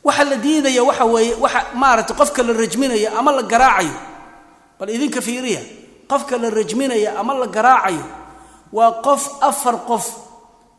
[0.04, 3.94] Waxa la diidaya waxa weeye waxa maaragtay qofka la rajminayo ama la garaacayo
[4.78, 5.60] bal idinka fiiriya
[6.10, 8.04] qofka la rajminayo ama la garaacayo
[8.72, 10.04] waa qof afar qof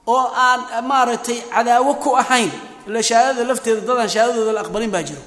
[0.07, 0.59] oo aan
[0.89, 2.51] maaragtay cadaawo ku ahayn.
[2.87, 5.21] Ila shahaadada lafteeda dadaan shahaadadooda la aqbalin baa jiro.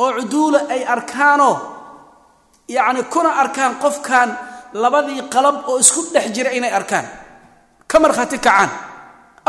[0.00, 1.54] Oo cuduula ay arkaanoo
[2.68, 4.28] yacni kuna arkaan qofkan
[4.82, 7.06] labadii qalab oo isku dhex jira inay arkaan.
[7.90, 8.70] Ka markhaati kacaan.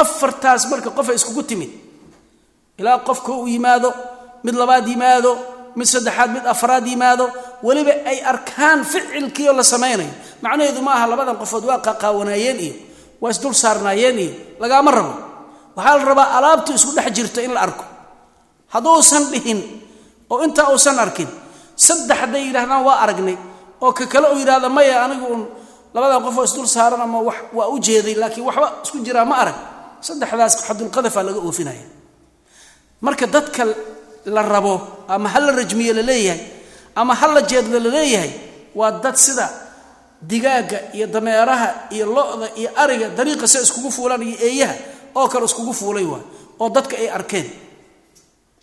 [0.02, 1.72] Afartaas marka qof ay iskugu timid.
[2.80, 3.90] Ilaa qofka uu yimaado
[4.44, 5.32] mid labaad yimaado
[5.76, 7.26] mid saddexaad mid afraad yimaado
[7.64, 10.12] weliba ay arkaan ficilkiioo la samaynayo.
[10.44, 12.74] Macnaheedu ma aha labadan qofood waa qaqaawanaayeen iyo
[13.22, 15.14] waa isdul saarnaayeen iyo lagaama rabo.
[15.76, 17.84] Waxaa la rabaa alaabtu isku dhex jirto in la arko.
[18.74, 19.60] Hadduusan dhihin
[20.30, 21.28] oo intaa uusan arkin
[21.76, 22.52] saddex hadday
[22.88, 23.38] waa aragnay
[23.82, 25.42] oo ka kale uu yidhahda maya anigu un
[25.94, 27.20] labadan qofoo isdul saaran ama
[27.54, 29.58] waa u jeeday laakiin waxba isku jiraa ma arag.
[30.02, 31.86] Saddexdaas xadulqadafa laga oofinaya.
[33.02, 33.64] Marka dadka
[34.26, 36.04] la rabo ama ha la rajmiye la
[36.96, 37.92] ama ha la jeedla la
[38.76, 39.50] waa dad sida
[40.22, 44.76] digaagga iyo dameeraha iyo lo-da iyo ariga dariiqa se iskugu fuulaan iyo eeyaha
[45.16, 46.24] oo kale iskugu fuulay waay
[46.60, 47.48] oo dadka ay arkeen.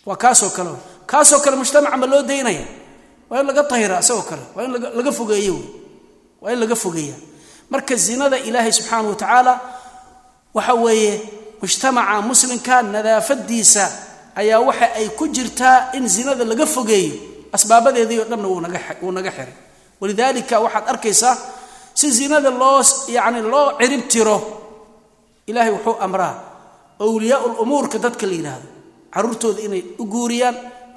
[0.06, 0.70] Waa kaasoo kale
[1.06, 2.64] kaasoo kale mujtamaca ma loo daynaya?
[3.30, 4.42] Waa in laga tahira isagoo kale?
[4.54, 5.64] Waa in laga fogeeye wey
[6.40, 7.14] waa in laga fogeeya.
[7.70, 9.60] Marka zinada ilaahay subxaana wa tacaala
[10.54, 11.12] waxa weeye
[11.62, 13.84] mujtamaca muslimka nadaafadiisa
[14.36, 17.14] ayaa waxa ay ku jirtaa in zinada laga fogeeyo
[17.52, 18.60] asbaabadeedii oo dhanna wuu
[19.12, 19.54] naga xiray
[20.00, 21.36] walidaalika waxaad arkaysaa
[21.94, 24.36] si zinada loo yani loo cirib tiro
[25.46, 26.34] ilaahay wuxuu amraa
[27.00, 28.68] awliyaa lumuurka dadka la yidhaahdo.
[29.14, 30.56] Caruurtooda inay u guuriyaan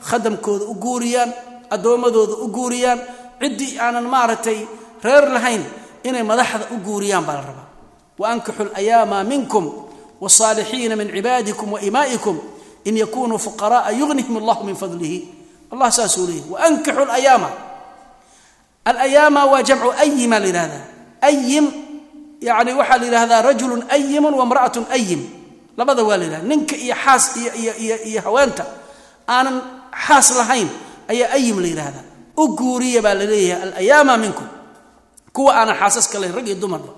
[0.09, 1.31] khadamkooda u guuriyaan
[1.75, 2.99] addoommadooda u guuriyaan
[3.41, 4.59] ciddii aanan maaragtay
[5.03, 5.63] reer lahayn
[6.03, 7.67] inay madaxda u guuriyaan baa la rabaa.
[8.19, 9.65] Wa ankixu layaama minkum
[10.21, 12.37] wاsaalixiina min cibaadikum waimaa'ikum
[12.85, 15.19] in yakunuu fuqara'a yugnihim allahu min fadlihi.
[15.71, 17.49] Allah saasuu leeyahy waankixu layaama
[18.89, 20.83] alayaama waa jamcu ayima la yidhahdaa
[21.29, 21.65] ayim
[22.47, 25.21] yani waxaa la yidhahdaa rajulun ayimun wamra'atun ayim
[25.79, 27.23] labada waa la yidhahda ninka iyo xaas
[28.09, 28.63] iyo haweenta
[29.35, 29.55] aanan
[30.07, 30.69] xaas lahayn
[31.11, 32.05] ayaa ayim la yidhaahdaa
[32.41, 34.47] u guuriya baa la leeyahay alayaama minkum
[35.35, 36.91] kuwa aanan xaasaska lahayn rag iyo dumarba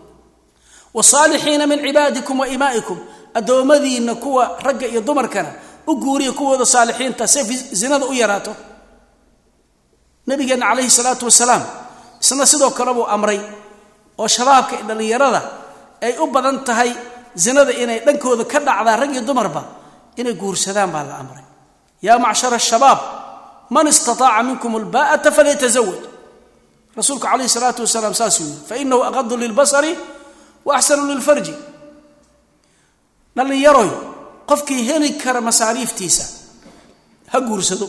[0.98, 2.98] wsaalixiina min cibaadikum wa imaa'ikum.
[3.40, 5.52] Addoommadiinna kuwa ragga iyo dumarkana
[5.88, 7.44] u guuriya kuwooda saalixiinta say
[7.80, 8.54] zinada u yaraato.
[10.28, 11.64] Nabigeenna calayhi salaatu wasalaam
[12.32, 13.40] isna sidoo kale buu amray
[14.18, 15.42] oo shabaabka iyo dhallinyarada
[16.02, 16.92] ay u badan tahay
[17.36, 19.62] zinada inay dhankooda ka dhacdaa rag iyo dumarba
[20.16, 21.44] inay guursadaan baa la amray.
[22.02, 23.00] Yaa macshara shabaab
[23.70, 26.02] man istataaca minkum albaa'ata falyatazawaj
[26.98, 29.92] rasuulku calayhi salaatu wasalaam saasuu yidhi fainahu aqadu lilbasari
[30.66, 31.54] wa axsanu lilfarji.
[33.36, 33.90] Dhallinyaroy
[34.50, 36.24] qofkii heli kara masaariiftiisa
[37.32, 37.88] ha guursado.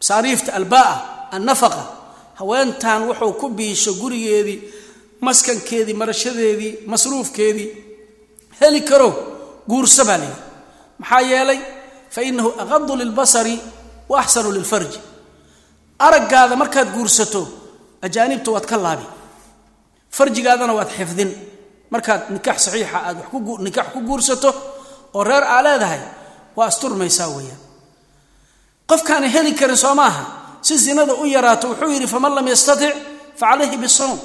[0.00, 0.94] Masaariifta albaa'a
[1.36, 1.82] annafaqa
[2.38, 4.58] haweentan wuxuu ku biisho gurigeedii
[5.20, 7.68] maskankeedii marashadeedii masruufkeedii
[8.60, 9.08] heli karo
[9.68, 10.40] guurso baa layidhi
[10.98, 11.60] maxaa yeelay
[12.14, 13.58] fa inahu aqadu lilbasari
[14.08, 15.00] wa axsanu lilfarji.
[15.98, 17.48] Araggaada markaad guursato
[18.02, 19.06] ajaanibta waad ka laabi.
[20.10, 21.30] Farjigaadana waad xifdin.
[21.90, 23.18] Markaad nikaax saxiixa aad
[23.66, 24.50] nikaax ku guursato
[25.14, 26.00] oo reer aa leedahay
[26.56, 27.60] waa asturmaysaa weeyaan.
[28.86, 30.24] Qofkaana heli karin soo maaha
[30.66, 32.94] si zinada u yaraato wuxuu yidhi faman lam yastatic
[33.38, 34.18] fa calayhi bisawm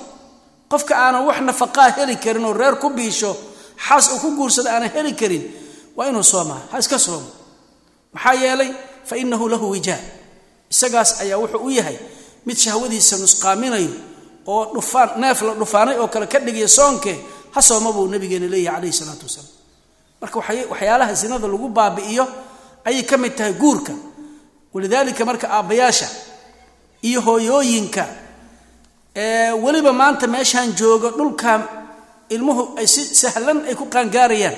[0.71, 3.31] qofka aanan wax nafaqaa heli karin oo reer ku biisho
[3.85, 5.43] xaas uu ku guursada aanan heli karin
[5.97, 7.27] waa inuu soomaa ha iska soomo.
[8.13, 8.71] Maxaa yeelay
[9.09, 9.99] fa inahu lahu wijaa
[10.73, 11.97] isagaas ayaa wuxuu u yahay
[12.45, 13.91] mid shahwadiisa nusqaaminayo
[14.53, 17.13] oo dhufaan neef la dhufaanay oo kale ka dhigaya soonke
[17.53, 19.51] ha sooma buu nabigeena leeyahay calayhi salaatu wasalaam.
[20.21, 20.35] Marka
[20.71, 22.25] waxyaalaha zinada lagu baabi'iyo
[22.87, 23.93] ayay ka mid tahay guurka.
[24.73, 26.07] Walidaalika marka aabbayaasha
[27.07, 28.03] iyo hooyooyinka
[29.63, 31.61] weliba maanta meeshaan joogo dhulkan
[32.29, 34.55] ilmuhu ay si sahlan ay ku qaangaarayaan.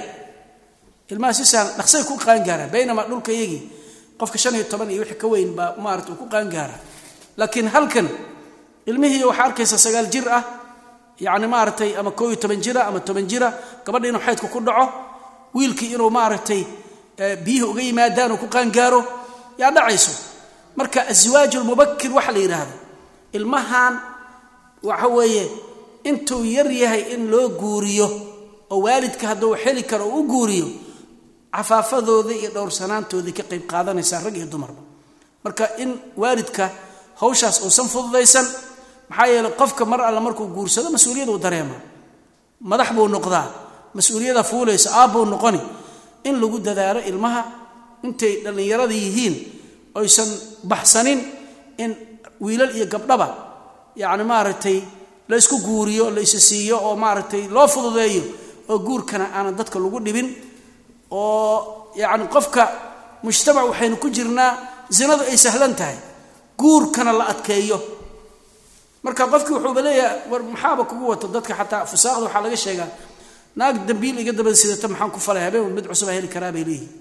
[1.12, 3.62] Ilmaha si sahlan dhaqsay ku qaangaaraan baynamaa dhulka iyagii
[4.20, 6.76] qofka shan iyo toban iyo wixii ka weyn baa maarata ku qaangaara.
[7.38, 8.08] Laakiin halkan
[8.86, 10.44] ilmihii waxaa arkaysa sagaal jir ah
[11.20, 13.50] yacni maaragtay ama koo iyo toban jira ama toban jira
[13.86, 14.86] gabadha inuu xaydku ku dhaco
[15.56, 16.62] wiilkii inuu maaragtay
[17.46, 19.02] biyihii uga yimaadaan uu ku qaangaaro
[19.62, 20.12] yaa dhacayso
[20.76, 22.74] marka aswaaj lmubakir waxa la yidhaahdo
[23.38, 23.94] ilmahan
[24.90, 25.46] waxa weeye
[26.10, 28.08] intuu yar yahay in loo guuriyo
[28.74, 30.68] oo waalidka hadduu xeli karo u guuriyo
[31.56, 34.82] cafaafadooda iyo dhowrsanaantoodii ka qayb qaadanaysaa rag iyo dumarba
[35.44, 36.66] marka in waalidka
[37.22, 38.46] hawshaas uusan fududaysan
[39.10, 41.76] maxaa yeeley qofka mar alle markuu guursado mas'uuliyad uu dareema.
[42.72, 43.48] Madax buu noqdaa
[43.98, 45.60] mas'uuliyada fuulaysa aabbuu noqoni.
[46.24, 47.42] In lagu dadaalo ilmaha
[48.08, 49.36] intay dhallinyarada yihiin
[50.00, 50.30] oysan
[50.72, 51.20] baxsanin
[51.84, 51.92] in
[52.44, 53.28] wiilal iyo gabdhaba
[54.02, 54.78] yacni maaragtay
[55.30, 58.24] la ysku guuriyo la isa siiyo oo maaragtay loo fududeeyo
[58.72, 60.28] oo guurkana aanan dadka lagu dhibin
[61.12, 61.56] oo
[62.02, 62.64] yacni qofka
[63.24, 64.52] mujtamac waxaynu ku jirnaa
[64.98, 65.98] zinadu ay sahlan tahay
[66.62, 67.78] guurkana la adkeeyo.
[69.06, 72.90] Marka qofkii wuxuuba leeyahay war maxaaba kugu wato dadka xataa fusaaqda waxaa laga sheegaa.
[73.58, 76.92] Naag dambiil iga dabada sidata maxaan ku falay habeen mid cusubaa heli karaa bay leeyihiin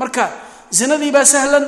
[0.00, 0.24] marka
[0.78, 1.64] zinadii baa sahlan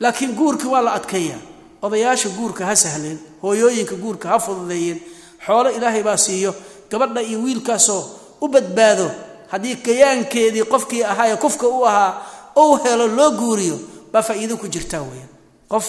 [0.00, 1.38] laakiin guurka waa la adkeeyaa.
[1.82, 4.98] Odayaasha guurka ha sahleen hooyooyinka guurka ha fududeeyeen
[5.46, 6.54] xoolo ilaahay baa siiyo
[6.90, 8.02] gabadha iyo wiilkaasoo
[8.40, 9.10] u badbaado.
[9.52, 12.22] Haddii kayaankeedii qofkii ahaa ee kufka u ahaa
[12.56, 13.76] ou helo loo guuriyo
[14.12, 15.28] baa faa'iido ku jirtaa weeyaan.
[15.68, 15.86] Qof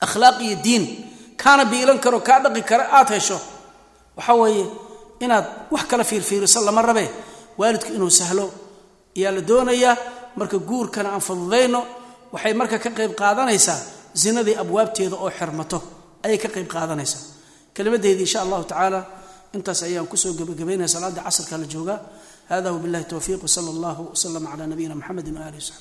[0.00, 0.84] akhlaaq iyo diin
[1.42, 3.38] kaana biilan karo kaa dhaqi kara aad hesho
[4.16, 4.66] waxa weeye
[5.20, 7.08] inaad wax kala fiirfiiriso lama rabee
[7.58, 8.50] waalidku inuu sahlo
[9.16, 9.96] ayaa la doonayaa
[10.36, 11.80] marka guurkana aan fududayno
[12.34, 13.78] waxay marka ka qayb qaadanaysaa
[14.22, 15.78] zinadii abwaabteeda oo xirmato.
[16.24, 17.22] Ayay ka qayb qaadanaysaa.
[17.76, 19.00] Kelimadeedii insha allahu tacaala
[19.56, 21.98] intaas ayaan ku soo gebagabaynaya salaada casrka la joogaa
[22.50, 25.80] hada wbillahi towfiiq wsala allahu wslama cala nabiyina mxamedi waali wsaxbi